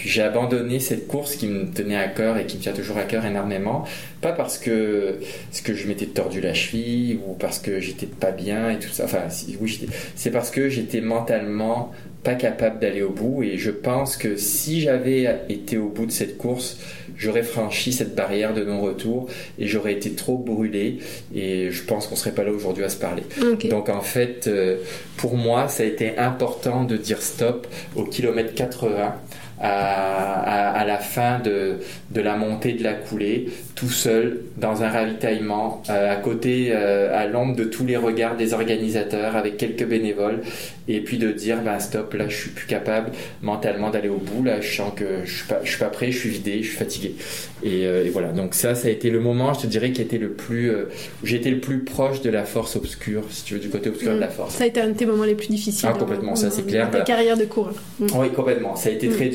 Puis 0.00 0.08
j'ai 0.08 0.22
abandonné 0.22 0.80
cette 0.80 1.06
course 1.06 1.36
qui 1.36 1.46
me 1.46 1.66
tenait 1.66 1.94
à 1.94 2.08
cœur 2.08 2.38
et 2.38 2.46
qui 2.46 2.56
me 2.56 2.62
tient 2.62 2.72
toujours 2.72 2.96
à 2.96 3.02
cœur 3.02 3.26
énormément. 3.26 3.84
Pas 4.22 4.32
parce 4.32 4.56
que, 4.56 5.18
parce 5.50 5.60
que 5.60 5.74
je 5.74 5.86
m'étais 5.86 6.06
tordu 6.06 6.40
la 6.40 6.54
cheville 6.54 7.20
ou 7.26 7.34
parce 7.34 7.58
que 7.58 7.80
j'étais 7.80 8.06
pas 8.06 8.30
bien 8.30 8.70
et 8.70 8.78
tout 8.78 8.88
ça. 8.88 9.04
Enfin, 9.04 9.24
oui, 9.60 9.86
c'est 10.14 10.30
parce 10.30 10.50
que 10.50 10.70
j'étais 10.70 11.02
mentalement 11.02 11.92
pas 12.22 12.34
capable 12.34 12.78
d'aller 12.80 13.02
au 13.02 13.10
bout. 13.10 13.42
Et 13.42 13.58
je 13.58 13.70
pense 13.70 14.16
que 14.16 14.36
si 14.36 14.80
j'avais 14.80 15.42
été 15.50 15.76
au 15.76 15.90
bout 15.90 16.06
de 16.06 16.12
cette 16.12 16.38
course, 16.38 16.78
j'aurais 17.18 17.42
franchi 17.42 17.92
cette 17.92 18.14
barrière 18.14 18.54
de 18.54 18.64
non-retour 18.64 19.28
et 19.58 19.66
j'aurais 19.66 19.92
été 19.92 20.12
trop 20.12 20.38
brûlé. 20.38 21.00
Et 21.34 21.70
je 21.70 21.82
pense 21.82 22.06
qu'on 22.06 22.16
serait 22.16 22.32
pas 22.32 22.44
là 22.44 22.52
aujourd'hui 22.52 22.84
à 22.84 22.88
se 22.88 22.96
parler. 22.96 23.24
Donc 23.68 23.90
en 23.90 24.00
fait, 24.00 24.46
euh, 24.46 24.78
pour 25.18 25.36
moi, 25.36 25.68
ça 25.68 25.82
a 25.82 25.86
été 25.86 26.16
important 26.16 26.84
de 26.84 26.96
dire 26.96 27.20
stop 27.20 27.66
au 27.96 28.04
kilomètre 28.04 28.54
80 28.54 29.14
à, 29.60 30.70
à, 30.70 30.84
la 30.84 30.96
fin 30.96 31.38
de, 31.38 31.78
de, 32.10 32.20
la 32.20 32.36
montée 32.36 32.72
de 32.72 32.82
la 32.82 32.94
coulée, 32.94 33.50
tout 33.74 33.90
seul, 33.90 34.40
dans 34.56 34.82
un 34.82 34.88
ravitaillement, 34.88 35.82
euh, 35.90 36.12
à 36.12 36.16
côté, 36.16 36.70
euh, 36.72 37.16
à 37.16 37.26
l'ombre 37.26 37.56
de 37.56 37.64
tous 37.64 37.84
les 37.84 37.96
regards 37.96 38.36
des 38.36 38.54
organisateurs, 38.54 39.36
avec 39.36 39.58
quelques 39.58 39.86
bénévoles, 39.86 40.40
et 40.88 41.00
puis 41.00 41.18
de 41.18 41.30
dire, 41.30 41.58
ben 41.62 41.78
stop, 41.78 42.14
là 42.14 42.28
je 42.28 42.36
suis 42.36 42.50
plus 42.50 42.66
capable 42.66 43.10
mentalement 43.42 43.90
d'aller 43.90 44.08
au 44.08 44.16
bout, 44.16 44.42
là 44.42 44.60
je 44.60 44.74
sens 44.74 44.92
que 44.96 45.24
je 45.24 45.36
suis 45.36 45.46
pas, 45.46 45.60
je 45.62 45.70
suis 45.70 45.78
pas 45.78 45.88
prêt, 45.90 46.10
je 46.10 46.18
suis 46.18 46.30
vidé, 46.30 46.62
je 46.62 46.68
suis 46.68 46.76
fatigué. 46.76 47.14
Et, 47.62 47.86
euh, 47.86 48.04
et, 48.04 48.08
voilà, 48.08 48.32
donc 48.32 48.54
ça, 48.54 48.74
ça 48.74 48.88
a 48.88 48.90
été 48.90 49.10
le 49.10 49.20
moment, 49.20 49.52
je 49.52 49.60
te 49.60 49.66
dirais, 49.66 49.92
qui 49.92 50.00
était 50.00 50.18
le 50.18 50.30
plus, 50.30 50.70
où 50.70 51.26
j'étais 51.26 51.50
le 51.50 51.60
plus 51.60 51.84
proche 51.84 52.22
de 52.22 52.30
la 52.30 52.44
force 52.44 52.76
obscure, 52.76 53.24
si 53.30 53.44
tu 53.44 53.54
veux, 53.54 53.60
du 53.60 53.68
côté 53.68 53.90
obscur 53.90 54.14
de 54.14 54.18
la 54.18 54.28
mm. 54.28 54.30
force. 54.30 54.54
Ça 54.54 54.64
a 54.64 54.66
été 54.66 54.80
un 54.80 54.88
de 54.88 54.94
tes 54.94 55.06
moments 55.06 55.24
les 55.24 55.34
plus 55.34 55.48
difficiles. 55.48 55.88
Ah, 55.90 55.96
complètement, 55.96 56.34
ça 56.34 56.50
c'est 56.50 56.66
clair. 56.66 56.90
Ta 56.90 57.02
carrière 57.02 57.36
de 57.36 57.44
coureur. 57.44 57.74
Mm. 57.98 58.06
Oui, 58.16 58.30
complètement. 58.30 58.76
Ça 58.76 58.88
a 58.88 58.92
été 58.92 59.08
très 59.08 59.26
mm. 59.26 59.30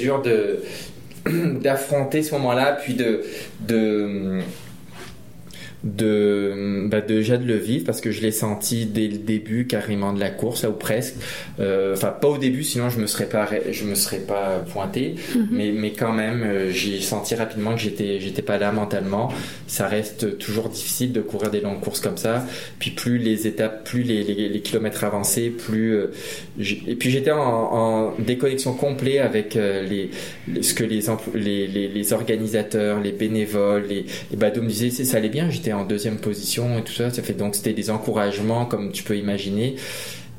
d'affronter 1.62 2.23
ce 2.23 2.34
moment-là, 2.34 2.73
puis 2.73 2.93
de 2.93 3.23
de 5.86 6.88
bah 6.89 7.00
déjà 7.00 7.38
de 7.38 7.45
le 7.45 7.58
vivre 7.58 7.86
parce 7.86 8.02
que 8.02 8.10
je 8.10 8.21
l'ai 8.21 8.32
senti 8.32 8.88
dès 8.88 9.08
le 9.08 9.19
début 9.19 9.67
carrément 9.67 10.13
de 10.13 10.19
la 10.19 10.32
course 10.32 10.63
là 10.63 10.71
ou 10.71 10.74
presque. 10.74 11.13
Euh, 11.60 11.93
enfin 11.93 12.10
pas 12.10 12.28
au 12.28 12.39
début 12.39 12.63
sinon 12.63 12.89
je 12.89 13.00
me 13.00 13.06
serais 13.06 13.28
pas 13.28 13.48
je 13.71 13.86
me 13.86 13.93
serais 13.93 14.19
pas 14.19 14.63
pointé. 14.71 15.15
Mhm. 15.36 15.48
mais 15.52 15.71
mais 15.71 15.91
quand 15.91 16.12
même 16.12 16.41
euh, 16.43 16.71
j'ai 16.71 17.00
senti 17.02 17.36
rapidement 17.36 17.76
que 17.76 17.82
j'étais 17.82 18.19
j'étais 18.19 18.41
pas 18.41 18.58
là 18.58 18.71
mentalement. 18.71 19.32
Ça 19.67 19.88
reste 19.88 20.39
toujours 20.39 20.69
difficile 20.69 21.13
de 21.13 21.21
courir 21.21 21.52
des 21.52 21.62
longues 21.62 21.82
courses 21.82 22.00
comme 22.00 22.17
ça. 22.17 22.45
Puis 22.80 22.89
plus 22.89 23.19
les 23.19 23.45
étapes 23.45 23.88
plus 23.88 24.02
les, 24.02 24.24
les, 24.24 24.62
kilomètres 24.62 25.04
avancés 25.04 25.52
plus 25.52 25.93
euh, 25.93 26.08
et 26.58 26.95
puis 26.95 27.12
j'étais 27.12 27.32
en, 27.32 27.38
en, 27.38 28.13
déconnexion 28.17 28.74
complète 28.74 29.21
avec 29.21 29.54
les, 29.54 30.10
ce 30.62 30.74
que 30.74 30.84
les, 30.84 31.02
les, 31.36 31.88
les, 31.88 32.13
organisateurs 32.13 33.00
les 33.00 33.12
bénévoles 33.12 33.86
les, 33.88 34.06
les 34.32 34.62
me 34.62 34.67
disaient 34.67 34.89
ça 34.89 35.17
allait 35.17 35.30
bien 35.30 35.50
j'étais 35.50 35.74
en 35.76 35.86
deuxième 35.86 36.18
position 36.18 36.78
et 36.78 36.84
tout 36.84 36.94
ça. 36.94 37.10
Ça 37.12 37.22
fait 37.22 37.34
donc 37.34 37.56
c'était 37.56 37.74
des 37.74 37.90
encouragements 37.90 38.66
comme 38.66 38.92
tu 38.92 39.04
peux 39.04 39.18
imaginer 39.18 39.76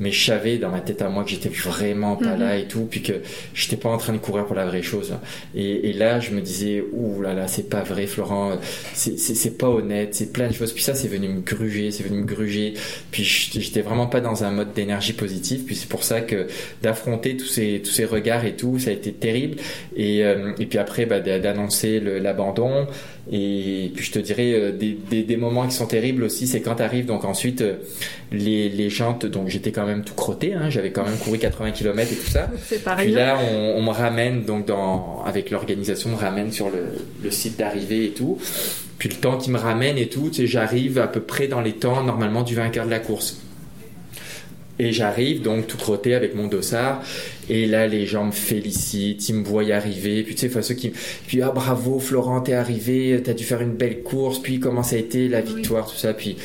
mais 0.01 0.13
je 0.13 0.25
savais 0.25 0.59
dans 0.59 0.71
ma 0.71 0.81
tête 0.81 1.03
à 1.03 1.09
moi 1.09 1.25
que 1.25 1.31
j'étais 1.31 1.49
vraiment 1.49 2.17
pas 2.17 2.37
là 2.37 2.55
mhm. 2.55 2.61
et 2.61 2.65
tout, 2.67 2.87
puis 2.91 3.03
que 3.03 3.15
j'étais 3.55 3.77
pas 3.77 3.89
en 3.89 3.97
train 3.97 4.13
de 4.13 4.19
courir 4.19 4.47
pour 4.47 4.57
la 4.57 4.67
vraie 4.67 4.83
chose. 4.83 5.15
Et, 5.55 5.91
et 5.91 5.93
là, 5.93 6.21
je 6.21 6.33
me 6.33 6.41
disais, 6.41 6.85
ouh 6.93 7.23
là 7.23 7.35
là, 7.35 7.49
c'est 7.49 7.69
pas 7.69 7.83
vrai, 7.83 8.07
Florent, 8.07 8.59
c'est 8.93 9.59
pas 9.59 9.69
honnête, 9.69 10.15
c'est 10.15 10.33
plein 10.33 10.49
de 10.49 10.53
choses. 10.53 10.73
Puis 10.73 10.83
ça, 10.83 10.95
c'est 10.95 11.09
venu 11.09 11.29
me 11.29 11.41
gruger, 11.41 11.91
c'est 11.91 12.03
venu 12.03 12.19
me 12.21 12.27
gruger. 12.27 12.75
Puis 13.11 13.25
j'étais 13.25 13.83
vraiment 13.83 14.07
pas 14.07 14.21
dans 14.21 14.45
un 14.45 14.51
mode 14.51 14.73
d'énergie 14.75 15.15
positive. 15.15 15.65
Puis 15.65 15.77
c'est 15.77 15.89
pour 15.89 16.05
ça 16.05 16.21
que 16.21 16.47
d'affronter 16.83 17.37
tous 17.37 17.47
ces 17.47 17.81
tous 17.83 17.91
ces 17.91 18.05
regards 18.05 18.45
et 18.45 18.57
tout, 18.57 18.79
ça 18.79 18.91
a 18.91 18.93
été 18.93 19.13
terrible. 19.13 19.59
Et, 19.97 20.25
euh, 20.25 20.53
et 20.59 20.67
puis 20.67 20.79
après, 20.79 21.07
bah, 21.07 21.21
d'annoncer 21.21 22.01
l'abandon. 22.01 22.87
Et 23.31 23.91
puis 23.95 24.05
je 24.05 24.13
te 24.13 24.19
dirais 24.21 24.53
euh, 24.53 24.71
des, 24.71 24.97
des, 25.11 25.25
des, 25.25 25.37
moments 25.37 25.67
qui 25.67 25.75
sont 25.75 25.87
terribles 25.87 26.23
aussi, 26.23 26.47
c'est 26.47 26.61
quand 26.61 26.81
arrive 26.81 27.07
donc 27.07 27.25
ensuite 27.25 27.61
euh, 27.61 27.75
les, 28.31 28.69
les 28.69 28.89
jantes, 28.89 29.27
donc 29.27 29.49
j'étais 29.49 29.73
quand 29.73 29.85
même 29.85 30.05
tout 30.05 30.15
crotté, 30.15 30.55
hein, 30.55 30.71
j'avais 30.71 30.93
quand 30.93 31.05
même 31.05 31.17
couru 31.17 31.39
80 31.39 31.73
km 31.73 32.13
et 32.13 32.15
tout 32.15 32.31
ça. 32.31 32.49
C'est 32.65 32.85
pareil. 32.85 33.07
Puis 33.07 33.17
là, 33.17 33.37
on, 33.51 33.79
on, 33.79 33.83
me 33.83 33.91
ramène 33.91 34.45
donc 34.45 34.67
dans 34.67 35.25
avec 35.25 35.51
l'organisation, 35.51 36.11
me 36.11 36.15
ramène 36.17 36.53
sur 36.53 36.71
le, 36.71 36.85
le 37.25 37.31
site 37.33 37.59
d'arrivée 37.59 38.05
et 38.05 38.11
tout. 38.11 38.39
Puis 38.99 39.09
le 39.09 39.17
temps 39.17 39.37
qui 39.37 39.51
me 39.51 39.59
ramène 39.59 39.99
et 39.99 40.09
tout, 40.09 40.31
j'arrive 40.33 40.99
à 40.99 41.09
peu 41.09 41.21
près 41.21 41.49
dans 41.49 41.61
les 41.61 41.73
temps 41.73 42.05
normalement 42.05 42.45
du 42.45 42.55
vainqueur 42.55 42.87
de 42.87 42.91
la 42.91 43.01
course. 43.01 43.41
Et 44.79 44.93
j'arrive 44.93 45.43
donc 45.43 45.67
tout 45.67 45.79
crotté 45.79 46.15
avec 46.15 46.35
mon 46.35 46.47
dossard. 46.49 47.03
Et 47.49 47.67
là, 47.67 47.87
les 47.87 48.07
gens 48.07 48.25
me 48.25 48.33
félicitent, 48.33 49.29
ils 49.29 49.35
me 49.35 49.45
voient 49.45 49.65
y 49.65 49.73
arriver. 49.73 50.23
Puis 50.23 50.35
tu 50.35 50.43
sais, 50.43 50.47
enfin, 50.49 50.63
ceux 50.63 50.75
qui, 50.75 50.93
puis 51.27 51.43
ah 51.43 51.51
bravo 51.51 51.99
Florent, 51.99 52.41
t'es 52.41 52.55
arrivé, 52.55 53.21
t'as 53.23 53.35
dû 53.35 53.45
faire 53.45 53.61
une 53.61 53.75
belle 53.75 54.03
course. 54.03 54.41
Puis 54.41 54.59
comment 54.59 54.83
ça 54.83 54.97
a 54.97 54.99
été 54.99 55.29
la 55.29 55.41
victoire, 55.41 55.87
tout 55.87 55.97
ça. 55.97 56.13
Puis 56.13 56.37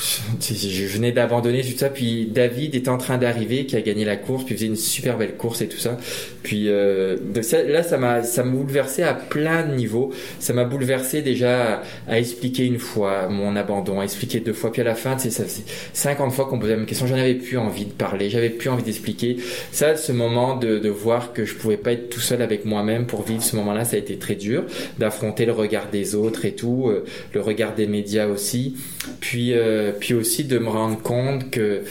je 0.40 0.86
venais 0.86 1.12
d'abandonner 1.12 1.62
tout 1.62 1.76
ça, 1.76 1.88
puis 1.88 2.26
David 2.26 2.74
était 2.74 2.88
en 2.88 2.98
train 2.98 3.18
d'arriver, 3.18 3.66
qui 3.66 3.76
a 3.76 3.80
gagné 3.80 4.04
la 4.04 4.16
course, 4.16 4.44
puis 4.44 4.54
faisait 4.54 4.66
une 4.66 4.76
super 4.76 5.18
belle 5.18 5.36
course 5.36 5.60
et 5.60 5.68
tout 5.68 5.78
ça. 5.78 5.98
Puis 6.42 6.68
euh, 6.68 7.16
là, 7.34 7.82
ça 7.82 7.98
m'a, 7.98 8.22
ça 8.22 8.42
m'a 8.44 8.52
bouleversé 8.52 9.02
à 9.02 9.14
plein 9.14 9.66
de 9.66 9.74
niveaux. 9.74 10.10
Ça 10.38 10.52
m'a 10.52 10.64
bouleversé 10.64 11.22
déjà 11.22 11.82
à, 12.08 12.18
expliquer 12.18 12.64
une 12.64 12.78
fois 12.78 13.28
mon 13.28 13.56
abandon, 13.56 14.00
à 14.00 14.04
expliquer 14.04 14.40
deux 14.40 14.52
fois, 14.52 14.72
puis 14.72 14.80
à 14.80 14.84
la 14.84 14.94
fin, 14.94 15.18
c'est 15.18 15.30
ça, 15.30 15.44
c'est 15.46 15.64
50 15.92 16.32
fois 16.32 16.46
qu'on 16.46 16.58
posait 16.58 16.72
la 16.72 16.78
même 16.78 16.86
question. 16.86 17.06
J'en 17.06 17.16
avais 17.16 17.34
plus 17.34 17.58
envie 17.58 17.84
de 17.84 17.92
parler, 17.92 18.30
j'avais 18.30 18.50
plus 18.50 18.70
envie 18.70 18.82
d'expliquer. 18.82 19.36
Ça, 19.72 19.96
ce 19.96 20.12
moment 20.12 20.56
de, 20.56 20.88
voir 20.90 21.32
que 21.32 21.44
je 21.44 21.54
pouvais 21.54 21.76
pas 21.76 21.92
être 21.92 22.10
tout 22.10 22.20
seul 22.20 22.42
avec 22.42 22.64
moi-même 22.64 23.06
pour 23.06 23.22
vivre 23.22 23.42
ce 23.42 23.54
moment-là, 23.56 23.84
ça 23.84 23.96
a 23.96 23.98
été 23.98 24.16
très 24.16 24.34
dur, 24.34 24.64
d'affronter 24.98 25.46
le 25.46 25.52
regard 25.52 25.88
des 25.90 26.14
autres 26.14 26.44
et 26.44 26.52
tout, 26.52 26.88
euh, 26.88 27.04
le 27.32 27.40
regard 27.40 27.74
des 27.74 27.86
médias 27.86 28.26
aussi. 28.26 28.76
Puis, 29.20 29.52
euh, 29.52 29.89
puis 29.98 30.14
aussi 30.14 30.44
de 30.44 30.58
me 30.58 30.68
rendre 30.68 31.00
compte 31.00 31.50
que, 31.50 31.82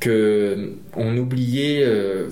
que 0.00 0.74
on 0.96 1.16
oubliait 1.16 1.82
euh, 1.84 2.28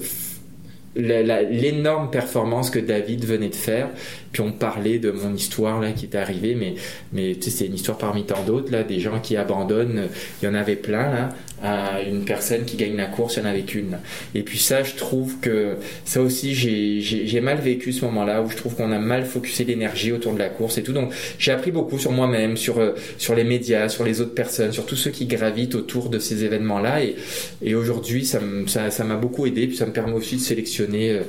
l'énorme 0.97 2.11
performance 2.11 2.71
que 2.71 2.79
David 2.79 3.25
venait 3.25 3.49
de 3.49 3.55
faire, 3.55 3.89
puis 4.37 4.43
on 4.43 4.99
de 4.99 5.11
mon 5.11 5.35
histoire 5.35 5.81
là 5.81 5.93
qui 5.93 6.05
était 6.05 6.19
arrivée, 6.19 6.55
mais 6.55 6.75
mais 7.13 7.37
c'est 7.41 7.67
une 7.67 7.75
histoire 7.75 7.97
parmi 7.97 8.25
tant 8.25 8.43
d'autres 8.45 8.71
là, 8.71 8.83
des 8.83 9.01
gens 9.01 9.19
qui 9.21 9.37
abandonnent, 9.37 10.09
il 10.43 10.45
y 10.45 10.49
en 10.49 10.55
avait 10.55 10.77
plein 10.77 11.11
là, 11.11 11.29
à 11.63 12.03
une 12.03 12.25
personne 12.25 12.65
qui 12.67 12.77
gagne 12.77 12.97
la 12.97 13.07
course, 13.07 13.37
il 13.37 13.43
y 13.43 13.43
en 13.47 13.49
avait 13.49 13.63
qu'une. 13.63 13.99
Et 14.35 14.43
puis 14.43 14.59
ça, 14.59 14.83
je 14.83 14.95
trouve 14.95 15.39
que 15.41 15.77
ça 16.05 16.21
aussi, 16.21 16.55
j'ai 16.55 17.41
mal 17.41 17.59
vécu 17.59 17.93
ce 17.93 18.05
moment-là 18.05 18.43
où 18.43 18.51
je 18.51 18.57
trouve 18.57 18.75
qu'on 18.75 18.93
a 18.93 18.99
mal 18.99 19.25
focusé 19.25 19.65
l'énergie 19.65 20.13
autour 20.13 20.35
de 20.35 20.39
la 20.39 20.51
course 20.51 20.77
et 20.77 20.83
tout. 20.83 20.93
Donc 20.93 21.13
j'ai 21.39 21.53
appris 21.53 21.71
beaucoup 21.71 21.99
sur 21.99 22.13
moi-même, 22.13 22.59
sur 22.59 22.79
euh, 22.79 22.93
sur 23.17 23.35
les 23.35 23.45
médias, 23.45 23.89
sur 23.89 24.05
les 24.05 24.21
autres 24.21 24.35
personnes, 24.35 24.73
sur 24.73 24.85
tous 24.85 24.97
ceux 24.97 25.11
qui 25.11 25.25
gravitent 25.25 25.77
autour 25.77 26.11
de 26.11 26.19
ces 26.19 26.45
événements-là. 26.45 27.03
Et, 27.05 27.17
et 27.63 27.75
aujourd'hui, 27.75 28.27
ça 28.27 28.41
m'a 28.41 28.91
ça, 28.91 29.05
m'a 29.05 29.17
beaucoup 29.17 29.47
aidé. 29.47 29.67
Puis 29.67 29.77
ça 29.77 29.87
me 29.87 29.93
permet 29.93 30.13
aussi 30.13 30.37
de 30.37 30.41
sélectionner 30.43 31.13
euh, 31.13 31.21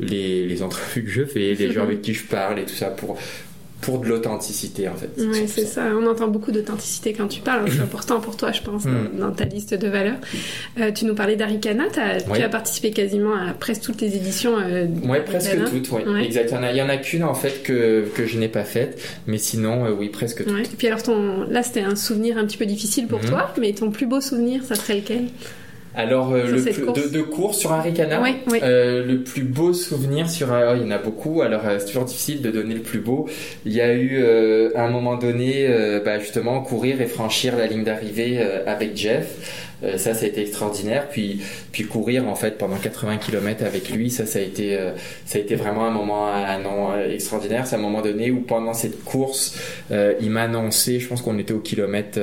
les, 0.00 0.46
les 0.46 0.62
entrevues 0.64 1.04
que 1.04 1.10
je 1.10 1.24
fais, 1.24 1.54
les 1.54 1.70
gens 1.70 1.84
avec 1.84 2.02
qui 2.02 2.12
je 2.12 2.24
parle 2.24 2.55
et 2.58 2.64
tout 2.64 2.74
ça 2.74 2.86
pour 2.86 3.18
pour 3.80 4.00
de 4.00 4.08
l'authenticité 4.08 4.88
en 4.88 4.94
fait. 4.94 5.10
Oui, 5.18 5.44
c'est 5.46 5.66
ça. 5.66 5.84
On 5.94 6.06
entend 6.06 6.28
beaucoup 6.28 6.50
d'authenticité 6.50 7.12
quand 7.12 7.28
tu 7.28 7.40
parles. 7.40 7.70
C'est 7.70 7.80
important 7.80 8.20
pour 8.20 8.36
toi, 8.36 8.50
je 8.52 8.62
pense, 8.62 8.84
hmm. 8.84 9.18
dans, 9.18 9.30
ta 9.30 9.44
liste 9.44 9.74
de 9.74 9.88
valeurs. 9.88 10.16
Euh, 10.80 10.90
tu 10.92 11.04
nous 11.04 11.14
parlais 11.14 11.36
d'Arikana. 11.36 11.84
Tu 11.92 12.42
as 12.42 12.48
participé 12.48 12.90
quasiment 12.90 13.34
à 13.34 13.52
presque 13.52 13.82
toutes 13.82 14.00
les 14.00 14.16
éditions. 14.16 14.58
Euh, 14.58 14.86
oui, 15.04 15.18
presque 15.24 15.56
toutes. 15.70 15.90
Oui, 15.92 16.24
exact. 16.24 16.52
Il 16.70 16.76
y 16.76 16.82
en 16.82 16.88
a, 16.88 16.96
qu'une 16.96 17.24
en 17.24 17.34
fait 17.34 17.62
que, 17.62 18.08
que 18.14 18.26
je 18.26 18.38
n'ai 18.38 18.48
pas 18.48 18.64
faite, 18.64 19.00
mais 19.26 19.38
sinon, 19.38 19.84
euh, 19.84 19.90
oui, 19.96 20.08
presque 20.08 20.44
toutes. 20.44 20.72
Et 20.72 20.76
puis 20.76 20.86
alors, 20.86 21.02
ton... 21.02 21.44
là, 21.44 21.62
c'était 21.62 21.82
un 21.82 21.96
souvenir 21.96 22.38
un 22.38 22.46
petit 22.46 22.56
peu 22.56 22.66
difficile 22.66 23.06
pour 23.06 23.20
hmm. 23.20 23.28
toi, 23.28 23.54
mais 23.60 23.72
ton 23.72 23.90
plus 23.90 24.06
beau 24.06 24.20
souvenir, 24.20 24.64
ça 24.64 24.74
serait 24.74 24.96
lequel? 24.96 25.26
Alors, 25.96 26.34
euh, 26.34 26.44
le 26.44 26.60
De, 26.60 27.08
de, 27.08 27.22
cours 27.22 27.54
sur 27.54 27.72
Arikana, 27.72 28.22
oui, 28.22 28.60
Euh, 28.62 29.02
le 29.02 29.22
plus 29.22 29.44
beau 29.44 29.72
souvenir 29.72 30.28
sur... 30.28 30.48
Oh, 30.50 30.74
il 30.76 30.82
y 30.82 30.84
en 30.84 30.90
a 30.90 30.98
beaucoup, 30.98 31.40
alors 31.40 31.62
euh, 31.66 31.78
c'est 31.78 31.86
toujours 31.86 32.04
difficile 32.04 32.42
de 32.42 32.50
donner 32.50 32.74
le 32.74 32.82
plus 32.82 32.98
beau. 32.98 33.26
Il 33.64 33.72
y 33.72 33.80
a 33.80 33.94
eu, 33.94 34.18
euh, 34.22 34.70
à 34.76 34.82
un 34.82 34.90
moment 34.90 35.16
donné, 35.16 35.66
bah, 36.04 36.18
justement, 36.18 36.60
courir 36.60 37.00
et 37.00 37.06
franchir 37.06 37.56
la 37.56 37.66
ligne 37.66 37.84
d'arrivée 37.84 38.40
avec 38.66 38.94
Jeff. 38.94 39.65
Euh, 39.82 39.98
ça, 39.98 40.14
ça 40.14 40.24
a 40.24 40.28
été 40.28 40.42
extraordinaire. 40.42 41.08
Puis, 41.08 41.40
puis 41.72 41.84
courir 41.84 42.26
en 42.26 42.34
fait 42.34 42.58
pendant 42.58 42.76
80 42.76 43.18
km 43.18 43.64
avec 43.64 43.90
lui, 43.90 44.10
ça, 44.10 44.26
ça 44.26 44.38
a 44.38 44.42
été, 44.42 44.76
euh, 44.76 44.92
ça 45.26 45.38
a 45.38 45.40
été 45.40 45.54
vraiment 45.54 45.86
un 45.86 45.90
moment, 45.90 46.30
euh, 46.94 47.12
extraordinaire. 47.12 47.66
C'est 47.66 47.76
un 47.76 47.80
moment 47.80 48.00
donné 48.00 48.30
où 48.30 48.40
pendant 48.40 48.74
cette 48.74 49.04
course, 49.04 49.58
il 49.90 50.30
m'a 50.30 50.42
annoncé, 50.42 51.00
je 51.00 51.08
pense 51.08 51.22
qu'on 51.22 51.38
était 51.38 51.52
au 51.52 51.60
kilomètre 51.60 52.20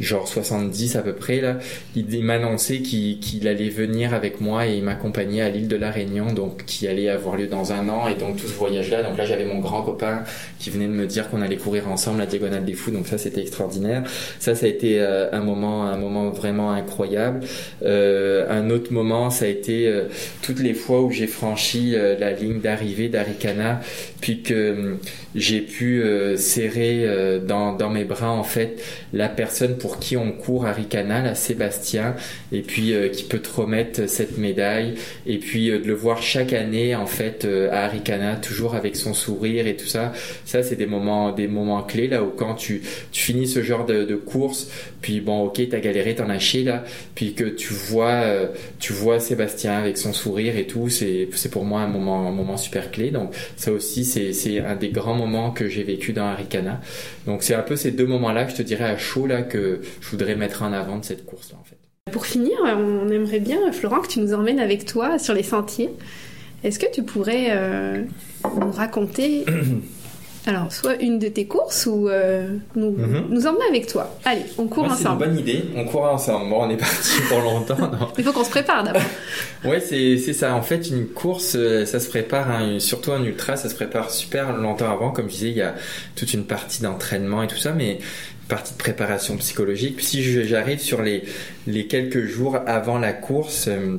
genre 0.00 0.26
70 0.26 0.96
à 0.96 1.02
peu 1.02 1.14
près 1.14 1.40
là, 1.40 1.58
il, 1.94 2.22
m'a 2.22 2.34
annoncé 2.34 2.82
qu'il 2.82 3.48
allait 3.48 3.68
venir 3.68 4.14
avec 4.14 4.40
moi 4.40 4.66
et 4.66 4.76
il 4.76 4.82
m'accompagnait 4.82 5.42
à 5.42 5.48
l'île 5.48 5.68
de 5.68 5.76
la 5.76 5.90
Réunion, 5.90 6.26
donc 6.32 6.64
qui 6.64 6.86
allait 6.86 7.08
avoir 7.08 7.36
lieu 7.36 7.46
dans 7.46 7.72
un 7.72 7.88
an 7.88 8.08
et 8.08 8.14
donc 8.14 8.36
tout 8.36 8.46
ce 8.46 8.54
voyage-là. 8.54 9.02
Donc 9.02 9.16
là, 9.16 9.24
j'avais 9.24 9.44
mon 9.44 9.58
grand 9.60 9.82
copain 9.82 10.24
qui 10.58 10.70
venait 10.70 10.86
de 10.86 10.92
me 10.92 11.06
dire 11.06 11.30
qu'on 11.30 11.42
allait 11.42 11.56
courir 11.56 11.88
ensemble 11.88 12.18
la 12.18 12.26
diagonale 12.26 12.64
des 12.64 12.74
fous, 12.74 12.90
donc 12.90 13.06
ça, 13.06 13.18
c'était 13.18 13.42
extraordinaire. 13.42 14.04
Ça, 14.38 14.54
ça 14.54 14.66
a 14.66 14.68
été 14.68 15.00
un 15.00 15.40
moment, 15.40 15.86
un 15.86 15.96
moment 15.96 16.30
vraiment 16.30 16.47
incroyable. 16.56 17.40
Euh, 17.84 18.46
un 18.50 18.70
autre 18.70 18.92
moment, 18.92 19.30
ça 19.30 19.44
a 19.44 19.48
été 19.48 19.86
euh, 19.86 20.04
toutes 20.42 20.60
les 20.60 20.74
fois 20.74 21.02
où 21.02 21.10
j'ai 21.10 21.26
franchi 21.26 21.94
euh, 21.94 22.18
la 22.18 22.32
ligne 22.32 22.60
d'arrivée 22.60 23.08
d'Arikana, 23.08 23.80
puis 24.20 24.42
que 24.42 24.96
j'ai 25.34 25.60
pu 25.60 26.02
serrer 26.36 27.40
dans, 27.46 27.72
dans, 27.74 27.90
mes 27.90 28.04
bras 28.04 28.30
en 28.30 28.42
fait 28.42 28.82
la 29.12 29.28
personne 29.28 29.78
pour 29.78 29.98
qui 29.98 30.16
on 30.16 30.32
court 30.32 30.66
à 30.66 30.72
Ricana, 30.72 31.22
la 31.22 31.34
Sébastien, 31.34 32.16
et 32.50 32.62
puis 32.62 32.94
qui 33.12 33.24
peut 33.24 33.38
te 33.38 33.48
remettre 33.48 34.08
cette 34.08 34.38
médaille, 34.38 34.94
et 35.26 35.38
puis 35.38 35.68
de 35.68 35.76
le 35.76 35.94
voir 35.94 36.22
chaque 36.22 36.52
année 36.52 36.94
en 36.94 37.06
fait 37.06 37.46
à 37.70 37.84
Arikana, 37.84 38.36
toujours 38.36 38.74
avec 38.74 38.96
son 38.96 39.14
sourire 39.14 39.66
et 39.66 39.76
tout 39.76 39.86
ça. 39.86 40.12
Ça, 40.44 40.62
c'est 40.62 40.76
des 40.76 40.86
moments, 40.86 41.32
des 41.32 41.46
moments 41.46 41.82
clés 41.82 42.08
là 42.08 42.22
où 42.22 42.30
quand 42.30 42.54
tu, 42.54 42.82
finis 43.12 43.46
ce 43.46 43.62
genre 43.62 43.84
de, 43.84 44.14
course, 44.14 44.68
puis 45.00 45.20
bon, 45.20 45.44
ok, 45.44 45.60
t'as 45.70 45.80
galéré, 45.80 46.14
t'en 46.14 46.28
as 46.28 46.38
là, 46.64 46.84
puis 47.14 47.34
que 47.34 47.44
tu 47.44 47.72
vois, 47.72 48.22
euh, 48.24 48.46
tu 48.78 48.92
vois 48.92 49.20
Sébastien 49.20 49.72
avec 49.72 49.98
son 49.98 50.12
sourire 50.12 50.56
et 50.56 50.66
tout, 50.66 50.88
c'est 50.88 51.28
pour 51.50 51.64
moi 51.64 51.82
un 51.82 51.88
moment 51.88 52.28
un 52.28 52.32
moment 52.32 52.56
super 52.56 52.90
clé. 52.90 53.10
Donc 53.10 53.34
ça 53.56 53.72
aussi 53.72 54.04
c'est 54.08 54.60
un 54.60 54.76
des 54.76 54.90
grands 54.90 55.14
moments 55.14 55.50
que 55.50 55.68
j'ai 55.68 55.82
vécu 55.82 56.12
dans 56.12 56.26
Arikana. 56.26 56.80
Donc 57.26 57.42
c'est 57.42 57.54
un 57.54 57.62
peu 57.62 57.76
ces 57.76 57.90
deux 57.90 58.06
moments-là 58.06 58.44
que 58.44 58.52
je 58.52 58.56
te 58.56 58.62
dirais 58.62 58.84
à 58.84 58.96
chaud 58.96 59.26
là 59.26 59.42
que 59.42 59.80
je 60.00 60.08
voudrais 60.08 60.34
mettre 60.34 60.62
en 60.62 60.72
avant 60.72 60.98
de 60.98 61.04
cette 61.04 61.24
course 61.24 61.52
là 61.52 61.58
en 61.60 61.64
fait. 61.64 61.76
Pour 62.10 62.26
finir, 62.26 62.56
on 62.64 63.08
aimerait 63.10 63.40
bien 63.40 63.70
Florent 63.72 64.00
que 64.00 64.08
tu 64.08 64.20
nous 64.20 64.32
emmènes 64.32 64.60
avec 64.60 64.86
toi 64.86 65.18
sur 65.18 65.34
les 65.34 65.42
sentiers. 65.42 65.90
Est-ce 66.64 66.78
que 66.78 66.90
tu 66.90 67.02
pourrais 67.02 67.48
euh, 67.50 68.02
nous 68.60 68.72
raconter 68.72 69.44
Alors, 70.48 70.72
soit 70.72 70.94
une 71.02 71.18
de 71.18 71.28
tes 71.28 71.46
courses 71.46 71.84
ou 71.84 72.08
euh, 72.08 72.56
nous, 72.74 72.92
mhm. 72.92 73.26
nous 73.28 73.46
emmener 73.46 73.66
avec 73.68 73.86
toi. 73.86 74.18
Allez, 74.24 74.44
on 74.56 74.66
court 74.66 74.84
ensemble. 74.84 74.98
C'est 75.02 75.26
une 75.26 75.34
bonne 75.34 75.38
idée, 75.38 75.64
on 75.76 75.84
court 75.84 76.04
ensemble. 76.04 76.48
Bon, 76.48 76.62
on 76.62 76.70
est 76.70 76.78
parti 76.78 77.20
pour 77.28 77.40
longtemps. 77.42 77.76
Il 78.16 78.24
faut 78.24 78.32
qu'on 78.32 78.44
se 78.44 78.48
prépare 78.48 78.82
d'abord. 78.82 79.02
ouais, 79.66 79.80
c'est 79.80 80.32
ça. 80.32 80.54
En 80.54 80.62
fait, 80.62 80.88
une 80.88 81.06
course, 81.06 81.54
euh, 81.54 81.84
ça 81.84 82.00
se 82.00 82.08
prépare, 82.08 82.50
hein, 82.50 82.78
surtout 82.78 83.12
un 83.12 83.22
ultra, 83.24 83.56
ça 83.56 83.68
se 83.68 83.74
prépare 83.74 84.10
super 84.10 84.56
longtemps 84.56 84.90
avant. 84.90 85.10
Comme 85.10 85.26
je 85.26 85.34
disais, 85.34 85.50
il 85.50 85.56
y 85.58 85.62
a 85.62 85.74
toute 86.16 86.32
une 86.32 86.44
partie 86.44 86.80
d'entraînement 86.82 87.42
et 87.42 87.46
tout 87.46 87.58
ça, 87.58 87.72
mais 87.72 87.98
partie 88.48 88.72
de 88.72 88.78
préparation 88.78 89.36
psychologique. 89.36 89.96
Puis 89.96 90.06
si 90.06 90.22
j'arrive 90.46 90.80
sur 90.80 91.02
les, 91.02 91.24
les 91.66 91.86
quelques 91.86 92.24
jours 92.24 92.58
avant 92.66 92.98
la 92.98 93.12
course, 93.12 93.66
euh, 93.68 93.98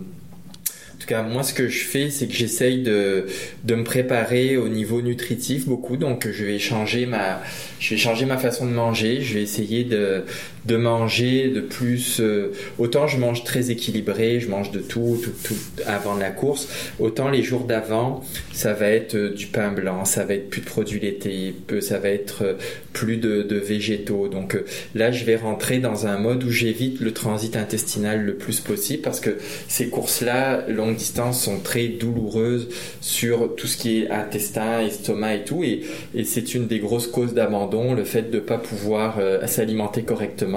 moi, 1.11 1.43
ce 1.43 1.53
que 1.53 1.67
je 1.67 1.79
fais, 1.79 2.09
c'est 2.09 2.27
que 2.27 2.33
j'essaye 2.33 2.81
de, 2.81 3.27
de 3.63 3.75
me 3.75 3.83
préparer 3.83 4.57
au 4.57 4.69
niveau 4.69 5.01
nutritif 5.01 5.67
beaucoup. 5.67 5.97
Donc, 5.97 6.27
je 6.29 6.45
vais 6.45 6.59
changer 6.59 7.05
ma, 7.05 7.41
je 7.79 7.91
vais 7.91 7.97
changer 7.97 8.25
ma 8.25 8.37
façon 8.37 8.65
de 8.65 8.71
manger. 8.71 9.21
Je 9.21 9.35
vais 9.35 9.43
essayer 9.43 9.83
de, 9.83 10.23
de 10.65 10.75
manger 10.75 11.49
de 11.49 11.61
plus. 11.61 12.19
Euh, 12.19 12.51
autant 12.77 13.07
je 13.07 13.17
mange 13.17 13.43
très 13.43 13.71
équilibré, 13.71 14.39
je 14.39 14.49
mange 14.49 14.71
de 14.71 14.79
tout, 14.79 15.19
tout, 15.23 15.31
tout 15.43 15.81
avant 15.85 16.15
la 16.15 16.31
course. 16.31 16.67
Autant 16.99 17.29
les 17.29 17.43
jours 17.43 17.65
d'avant, 17.65 18.23
ça 18.51 18.73
va 18.73 18.89
être 18.89 19.15
euh, 19.15 19.33
du 19.33 19.47
pain 19.47 19.71
blanc, 19.71 20.05
ça 20.05 20.25
va 20.25 20.33
être 20.33 20.49
plus 20.49 20.61
de 20.61 20.65
produits 20.65 20.99
laitiers, 20.99 21.55
ça 21.81 21.99
va 21.99 22.09
être 22.09 22.43
euh, 22.43 22.53
plus 22.93 23.17
de, 23.17 23.55
végétaux. 23.55 24.27
Donc 24.27 24.57
là, 24.95 25.11
je 25.11 25.23
vais 25.25 25.35
rentrer 25.35 25.79
dans 25.79 26.07
un 26.07 26.17
mode 26.17 26.43
où 26.43 26.49
j'évite 26.49 26.99
le 26.99 27.13
transit 27.13 27.55
intestinal 27.55 28.23
le 28.23 28.35
plus 28.35 28.59
possible 28.59 29.01
parce 29.01 29.19
que 29.19 29.37
ces 29.67 29.89
courses-là, 29.89 30.65
longue 30.67 30.95
distance, 30.95 31.43
sont 31.43 31.59
très 31.59 31.87
douloureuses 31.87 32.69
sur 33.01 33.55
tout 33.55 33.67
ce 33.67 33.77
qui 33.77 34.01
est 34.01 34.09
intestin, 34.09 34.81
estomac 34.81 35.35
et 35.35 35.43
tout. 35.43 35.63
Et, 35.63 35.81
et 36.15 36.23
c'est 36.23 36.55
une 36.55 36.67
des 36.67 36.79
grosses 36.79 37.07
causes 37.07 37.33
d'abandon, 37.33 37.93
le 37.93 38.03
fait 38.03 38.31
de 38.31 38.37
ne 38.37 38.41
pas 38.41 38.57
pouvoir 38.57 39.19
s'alimenter 39.47 40.03
correctement 40.03 40.48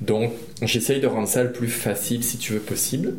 donc, 0.00 0.32
j'essaye 0.62 1.00
de 1.00 1.06
rendre 1.06 1.28
ça 1.28 1.42
le 1.42 1.52
plus 1.52 1.68
facile 1.68 2.24
si 2.24 2.38
tu 2.38 2.52
veux 2.52 2.60
possible. 2.60 3.14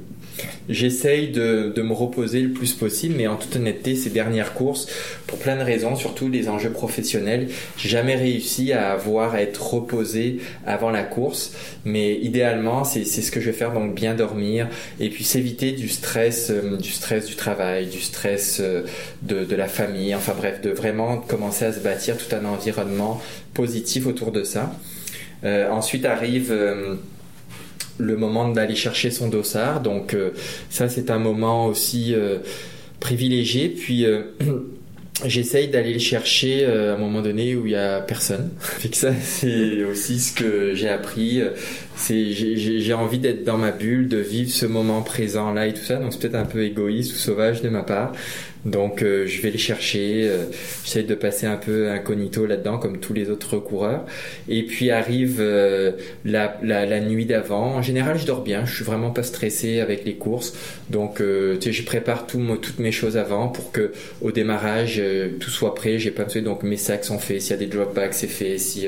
J'essaye 0.69 1.29
de, 1.29 1.73
me 1.81 1.93
reposer 1.93 2.41
le 2.41 2.51
plus 2.51 2.73
possible, 2.73 3.15
mais 3.17 3.27
en 3.27 3.35
toute 3.35 3.55
honnêteté, 3.55 3.95
ces 3.95 4.09
dernières 4.09 4.53
courses, 4.53 4.87
pour 5.27 5.39
plein 5.39 5.57
de 5.57 5.63
raisons, 5.63 5.95
surtout 5.95 6.29
les 6.29 6.47
enjeux 6.47 6.69
professionnels, 6.69 7.49
j'ai 7.77 7.89
jamais 7.89 8.15
réussi 8.15 8.71
à 8.71 8.91
avoir 8.91 9.33
à 9.33 9.41
être 9.41 9.73
reposé 9.73 10.39
avant 10.65 10.91
la 10.91 11.03
course. 11.03 11.53
Mais 11.83 12.15
idéalement, 12.15 12.83
c'est 12.83 13.03
ce 13.03 13.31
que 13.31 13.41
je 13.41 13.47
vais 13.47 13.57
faire, 13.57 13.73
donc 13.73 13.95
bien 13.95 14.13
dormir 14.13 14.67
et 14.99 15.09
puis 15.09 15.23
s'éviter 15.23 15.71
du 15.71 15.89
stress, 15.89 16.51
euh, 16.51 16.77
du 16.77 16.91
stress 16.91 17.25
du 17.25 17.35
travail, 17.35 17.87
du 17.87 17.99
stress 17.99 18.59
euh, 18.61 18.83
de, 19.23 19.55
la 19.55 19.67
famille. 19.67 20.13
Enfin 20.15 20.33
bref, 20.37 20.61
de 20.61 20.69
vraiment 20.69 21.17
commencer 21.17 21.65
à 21.65 21.73
se 21.73 21.79
bâtir 21.79 22.17
tout 22.17 22.33
un 22.35 22.45
environnement 22.45 23.21
positif 23.53 24.07
autour 24.07 24.31
de 24.31 24.43
ça. 24.43 24.73
Euh, 25.43 25.69
ensuite 25.71 26.05
arrive 26.05 26.51
euh, 26.51 26.95
le 27.97 28.15
moment 28.15 28.49
d'aller 28.49 28.75
chercher 28.75 29.11
son 29.11 29.27
dossard. 29.27 29.81
Donc 29.81 30.13
euh, 30.13 30.31
ça 30.69 30.89
c'est 30.89 31.09
un 31.09 31.19
moment 31.19 31.67
aussi 31.67 32.15
privilégié. 32.99 33.69
Puis 33.69 34.05
j'essaye 35.25 35.67
d'aller 35.67 35.93
le 35.93 35.99
chercher 35.99 36.65
à 36.65 36.93
un 36.93 36.97
moment 36.97 37.21
donné 37.21 37.55
où 37.55 37.65
il 37.65 37.73
y 37.73 37.75
a 37.75 38.01
personne. 38.01 38.51
Fait 38.59 38.93
ça 38.93 39.13
c'est 39.19 39.83
aussi 39.83 40.19
ce 40.19 40.33
que 40.33 40.75
j'ai 40.75 40.89
appris. 40.89 41.41
C'est 41.95 42.31
j'ai 42.33 42.93
envie 42.93 43.19
d'être 43.19 43.43
dans 43.43 43.57
ma 43.57 43.71
bulle, 43.71 44.07
de 44.07 44.17
vivre 44.17 44.51
ce 44.51 44.65
moment 44.65 45.01
présent 45.01 45.53
là 45.53 45.67
et 45.67 45.73
tout 45.73 45.83
ça. 45.83 45.95
Donc 45.95 46.13
c'est 46.13 46.19
peut-être 46.19 46.35
un 46.35 46.45
peu 46.45 46.63
égoïste 46.63 47.13
ou 47.13 47.17
sauvage 47.17 47.61
de 47.61 47.69
ma 47.69 47.83
part. 47.83 48.13
Donc 48.65 49.01
euh, 49.01 49.25
je 49.25 49.41
vais 49.41 49.49
les 49.49 49.57
chercher, 49.57 50.27
euh, 50.29 50.45
j'essaie 50.83 51.01
de 51.01 51.15
passer 51.15 51.47
un 51.47 51.55
peu 51.55 51.89
incognito 51.89 52.45
là-dedans 52.45 52.77
comme 52.77 52.99
tous 52.99 53.13
les 53.13 53.29
autres 53.29 53.57
coureurs. 53.57 54.05
Et 54.49 54.63
puis 54.63 54.91
arrive 54.91 55.37
euh, 55.39 55.93
la, 56.25 56.99
nuit 56.99 57.25
d'avant. 57.25 57.75
En 57.75 57.81
général 57.81 58.19
je 58.19 58.25
dors 58.25 58.43
bien, 58.43 58.65
je 58.65 58.75
suis 58.75 58.83
vraiment 58.83 59.09
pas 59.09 59.23
stressé 59.23 59.79
avec 59.79 60.05
les 60.05 60.13
courses. 60.13 60.53
Donc 60.89 61.17
tu 61.17 61.61
sais, 61.61 61.71
je 61.71 61.83
prépare 61.83 62.27
tout, 62.27 62.39
toutes 62.61 62.79
mes 62.79 62.91
choses 62.91 63.17
avant 63.17 63.47
pour 63.47 63.71
que 63.71 63.91
au 64.21 64.31
démarrage 64.31 65.01
tout 65.39 65.49
soit 65.49 65.73
prêt. 65.73 65.97
J'ai 65.97 66.11
pas 66.11 66.23
besoin 66.23 66.41
donc 66.41 66.63
mes 66.63 66.77
sacs 66.77 67.05
sont 67.05 67.19
faits, 67.19 67.41
s'il 67.41 67.51
y 67.51 67.53
a 67.53 67.57
des 67.57 67.65
drop 67.65 67.95
bags 67.95 68.13
c'est 68.13 68.27
fait, 68.27 68.57
si, 68.57 68.87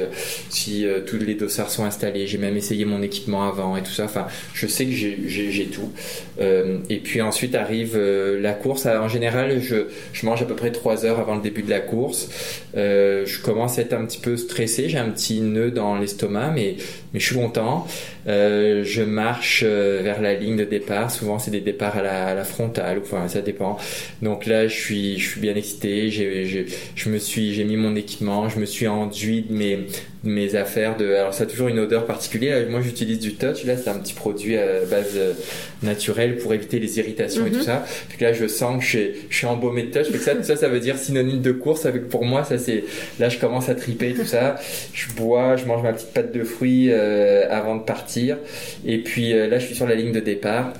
si 0.49 0.85
tous 1.07 1.17
les 1.17 1.33
dossards 1.33 1.69
sont 1.69 1.85
installés. 1.85 2.27
J'ai 2.27 2.37
même 2.37 2.57
essayé 2.57 2.85
mon 2.85 3.01
équipement 3.01 3.47
avant 3.47 3.75
et 3.75 3.81
tout 3.81 3.91
ça. 3.91 4.05
Enfin 4.05 4.27
je 4.53 4.67
sais 4.67 4.85
que 4.85 4.91
j'ai 4.91 5.65
tout. 5.65 5.91
et 6.39 6.97
puis 6.97 7.21
ensuite 7.21 7.55
arrive 7.55 7.97
la 7.97 8.53
course. 8.53 8.85
En 8.85 9.07
général 9.07 9.62
je, 9.63 10.25
mange 10.25 10.41
à 10.41 10.45
peu 10.45 10.55
près 10.55 10.71
3 10.71 11.05
heures 11.05 11.19
avant 11.19 11.35
le 11.35 11.41
début 11.41 11.63
de 11.63 11.69
la 11.69 11.79
course. 11.79 12.29
Euh, 12.75 13.25
je 13.25 13.41
commence 13.41 13.79
à 13.79 13.81
être 13.81 13.93
un 13.93 14.05
petit 14.05 14.19
peu 14.19 14.37
stressé, 14.37 14.89
j'ai 14.89 14.97
un 14.97 15.09
petit 15.09 15.41
nœud 15.41 15.71
dans 15.71 15.97
l'estomac, 15.97 16.51
mais, 16.51 16.75
je 17.13 17.19
suis 17.19 17.35
content. 17.35 17.87
Euh, 18.27 18.83
je 18.83 19.03
marche 19.03 19.63
euh, 19.65 20.01
vers 20.03 20.19
la 20.21 20.33
ligne 20.33 20.55
de 20.55 20.63
départ. 20.63 21.11
Souvent, 21.11 21.37
c'est 21.37 21.51
des 21.51 21.61
départs 21.61 21.97
à 21.97 22.33
la, 22.33 22.43
frontale. 22.43 23.01
Ça 23.27 23.41
dépend. 23.41 23.77
Donc 24.21 24.47
là, 24.47 24.67
je 24.67 24.75
suis, 24.75 25.21
bien 25.37 25.55
excité. 25.55 26.09
J'ai, 26.09 26.45
je 26.45 26.63
j'ai 26.95 27.63
mis 27.65 27.77
mon 27.77 27.95
équipement. 27.95 28.49
Je 28.49 28.59
me 28.59 28.65
suis 28.65 28.87
enduit 28.87 29.43
de 29.43 29.53
mes, 29.53 29.79
mes 30.23 30.55
affaires. 30.55 30.97
De, 30.97 31.13
alors, 31.13 31.33
ça 31.33 31.43
a 31.43 31.47
toujours 31.47 31.67
une 31.67 31.79
odeur 31.79 32.05
particulière. 32.05 32.65
Moi, 32.69 32.81
j'utilise 32.81 33.19
du 33.19 33.35
touch. 33.35 33.65
Là, 33.65 33.75
c'est 33.77 33.89
un 33.89 33.99
petit 33.99 34.13
produit 34.13 34.57
à 34.57 34.85
base 34.89 35.13
euh, 35.15 35.33
naturelle 35.81 36.37
pour 36.37 36.53
éviter 36.53 36.79
les 36.79 36.99
irritations 36.99 37.45
et 37.45 37.51
tout 37.51 37.57
mhm. 37.57 37.63
ça. 37.63 37.85
Puis 38.09 38.23
là, 38.23 38.33
je 38.33 38.47
sens 38.47 38.83
que 38.83 38.89
je, 38.89 38.99
je 39.29 39.35
suis 39.35 39.47
embaumé 39.47 39.83
de 39.83 39.91
touch. 39.91 40.11
Fait 40.11 40.17
ça, 40.17 40.35
tout 40.35 40.43
ça, 40.43 40.55
ça 40.55 40.67
veut 40.67 40.79
dire 40.79 40.97
synonyme 40.97 41.41
de 41.41 41.51
course. 41.51 41.85
Avec 41.85 42.09
pour 42.09 42.25
moi, 42.25 42.43
ça 42.43 42.57
c'est. 42.57 42.83
Là, 43.19 43.29
je 43.29 43.37
commence 43.37 43.69
à 43.69 43.75
triper 43.75 44.13
tout 44.13 44.25
ça. 44.25 44.55
Je 44.93 45.11
bois, 45.13 45.55
je 45.55 45.65
mange 45.65 45.83
ma 45.83 45.93
petite 45.93 46.13
pâte 46.13 46.31
de 46.31 46.43
fruits 46.43 46.89
euh, 46.91 47.45
avant 47.49 47.75
de 47.75 47.83
partir 47.83 48.37
et 48.85 48.97
puis 48.99 49.33
euh, 49.33 49.47
là, 49.47 49.59
je 49.59 49.65
suis 49.65 49.75
sur 49.75 49.87
la 49.87 49.95
ligne 49.95 50.11
de 50.11 50.19
départ. 50.19 50.73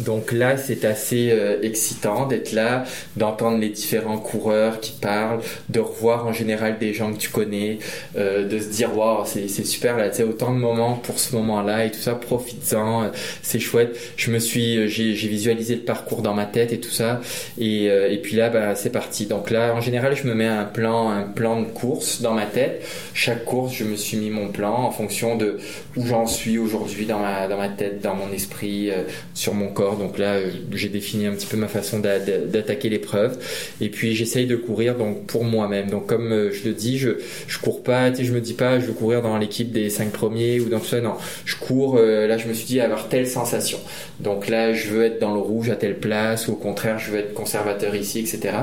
Donc 0.00 0.32
là, 0.32 0.56
c'est 0.56 0.84
assez 0.84 1.30
euh, 1.30 1.62
excitant 1.62 2.26
d'être 2.26 2.52
là, 2.52 2.84
d'entendre 3.16 3.58
les 3.58 3.68
différents 3.68 4.18
coureurs 4.18 4.80
qui 4.80 4.92
parlent, 4.92 5.40
de 5.68 5.78
revoir 5.78 6.26
en 6.26 6.32
général 6.32 6.78
des 6.78 6.92
gens 6.92 7.12
que 7.12 7.18
tu 7.18 7.28
connais, 7.28 7.78
euh, 8.16 8.48
de 8.48 8.58
se 8.58 8.68
dire 8.68 8.96
waouh, 8.96 9.24
c'est 9.24 9.48
super 9.48 9.96
là, 9.96 10.10
tu 10.10 10.16
sais 10.16 10.22
autant 10.24 10.52
de 10.52 10.58
moments 10.58 10.94
pour 10.94 11.18
ce 11.18 11.36
moment-là 11.36 11.84
et 11.84 11.90
tout 11.92 12.00
ça, 12.00 12.14
profites-en, 12.14 13.04
euh, 13.04 13.08
c'est 13.42 13.60
chouette. 13.60 13.96
Je 14.16 14.32
me 14.32 14.40
suis, 14.40 14.88
j'ai 14.88 15.28
visualisé 15.28 15.76
le 15.76 15.82
parcours 15.82 16.22
dans 16.22 16.34
ma 16.34 16.46
tête 16.46 16.72
et 16.72 16.80
tout 16.80 16.90
ça, 16.90 17.20
et, 17.58 18.20
puis 18.22 18.36
là, 18.36 18.48
bah, 18.48 18.74
c'est 18.74 18.90
parti. 18.90 19.26
Donc 19.26 19.50
là, 19.50 19.74
en 19.74 19.80
général, 19.80 20.16
je 20.16 20.26
me 20.26 20.34
mets 20.34 20.46
un 20.46 20.64
plan, 20.64 21.10
un 21.10 21.22
plan 21.22 21.60
de 21.60 21.66
course 21.66 22.20
dans 22.20 22.32
ma 22.32 22.46
tête. 22.46 22.84
Chaque 23.12 23.44
course, 23.44 23.74
je 23.74 23.84
me 23.84 23.96
suis 23.96 24.16
mis 24.16 24.30
mon 24.30 24.48
plan 24.48 24.74
en 24.74 24.90
fonction 24.90 25.36
de 25.36 25.58
où 25.96 26.06
j'en 26.06 26.26
suis 26.26 26.58
aujourd'hui 26.58 27.06
dans 27.06 27.18
ma 27.18 27.68
tête, 27.68 28.00
dans 28.00 28.14
mon 28.14 28.32
esprit, 28.32 28.90
sur 29.34 29.54
mon 29.54 29.68
corps 29.68 29.83
donc 29.92 30.18
là, 30.18 30.34
euh, 30.34 30.50
j'ai 30.72 30.88
défini 30.88 31.26
un 31.26 31.32
petit 31.32 31.46
peu 31.46 31.56
ma 31.56 31.68
façon 31.68 31.98
d'attaquer 31.98 32.88
l'épreuve. 32.88 33.38
Et 33.80 33.88
puis 33.88 34.14
j'essaye 34.14 34.46
de 34.46 34.56
courir 34.56 34.96
donc 34.96 35.26
pour 35.26 35.44
moi-même. 35.44 35.90
Donc 35.90 36.06
comme 36.06 36.32
euh, 36.32 36.52
je 36.52 36.68
le 36.68 36.74
dis, 36.74 36.98
je 36.98 37.10
je 37.46 37.58
cours 37.58 37.82
pas. 37.82 38.10
Tu 38.10 38.18
sais, 38.18 38.24
je 38.24 38.32
me 38.32 38.40
dis 38.40 38.54
pas, 38.54 38.80
je 38.80 38.86
veux 38.86 38.92
courir 38.92 39.22
dans 39.22 39.36
l'équipe 39.38 39.70
des 39.70 39.90
cinq 39.90 40.10
premiers 40.10 40.60
ou 40.60 40.68
dans 40.68 40.80
tout 40.80 40.86
ça. 40.86 41.00
Non, 41.00 41.14
je 41.44 41.56
cours. 41.56 41.96
Euh, 41.98 42.26
là, 42.26 42.38
je 42.38 42.48
me 42.48 42.54
suis 42.54 42.66
dit 42.66 42.80
avoir 42.80 43.08
telle 43.08 43.26
sensation. 43.26 43.78
Donc 44.20 44.48
là, 44.48 44.72
je 44.72 44.88
veux 44.88 45.04
être 45.04 45.20
dans 45.20 45.34
le 45.34 45.40
rouge 45.40 45.70
à 45.70 45.76
telle 45.76 45.98
place. 45.98 46.48
Ou 46.48 46.52
au 46.52 46.56
contraire, 46.56 46.98
je 46.98 47.10
veux 47.10 47.18
être 47.18 47.34
conservateur 47.34 47.94
ici, 47.94 48.20
etc. 48.20 48.54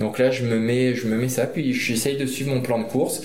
Donc 0.00 0.18
là, 0.18 0.30
je 0.30 0.44
me 0.44 0.58
mets, 0.58 0.94
je 0.94 1.06
me 1.06 1.16
mets 1.16 1.28
ça. 1.28 1.46
Puis 1.46 1.72
j'essaye 1.72 2.16
de 2.16 2.26
suivre 2.26 2.54
mon 2.54 2.60
plan 2.60 2.78
de 2.78 2.84
course 2.84 3.22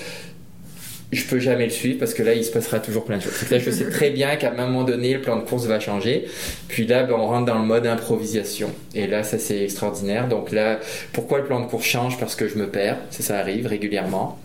je 1.11 1.23
peux 1.23 1.39
jamais 1.39 1.65
le 1.65 1.71
suivre 1.71 1.99
parce 1.99 2.13
que 2.13 2.21
là 2.21 2.33
il 2.33 2.43
se 2.43 2.51
passera 2.51 2.79
toujours 2.79 3.05
plein 3.05 3.17
de 3.17 3.23
choses. 3.23 3.49
Là 3.49 3.59
je 3.59 3.71
sais 3.71 3.89
très 3.89 4.11
bien 4.11 4.35
qu'à 4.35 4.51
un 4.51 4.67
moment 4.67 4.83
donné 4.83 5.13
le 5.13 5.21
plan 5.21 5.37
de 5.37 5.43
course 5.43 5.65
va 5.65 5.79
changer. 5.79 6.25
Puis 6.67 6.85
là 6.85 7.03
ben, 7.03 7.15
on 7.15 7.27
rentre 7.27 7.45
dans 7.45 7.59
le 7.59 7.65
mode 7.65 7.87
improvisation 7.87 8.71
et 8.93 9.07
là 9.07 9.23
ça 9.23 9.39
c'est 9.39 9.63
extraordinaire. 9.63 10.27
Donc 10.27 10.51
là 10.51 10.79
pourquoi 11.13 11.39
le 11.39 11.45
plan 11.45 11.59
de 11.61 11.65
course 11.65 11.85
change? 11.85 12.19
Parce 12.19 12.35
que 12.35 12.47
je 12.47 12.57
me 12.57 12.67
perds, 12.67 12.97
ça 13.09 13.23
ça 13.23 13.39
arrive 13.39 13.67
régulièrement. 13.67 14.37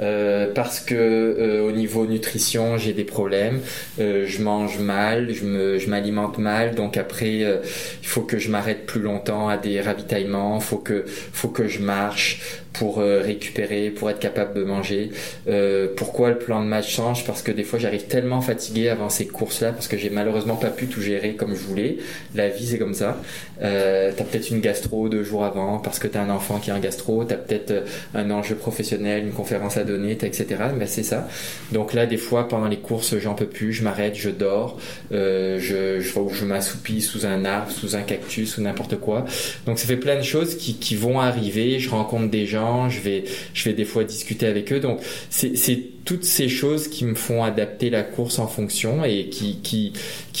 Euh, 0.00 0.52
parce 0.52 0.80
que 0.80 0.94
euh, 0.94 1.68
au 1.68 1.70
niveau 1.70 2.04
nutrition 2.06 2.78
j'ai 2.78 2.92
des 2.92 3.04
problèmes, 3.04 3.60
euh, 4.00 4.24
je 4.26 4.42
mange 4.42 4.80
mal, 4.80 5.32
je 5.32 5.44
me, 5.44 5.78
je 5.78 5.88
m'alimente 5.88 6.38
mal, 6.38 6.74
donc 6.74 6.96
après 6.96 7.36
il 7.38 8.06
faut 8.06 8.22
que 8.22 8.38
je 8.38 8.50
m'arrête 8.50 8.86
plus 8.86 9.00
longtemps 9.00 9.48
à 9.48 9.56
des 9.56 9.80
ravitaillements, 9.80 10.58
faut 10.58 10.78
que 10.78 11.04
faut 11.06 11.48
que 11.48 11.68
je 11.68 11.78
marche, 11.78 12.63
pour 12.74 12.98
euh, 12.98 13.20
récupérer, 13.22 13.90
pour 13.90 14.10
être 14.10 14.18
capable 14.18 14.52
de 14.54 14.64
manger. 14.64 15.10
Euh, 15.48 15.88
pourquoi 15.96 16.30
le 16.30 16.38
plan 16.38 16.60
de 16.62 16.66
match 16.66 16.94
change? 16.94 17.24
Parce 17.24 17.40
que 17.40 17.52
des 17.52 17.62
fois 17.62 17.78
j'arrive 17.78 18.04
tellement 18.04 18.40
fatigué 18.40 18.88
avant 18.88 19.08
ces 19.08 19.26
courses-là 19.26 19.72
parce 19.72 19.88
que 19.88 19.96
j'ai 19.96 20.10
malheureusement 20.10 20.56
pas 20.56 20.70
pu 20.70 20.86
tout 20.86 21.00
gérer 21.00 21.34
comme 21.34 21.54
je 21.54 21.60
voulais. 21.60 21.98
La 22.34 22.48
vie 22.48 22.66
c'est 22.66 22.78
comme 22.78 22.94
ça. 22.94 23.20
Euh, 23.62 24.12
t'as 24.14 24.24
peut-être 24.24 24.50
une 24.50 24.60
gastro 24.60 25.08
deux 25.08 25.22
jours 25.22 25.44
avant 25.44 25.78
parce 25.78 26.00
que 26.00 26.08
t'as 26.08 26.20
un 26.20 26.30
enfant 26.30 26.58
qui 26.58 26.72
a 26.72 26.74
un 26.74 26.80
gastro, 26.80 27.24
t'as 27.24 27.36
peut-être 27.36 27.70
euh, 27.70 27.84
un 28.14 28.30
enjeu 28.32 28.56
professionnel, 28.56 29.24
une 29.24 29.32
conférence 29.32 29.76
à 29.76 29.84
donner, 29.84 30.12
etc. 30.12 30.46
Mais 30.76 30.86
c'est 30.86 31.04
ça. 31.04 31.28
Donc 31.70 31.94
là 31.94 32.06
des 32.06 32.16
fois 32.16 32.48
pendant 32.48 32.66
les 32.66 32.78
courses 32.78 33.16
j'en 33.18 33.34
peux 33.34 33.46
plus, 33.46 33.72
je 33.72 33.84
m'arrête, 33.84 34.16
je 34.16 34.30
dors, 34.30 34.78
euh, 35.12 35.60
je, 35.60 36.00
je, 36.00 36.10
je 36.32 36.44
m'assoupis 36.44 37.02
sous 37.02 37.24
un 37.24 37.44
arbre, 37.44 37.70
sous 37.70 37.94
un 37.94 38.02
cactus 38.02 38.58
ou 38.58 38.62
n'importe 38.62 38.96
quoi. 38.96 39.24
Donc 39.66 39.78
ça 39.78 39.86
fait 39.86 39.96
plein 39.96 40.16
de 40.16 40.22
choses 40.22 40.56
qui, 40.56 40.74
qui 40.74 40.96
vont 40.96 41.20
arriver. 41.20 41.78
Je 41.78 41.88
rencontre 41.88 42.28
des 42.28 42.46
gens 42.46 42.63
je 42.88 43.00
vais, 43.00 43.24
je 43.52 43.68
vais 43.68 43.74
des 43.74 43.84
fois 43.84 44.04
discuter 44.04 44.46
avec 44.46 44.72
eux. 44.72 44.80
Donc 44.80 45.00
c'est 45.30 45.82
toutes 46.04 46.24
ces 46.24 46.48
choses 46.48 46.88
qui 46.88 47.04
me 47.04 47.14
font 47.14 47.42
adapter 47.42 47.90
la 47.90 48.02
course 48.02 48.38
en 48.38 48.46
fonction 48.46 49.04
et 49.04 49.28
qui, 49.28 49.60
qui, 49.62 49.92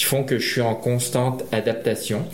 font 0.04 0.24
que 0.24 0.38
je 0.38 0.48
suis 0.48 0.60
en 0.60 0.74
constante 0.74 1.44
adaptation. 1.52 2.24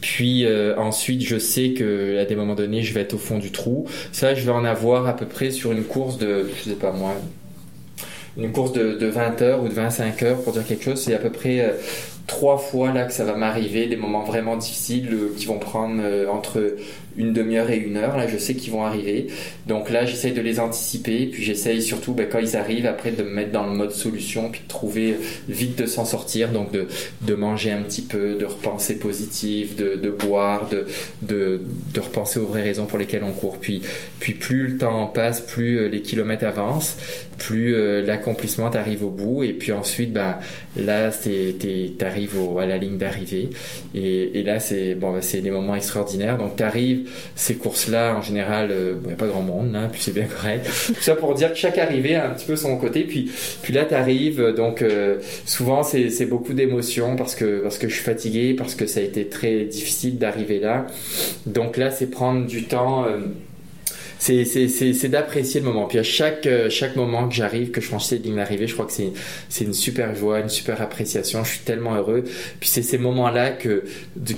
Puis 0.00 0.44
euh, 0.44 0.76
ensuite, 0.76 1.22
je 1.22 1.38
sais 1.38 1.70
que 1.70 2.18
à 2.18 2.24
des 2.24 2.34
moments 2.34 2.56
donnés, 2.56 2.82
je 2.82 2.92
vais 2.92 3.02
être 3.02 3.14
au 3.14 3.18
fond 3.18 3.38
du 3.38 3.52
trou. 3.52 3.86
Ça, 4.10 4.34
je 4.34 4.44
vais 4.44 4.50
en 4.50 4.64
avoir 4.64 5.06
à 5.06 5.14
peu 5.14 5.26
près 5.26 5.50
sur 5.50 5.70
une 5.70 5.84
course 5.84 6.18
de, 6.18 6.48
je 6.56 6.70
sais 6.70 6.76
pas 6.76 6.90
moi, 6.90 7.14
une 8.36 8.50
course 8.50 8.72
de, 8.72 8.94
de 8.94 9.06
20 9.06 9.42
heures 9.42 9.62
ou 9.62 9.68
de 9.68 9.74
25 9.74 10.22
heures 10.22 10.42
pour 10.42 10.52
dire 10.52 10.66
quelque 10.66 10.84
chose. 10.84 11.00
C'est 11.00 11.14
à 11.14 11.18
peu 11.18 11.30
près 11.30 11.60
euh, 11.60 11.72
trois 12.26 12.58
fois 12.58 12.92
là 12.92 13.04
que 13.04 13.12
ça 13.12 13.24
va 13.24 13.34
m'arriver, 13.34 13.86
des 13.86 13.96
moments 13.96 14.24
vraiment 14.24 14.56
difficiles 14.56 15.08
euh, 15.12 15.34
qui 15.36 15.46
vont 15.46 15.58
prendre 15.58 16.02
entre 16.30 16.76
une 17.16 17.32
demi-heure 17.32 17.70
et 17.70 17.76
une 17.76 17.96
heure. 17.96 18.16
Là, 18.16 18.26
je 18.26 18.38
sais 18.38 18.54
qu'ils 18.54 18.72
vont 18.72 18.84
arriver. 18.84 19.26
Donc 19.66 19.90
là, 19.90 20.04
j'essaye 20.04 20.32
de 20.32 20.40
les 20.40 20.60
anticiper. 20.60 21.26
Puis 21.26 21.42
j'essaye 21.42 21.82
surtout, 21.82 22.14
ben, 22.14 22.26
quand 22.30 22.38
ils 22.38 22.56
arrivent, 22.56 22.86
après 22.86 23.10
de 23.10 23.22
me 23.22 23.30
mettre 23.30 23.52
dans 23.52 23.66
le 23.66 23.72
mode 23.72 23.92
solution, 23.92 24.50
puis 24.50 24.62
de 24.62 24.68
trouver 24.68 25.16
vite 25.48 25.78
de 25.78 25.86
s'en 25.86 26.04
sortir. 26.04 26.50
Donc 26.50 26.72
de, 26.72 26.86
de 27.22 27.34
manger 27.34 27.70
un 27.70 27.82
petit 27.82 28.02
peu, 28.02 28.34
de 28.34 28.44
repenser 28.44 28.98
positif, 28.98 29.76
de, 29.76 29.96
de 29.96 30.10
boire, 30.10 30.68
de, 30.68 30.86
de, 31.22 31.60
de 31.92 32.00
repenser 32.00 32.38
aux 32.38 32.46
vraies 32.46 32.62
raisons 32.62 32.86
pour 32.86 32.98
lesquelles 32.98 33.24
on 33.24 33.32
court. 33.32 33.58
Puis, 33.60 33.82
puis 34.18 34.34
plus 34.34 34.68
le 34.68 34.78
temps 34.78 35.06
passe, 35.06 35.40
plus 35.40 35.78
euh, 35.78 35.88
les 35.88 36.02
kilomètres 36.02 36.46
avancent, 36.46 36.96
plus 37.42 37.74
euh, 37.74 38.02
l'accomplissement 38.02 38.70
arrive 38.70 39.04
au 39.04 39.10
bout. 39.10 39.42
Et 39.42 39.52
puis 39.52 39.72
ensuite, 39.72 40.12
ben, 40.12 40.38
là, 40.76 41.10
tu 41.10 41.92
arrives 42.00 42.36
à 42.58 42.66
la 42.66 42.78
ligne 42.78 42.98
d'arrivée. 42.98 43.50
Et, 43.94 44.42
là, 44.44 44.60
c'est 44.60 44.94
bon, 44.94 45.12
ben, 45.12 45.22
c'est 45.22 45.40
des 45.40 45.50
moments 45.50 45.74
extraordinaires. 45.74 46.38
Donc 46.38 46.56
tu 46.56 46.62
arrives 46.62 47.10
ces 47.34 47.56
courses-là, 47.56 48.16
en 48.16 48.22
général, 48.22 48.70
euh, 48.70 48.94
il 49.02 49.08
n'y 49.08 49.12
a 49.12 49.16
pas 49.16 49.26
grand 49.26 49.42
monde, 49.42 49.74
hein, 49.74 49.88
puis 49.90 50.00
c'est 50.00 50.14
bien 50.14 50.26
correct. 50.26 50.66
Tout 50.86 51.02
ça 51.02 51.16
pour 51.16 51.34
dire 51.34 51.52
que 51.52 51.58
chaque 51.58 51.78
arrivée 51.78 52.14
a 52.14 52.30
un 52.30 52.30
petit 52.30 52.46
peu 52.46 52.56
son 52.56 52.76
côté. 52.76 53.02
Puis, 53.02 53.30
puis 53.62 53.72
là, 53.72 53.84
tu 53.84 53.94
arrives, 53.94 54.54
donc 54.56 54.82
euh, 54.82 55.18
souvent 55.44 55.82
c'est 55.82 56.26
beaucoup 56.26 56.52
d'émotions 56.52 57.16
parce 57.16 57.34
que, 57.34 57.60
parce 57.62 57.78
que 57.78 57.88
je 57.88 57.94
suis 57.94 58.04
fatigué, 58.04 58.54
parce 58.54 58.76
que 58.76 58.86
ça 58.86 59.00
a 59.00 59.02
été 59.02 59.26
très 59.26 59.64
difficile 59.64 60.18
d'arriver 60.18 60.60
là. 60.60 60.86
Donc 61.46 61.76
là, 61.76 61.90
c'est 61.90 62.06
prendre 62.06 62.46
du 62.46 62.64
temps. 62.64 63.06
C'est 64.22 65.08
d'apprécier 65.08 65.58
le 65.58 65.66
moment. 65.66 65.86
Puis 65.86 65.98
à 65.98 66.04
chaque 66.04 66.46
euh, 66.46 66.70
chaque 66.70 66.94
moment 66.94 67.28
que 67.28 67.34
j'arrive, 67.34 67.72
que 67.72 67.80
je 67.80 67.88
franchis 67.88 68.08
cette 68.08 68.24
ligne 68.24 68.36
d'arrivée, 68.36 68.68
je 68.68 68.74
crois 68.74 68.86
que 68.86 68.92
c'est 68.92 69.64
une 69.64 69.74
super 69.74 70.14
joie, 70.14 70.38
une 70.38 70.48
super 70.48 70.80
appréciation. 70.80 71.42
Je 71.42 71.50
suis 71.50 71.60
tellement 71.60 71.96
heureux. 71.96 72.22
Puis 72.60 72.68
c'est 72.68 72.82
ces 72.82 72.98
moments-là 72.98 73.50
que, 73.50 73.82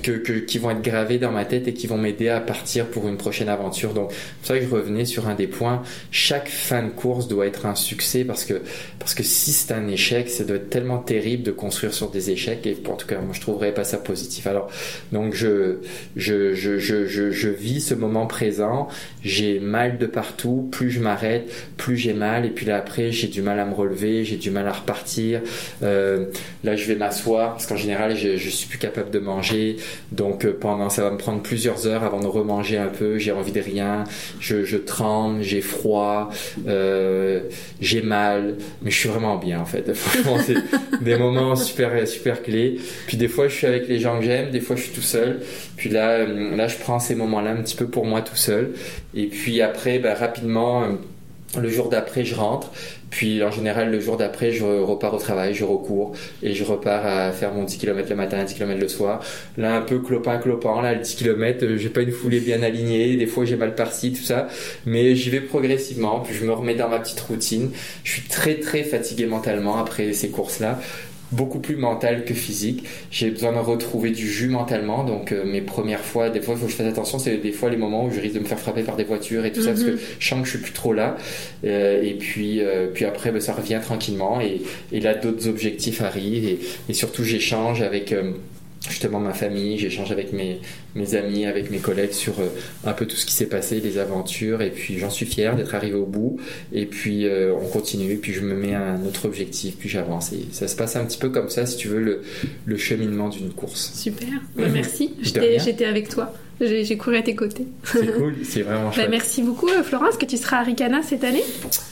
que, 0.01 0.39
qui 0.39 0.57
vont 0.57 0.71
être 0.71 0.81
gravés 0.81 1.19
dans 1.19 1.31
ma 1.31 1.45
tête 1.45 1.67
et 1.67 1.73
qui 1.75 1.85
vont 1.85 1.99
m'aider 1.99 2.29
à 2.29 2.39
partir 2.39 2.87
pour 2.87 3.07
une 3.07 3.17
prochaine 3.17 3.47
aventure. 3.47 3.93
Donc 3.93 4.11
c'est 4.41 4.53
ça 4.53 4.59
que 4.59 4.65
je 4.65 4.69
revenais 4.71 5.05
sur 5.05 5.27
un 5.27 5.35
des 5.35 5.45
points. 5.45 5.83
Chaque 6.09 6.49
fin 6.49 6.81
de 6.81 6.89
course 6.89 7.27
doit 7.27 7.45
être 7.45 7.67
un 7.67 7.75
succès 7.75 8.23
parce 8.23 8.43
que 8.43 8.63
parce 8.97 9.13
que 9.13 9.21
si 9.21 9.51
c'est 9.51 9.71
un 9.71 9.87
échec, 9.87 10.29
ça 10.29 10.45
doit 10.45 10.55
être 10.55 10.71
tellement 10.71 10.97
terrible 10.97 11.43
de 11.43 11.51
construire 11.51 11.93
sur 11.93 12.09
des 12.09 12.31
échecs. 12.31 12.65
Et 12.65 12.75
en 12.89 12.95
tout 12.95 13.05
cas, 13.05 13.19
moi 13.19 13.33
je 13.33 13.41
trouverais 13.41 13.71
pas 13.71 13.83
ça 13.83 13.97
positif. 13.97 14.47
Alors 14.47 14.67
donc 15.11 15.35
je 15.35 15.77
je 16.15 16.55
je 16.55 16.79
je, 16.79 17.05
je, 17.05 17.29
je 17.29 17.49
vis 17.49 17.81
ce 17.81 17.93
moment 17.93 18.25
présent. 18.25 18.87
J'ai 19.21 19.59
mal 19.75 19.97
de 19.97 20.05
partout, 20.05 20.69
plus 20.71 20.89
je 20.89 21.01
m'arrête, 21.01 21.51
plus 21.75 21.97
j'ai 21.97 22.13
mal, 22.13 22.45
et 22.45 22.49
puis 22.49 22.65
là 22.65 22.77
après 22.77 23.11
j'ai 23.11 23.27
du 23.27 23.41
mal 23.41 23.59
à 23.59 23.65
me 23.65 23.73
relever, 23.73 24.23
j'ai 24.23 24.37
du 24.37 24.49
mal 24.49 24.65
à 24.67 24.71
repartir. 24.71 25.41
Euh, 25.83 26.27
là 26.63 26.77
je 26.77 26.85
vais 26.85 26.95
m'asseoir 26.95 27.51
parce 27.51 27.65
qu'en 27.65 27.75
général 27.75 28.15
je, 28.15 28.37
suis 28.37 28.69
plus 28.69 28.77
capable 28.77 29.11
de 29.11 29.19
manger, 29.19 29.75
donc 30.13 30.45
euh, 30.45 30.57
pendant 30.57 30.89
ça 30.89 31.03
va 31.03 31.11
me 31.11 31.17
prendre 31.17 31.41
plusieurs 31.41 31.87
heures 31.87 32.05
avant 32.05 32.21
de 32.21 32.27
remanger 32.27 32.77
un 32.77 32.87
peu. 32.87 33.17
J'ai 33.17 33.33
envie 33.33 33.51
de 33.51 33.59
rien, 33.59 34.05
je, 34.39 34.77
tremble, 34.77 35.41
j'ai 35.41 35.59
froid, 35.59 36.29
euh, 36.67 37.41
j'ai 37.81 38.01
mal, 38.01 38.55
mais 38.81 38.91
je 38.91 38.97
suis 38.97 39.09
vraiment 39.09 39.35
bien 39.35 39.59
en 39.59 39.65
fait. 39.65 39.91
Des 41.01 41.17
moments 41.17 41.57
super 41.57 42.07
super 42.07 42.41
clés. 42.43 42.77
Puis 43.07 43.17
des 43.17 43.27
fois 43.27 43.49
je 43.49 43.55
suis 43.55 43.67
avec 43.67 43.89
les 43.89 43.99
gens 43.99 44.19
que 44.19 44.25
j'aime, 44.25 44.51
des 44.51 44.61
fois 44.61 44.77
je 44.77 44.83
suis 44.83 44.93
tout 44.93 45.01
seul. 45.01 45.41
Puis 45.75 45.89
là 45.89 46.25
là 46.25 46.67
je 46.69 46.77
prends 46.77 46.99
ces 46.99 47.15
moments-là 47.15 47.51
un 47.51 47.61
petit 47.61 47.75
peu 47.75 47.87
pour 47.87 48.05
moi 48.05 48.21
tout 48.21 48.37
seul. 48.37 48.71
Et 49.13 49.27
puis 49.27 49.61
après, 49.65 49.99
bah, 49.99 50.13
rapidement, 50.13 50.83
euh, 50.83 50.87
Le 51.57 51.69
jour 51.69 51.87
d'après, 51.89 52.25
je 52.25 52.35
rentre. 52.35 52.71
Puis 53.11 53.41
en 53.41 53.51
général, 53.51 53.91
le 53.91 53.99
jour 54.01 54.17
d'après, 54.17 54.51
je 54.51 54.65
repars 54.65 55.13
au 55.13 55.17
travail, 55.19 55.53
je 55.53 55.63
recours 55.63 56.13
et 56.43 56.53
je 56.53 56.65
repars 56.65 57.05
à 57.05 57.31
faire 57.31 57.53
mon 57.53 57.63
10 57.63 57.77
km 57.77 58.09
le 58.09 58.15
matin, 58.17 58.43
10 58.43 58.55
km 58.55 58.77
le 58.81 58.87
soir. 58.89 59.21
Là, 59.57 59.75
un 59.77 59.81
peu 59.81 59.99
clopin, 59.99 60.37
clopin. 60.37 60.81
Là, 60.81 60.93
le 60.93 60.99
10 60.99 61.15
km, 61.15 61.77
j'ai 61.77 61.89
pas 61.89 62.01
une 62.01 62.11
foulée 62.11 62.41
bien 62.41 62.61
alignée. 62.61 63.15
Des 63.15 63.27
fois, 63.27 63.45
j'ai 63.45 63.55
mal 63.55 63.73
par-ci, 63.73 64.11
tout 64.11 64.23
ça. 64.23 64.47
Mais 64.85 65.15
j'y 65.15 65.29
vais 65.29 65.39
progressivement. 65.39 66.19
Puis 66.19 66.33
je 66.33 66.43
me 66.45 66.51
remets 66.51 66.75
dans 66.75 66.89
ma 66.89 66.99
petite 66.99 67.21
routine. 67.21 67.71
Je 68.03 68.11
suis 68.11 68.23
très, 68.23 68.55
très 68.55 68.83
fatigué 68.83 69.25
mentalement 69.27 69.77
après 69.77 70.11
ces 70.11 70.29
courses-là 70.29 70.79
beaucoup 71.31 71.59
plus 71.59 71.75
mental 71.75 72.25
que 72.25 72.33
physique. 72.33 72.85
J'ai 73.11 73.29
besoin 73.29 73.51
de 73.51 73.57
retrouver 73.57 74.11
du 74.11 74.29
jus 74.29 74.47
mentalement. 74.47 75.03
Donc 75.03 75.31
euh, 75.31 75.43
mes 75.45 75.61
premières 75.61 76.03
fois, 76.03 76.29
des 76.29 76.41
fois 76.41 76.55
il 76.55 76.59
faut 76.59 76.65
que 76.65 76.71
je 76.71 76.77
fasse 76.77 76.87
attention, 76.87 77.19
c'est 77.19 77.37
des 77.37 77.51
fois 77.51 77.69
les 77.69 77.77
moments 77.77 78.05
où 78.05 78.11
je 78.11 78.19
risque 78.19 78.35
de 78.35 78.39
me 78.39 78.45
faire 78.45 78.59
frapper 78.59 78.83
par 78.83 78.95
des 78.95 79.03
voitures 79.03 79.45
et 79.45 79.51
tout 79.51 79.61
ça 79.61 79.69
parce 79.69 79.83
que 79.83 79.91
mhm. 79.91 79.99
je 80.19 80.27
sens 80.27 80.39
que 80.39 80.45
je 80.45 80.51
suis 80.51 80.59
plus 80.59 80.73
trop 80.73 80.93
là. 80.93 81.17
Euh, 81.63 82.01
et 82.01 82.13
puis 82.13 82.61
euh, 82.61 82.87
puis 82.93 83.05
après 83.05 83.31
ben, 83.31 83.41
ça 83.41 83.53
revient 83.53 83.79
tranquillement 83.81 84.39
et, 84.41 84.61
et 84.91 84.99
là 84.99 85.13
d'autres 85.13 85.47
objectifs 85.47 86.01
arrivent 86.01 86.45
et, 86.47 86.59
et 86.89 86.93
surtout 86.93 87.23
j'échange 87.23 87.81
avec 87.81 88.13
justement 88.89 89.19
ma 89.19 89.33
famille, 89.33 89.77
j'échange 89.77 90.11
avec 90.11 90.33
mes, 90.33 90.59
mes 90.95 91.15
amis, 91.15 91.45
avec 91.45 91.71
mes 91.71 91.79
collègues 91.79 92.11
sur 92.13 92.39
euh, 92.39 92.47
un 92.85 92.93
peu 92.93 93.05
tout 93.05 93.15
ce 93.15 93.25
qui 93.25 93.33
s'est 93.33 93.47
passé, 93.47 93.79
les 93.79 93.97
aventures, 93.97 94.61
et 94.61 94.69
puis 94.69 94.97
j'en 94.99 95.09
suis 95.09 95.25
fier 95.25 95.55
d'être 95.55 95.75
arrivé 95.75 95.95
au 95.95 96.05
bout, 96.05 96.37
et 96.73 96.85
puis 96.85 97.25
euh, 97.25 97.53
on 97.53 97.67
continue, 97.67 98.17
puis 98.17 98.33
je 98.33 98.41
me 98.41 98.55
mets 98.55 98.73
un 98.73 99.03
autre 99.05 99.25
objectif, 99.25 99.75
puis 99.77 99.89
j'avance, 99.89 100.33
et 100.33 100.45
ça 100.51 100.67
se 100.67 100.75
passe 100.75 100.95
un 100.95 101.05
petit 101.05 101.17
peu 101.17 101.29
comme 101.29 101.49
ça, 101.49 101.65
si 101.65 101.77
tu 101.77 101.87
veux, 101.87 101.99
le, 101.99 102.21
le 102.65 102.77
cheminement 102.77 103.29
d'une 103.29 103.51
course. 103.51 103.93
Super, 103.95 104.29
bah, 104.55 104.67
merci, 104.71 105.13
j'étais 105.21 105.85
avec 105.85 106.09
toi. 106.09 106.33
J'ai 106.61 106.97
couru 106.97 107.17
à 107.17 107.21
tes 107.21 107.35
côtés. 107.35 107.67
C'est 107.83 108.17
cool, 108.17 108.35
c'est 108.43 108.61
vraiment 108.61 108.87
bah, 108.87 108.93
chouette. 108.93 109.09
merci 109.09 109.41
beaucoup, 109.43 109.67
euh, 109.67 109.83
Florence, 109.83 110.15
que 110.17 110.25
tu 110.25 110.37
seras 110.37 110.59
à 110.59 110.63
Ricana 110.63 111.03
cette 111.03 111.23
année 111.23 111.43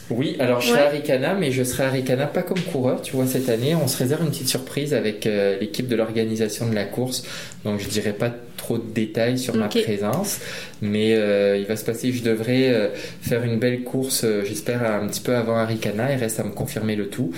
Oui, 0.10 0.38
alors 0.40 0.62
je 0.62 0.70
serai 0.70 0.82
à 0.82 0.90
Ricana, 0.90 1.34
mais 1.34 1.52
je 1.52 1.64
serai 1.64 1.84
à 1.84 1.90
Ricana 1.90 2.28
pas 2.28 2.44
comme 2.44 2.60
coureur, 2.60 3.02
tu 3.02 3.14
vois, 3.16 3.28
cette 3.28 3.50
année. 3.50 3.76
On 3.76 3.88
se 3.88 3.98
réserve 3.98 4.24
une 4.24 4.30
petite 4.30 4.48
surprise 4.48 4.94
avec 4.94 5.28
euh, 5.28 5.58
l'équipe 5.60 5.88
de 5.88 5.96
l'organisation 5.96 6.70
de 6.70 6.76
la 6.76 6.86
course. 6.86 7.24
Donc 7.66 7.82
je 7.82 7.90
dirais 7.90 8.14
pas 8.14 8.32
trop 8.64 8.78
de 8.78 8.94
détails 8.94 9.38
sur 9.38 9.56
ma 9.56 9.68
présence, 9.68 10.40
mais 10.82 11.16
euh, 11.16 11.58
il 11.58 11.66
va 11.66 11.76
se 11.76 11.86
passer, 11.86 12.12
je 12.12 12.24
devrais 12.24 12.92
faire 13.22 13.44
une 13.44 13.60
belle 13.60 13.84
course, 13.84 14.26
j'espère 14.46 14.84
un 14.84 15.08
petit 15.08 15.22
peu 15.22 15.36
avant 15.36 15.58
Arikana, 15.58 16.14
il 16.14 16.20
reste 16.20 16.40
à 16.40 16.44
me 16.44 16.52
confirmer 16.52 16.96
le 16.96 17.08
tout. 17.08 17.32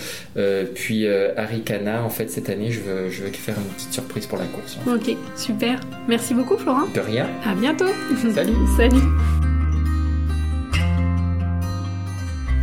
puis 0.73 1.07
Arikana, 1.07 2.03
en 2.03 2.09
fait, 2.09 2.29
cette 2.29 2.49
année, 2.49 2.71
je 2.71 2.79
veux, 2.79 3.09
je 3.09 3.23
veux 3.23 3.31
faire 3.31 3.55
une 3.57 3.73
petite 3.75 3.93
surprise 3.93 4.25
pour 4.25 4.37
la 4.37 4.45
course. 4.45 4.77
Ok, 4.87 5.15
super. 5.35 5.79
Merci 6.07 6.33
beaucoup, 6.33 6.57
Florent. 6.57 6.87
De 6.93 6.99
rien. 6.99 7.27
À 7.45 7.55
bientôt. 7.55 7.85
Salut. 8.33 8.53
Salut. 8.77 9.01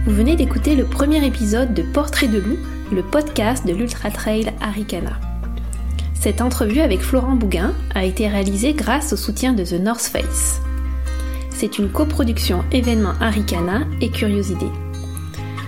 Vous 0.05 0.15
venez 0.15 0.35
d'écouter 0.35 0.75
le 0.75 0.85
premier 0.85 1.25
épisode 1.25 1.75
de 1.75 1.83
Portrait 1.83 2.27
de 2.27 2.39
loup, 2.39 2.59
le 2.93 3.03
podcast 3.03 3.67
de 3.67 3.73
l'Ultra 3.73 4.11
Trail 4.11 4.53
Arikana. 4.61 5.32
Cette 6.23 6.41
entrevue 6.41 6.79
avec 6.79 7.01
Florent 7.01 7.35
Bouguin 7.35 7.75
a 7.97 8.05
été 8.05 8.29
réalisée 8.29 8.75
grâce 8.75 9.13
au 9.13 9.17
soutien 9.17 9.55
de 9.55 9.65
The 9.65 9.73
North 9.73 10.03
Face. 10.03 10.61
C'est 11.51 11.81
une 11.81 11.91
coproduction 11.91 12.65
événement 12.71 13.15
Arikana 13.21 13.81
et 14.01 14.09
Curiosité. 14.09 14.67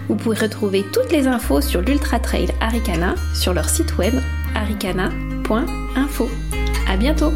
Vous 0.08 0.14
pouvez 0.14 0.38
retrouver 0.38 0.84
toutes 0.92 1.10
les 1.10 1.26
infos 1.26 1.60
sur 1.60 1.80
l'Ultra 1.80 2.20
Trail 2.20 2.50
Arikana 2.60 3.16
sur 3.34 3.52
leur 3.52 3.68
site 3.68 3.98
web 3.98 4.14
arikana.info. 4.54 6.28
À 6.88 6.96
bientôt! 6.98 7.32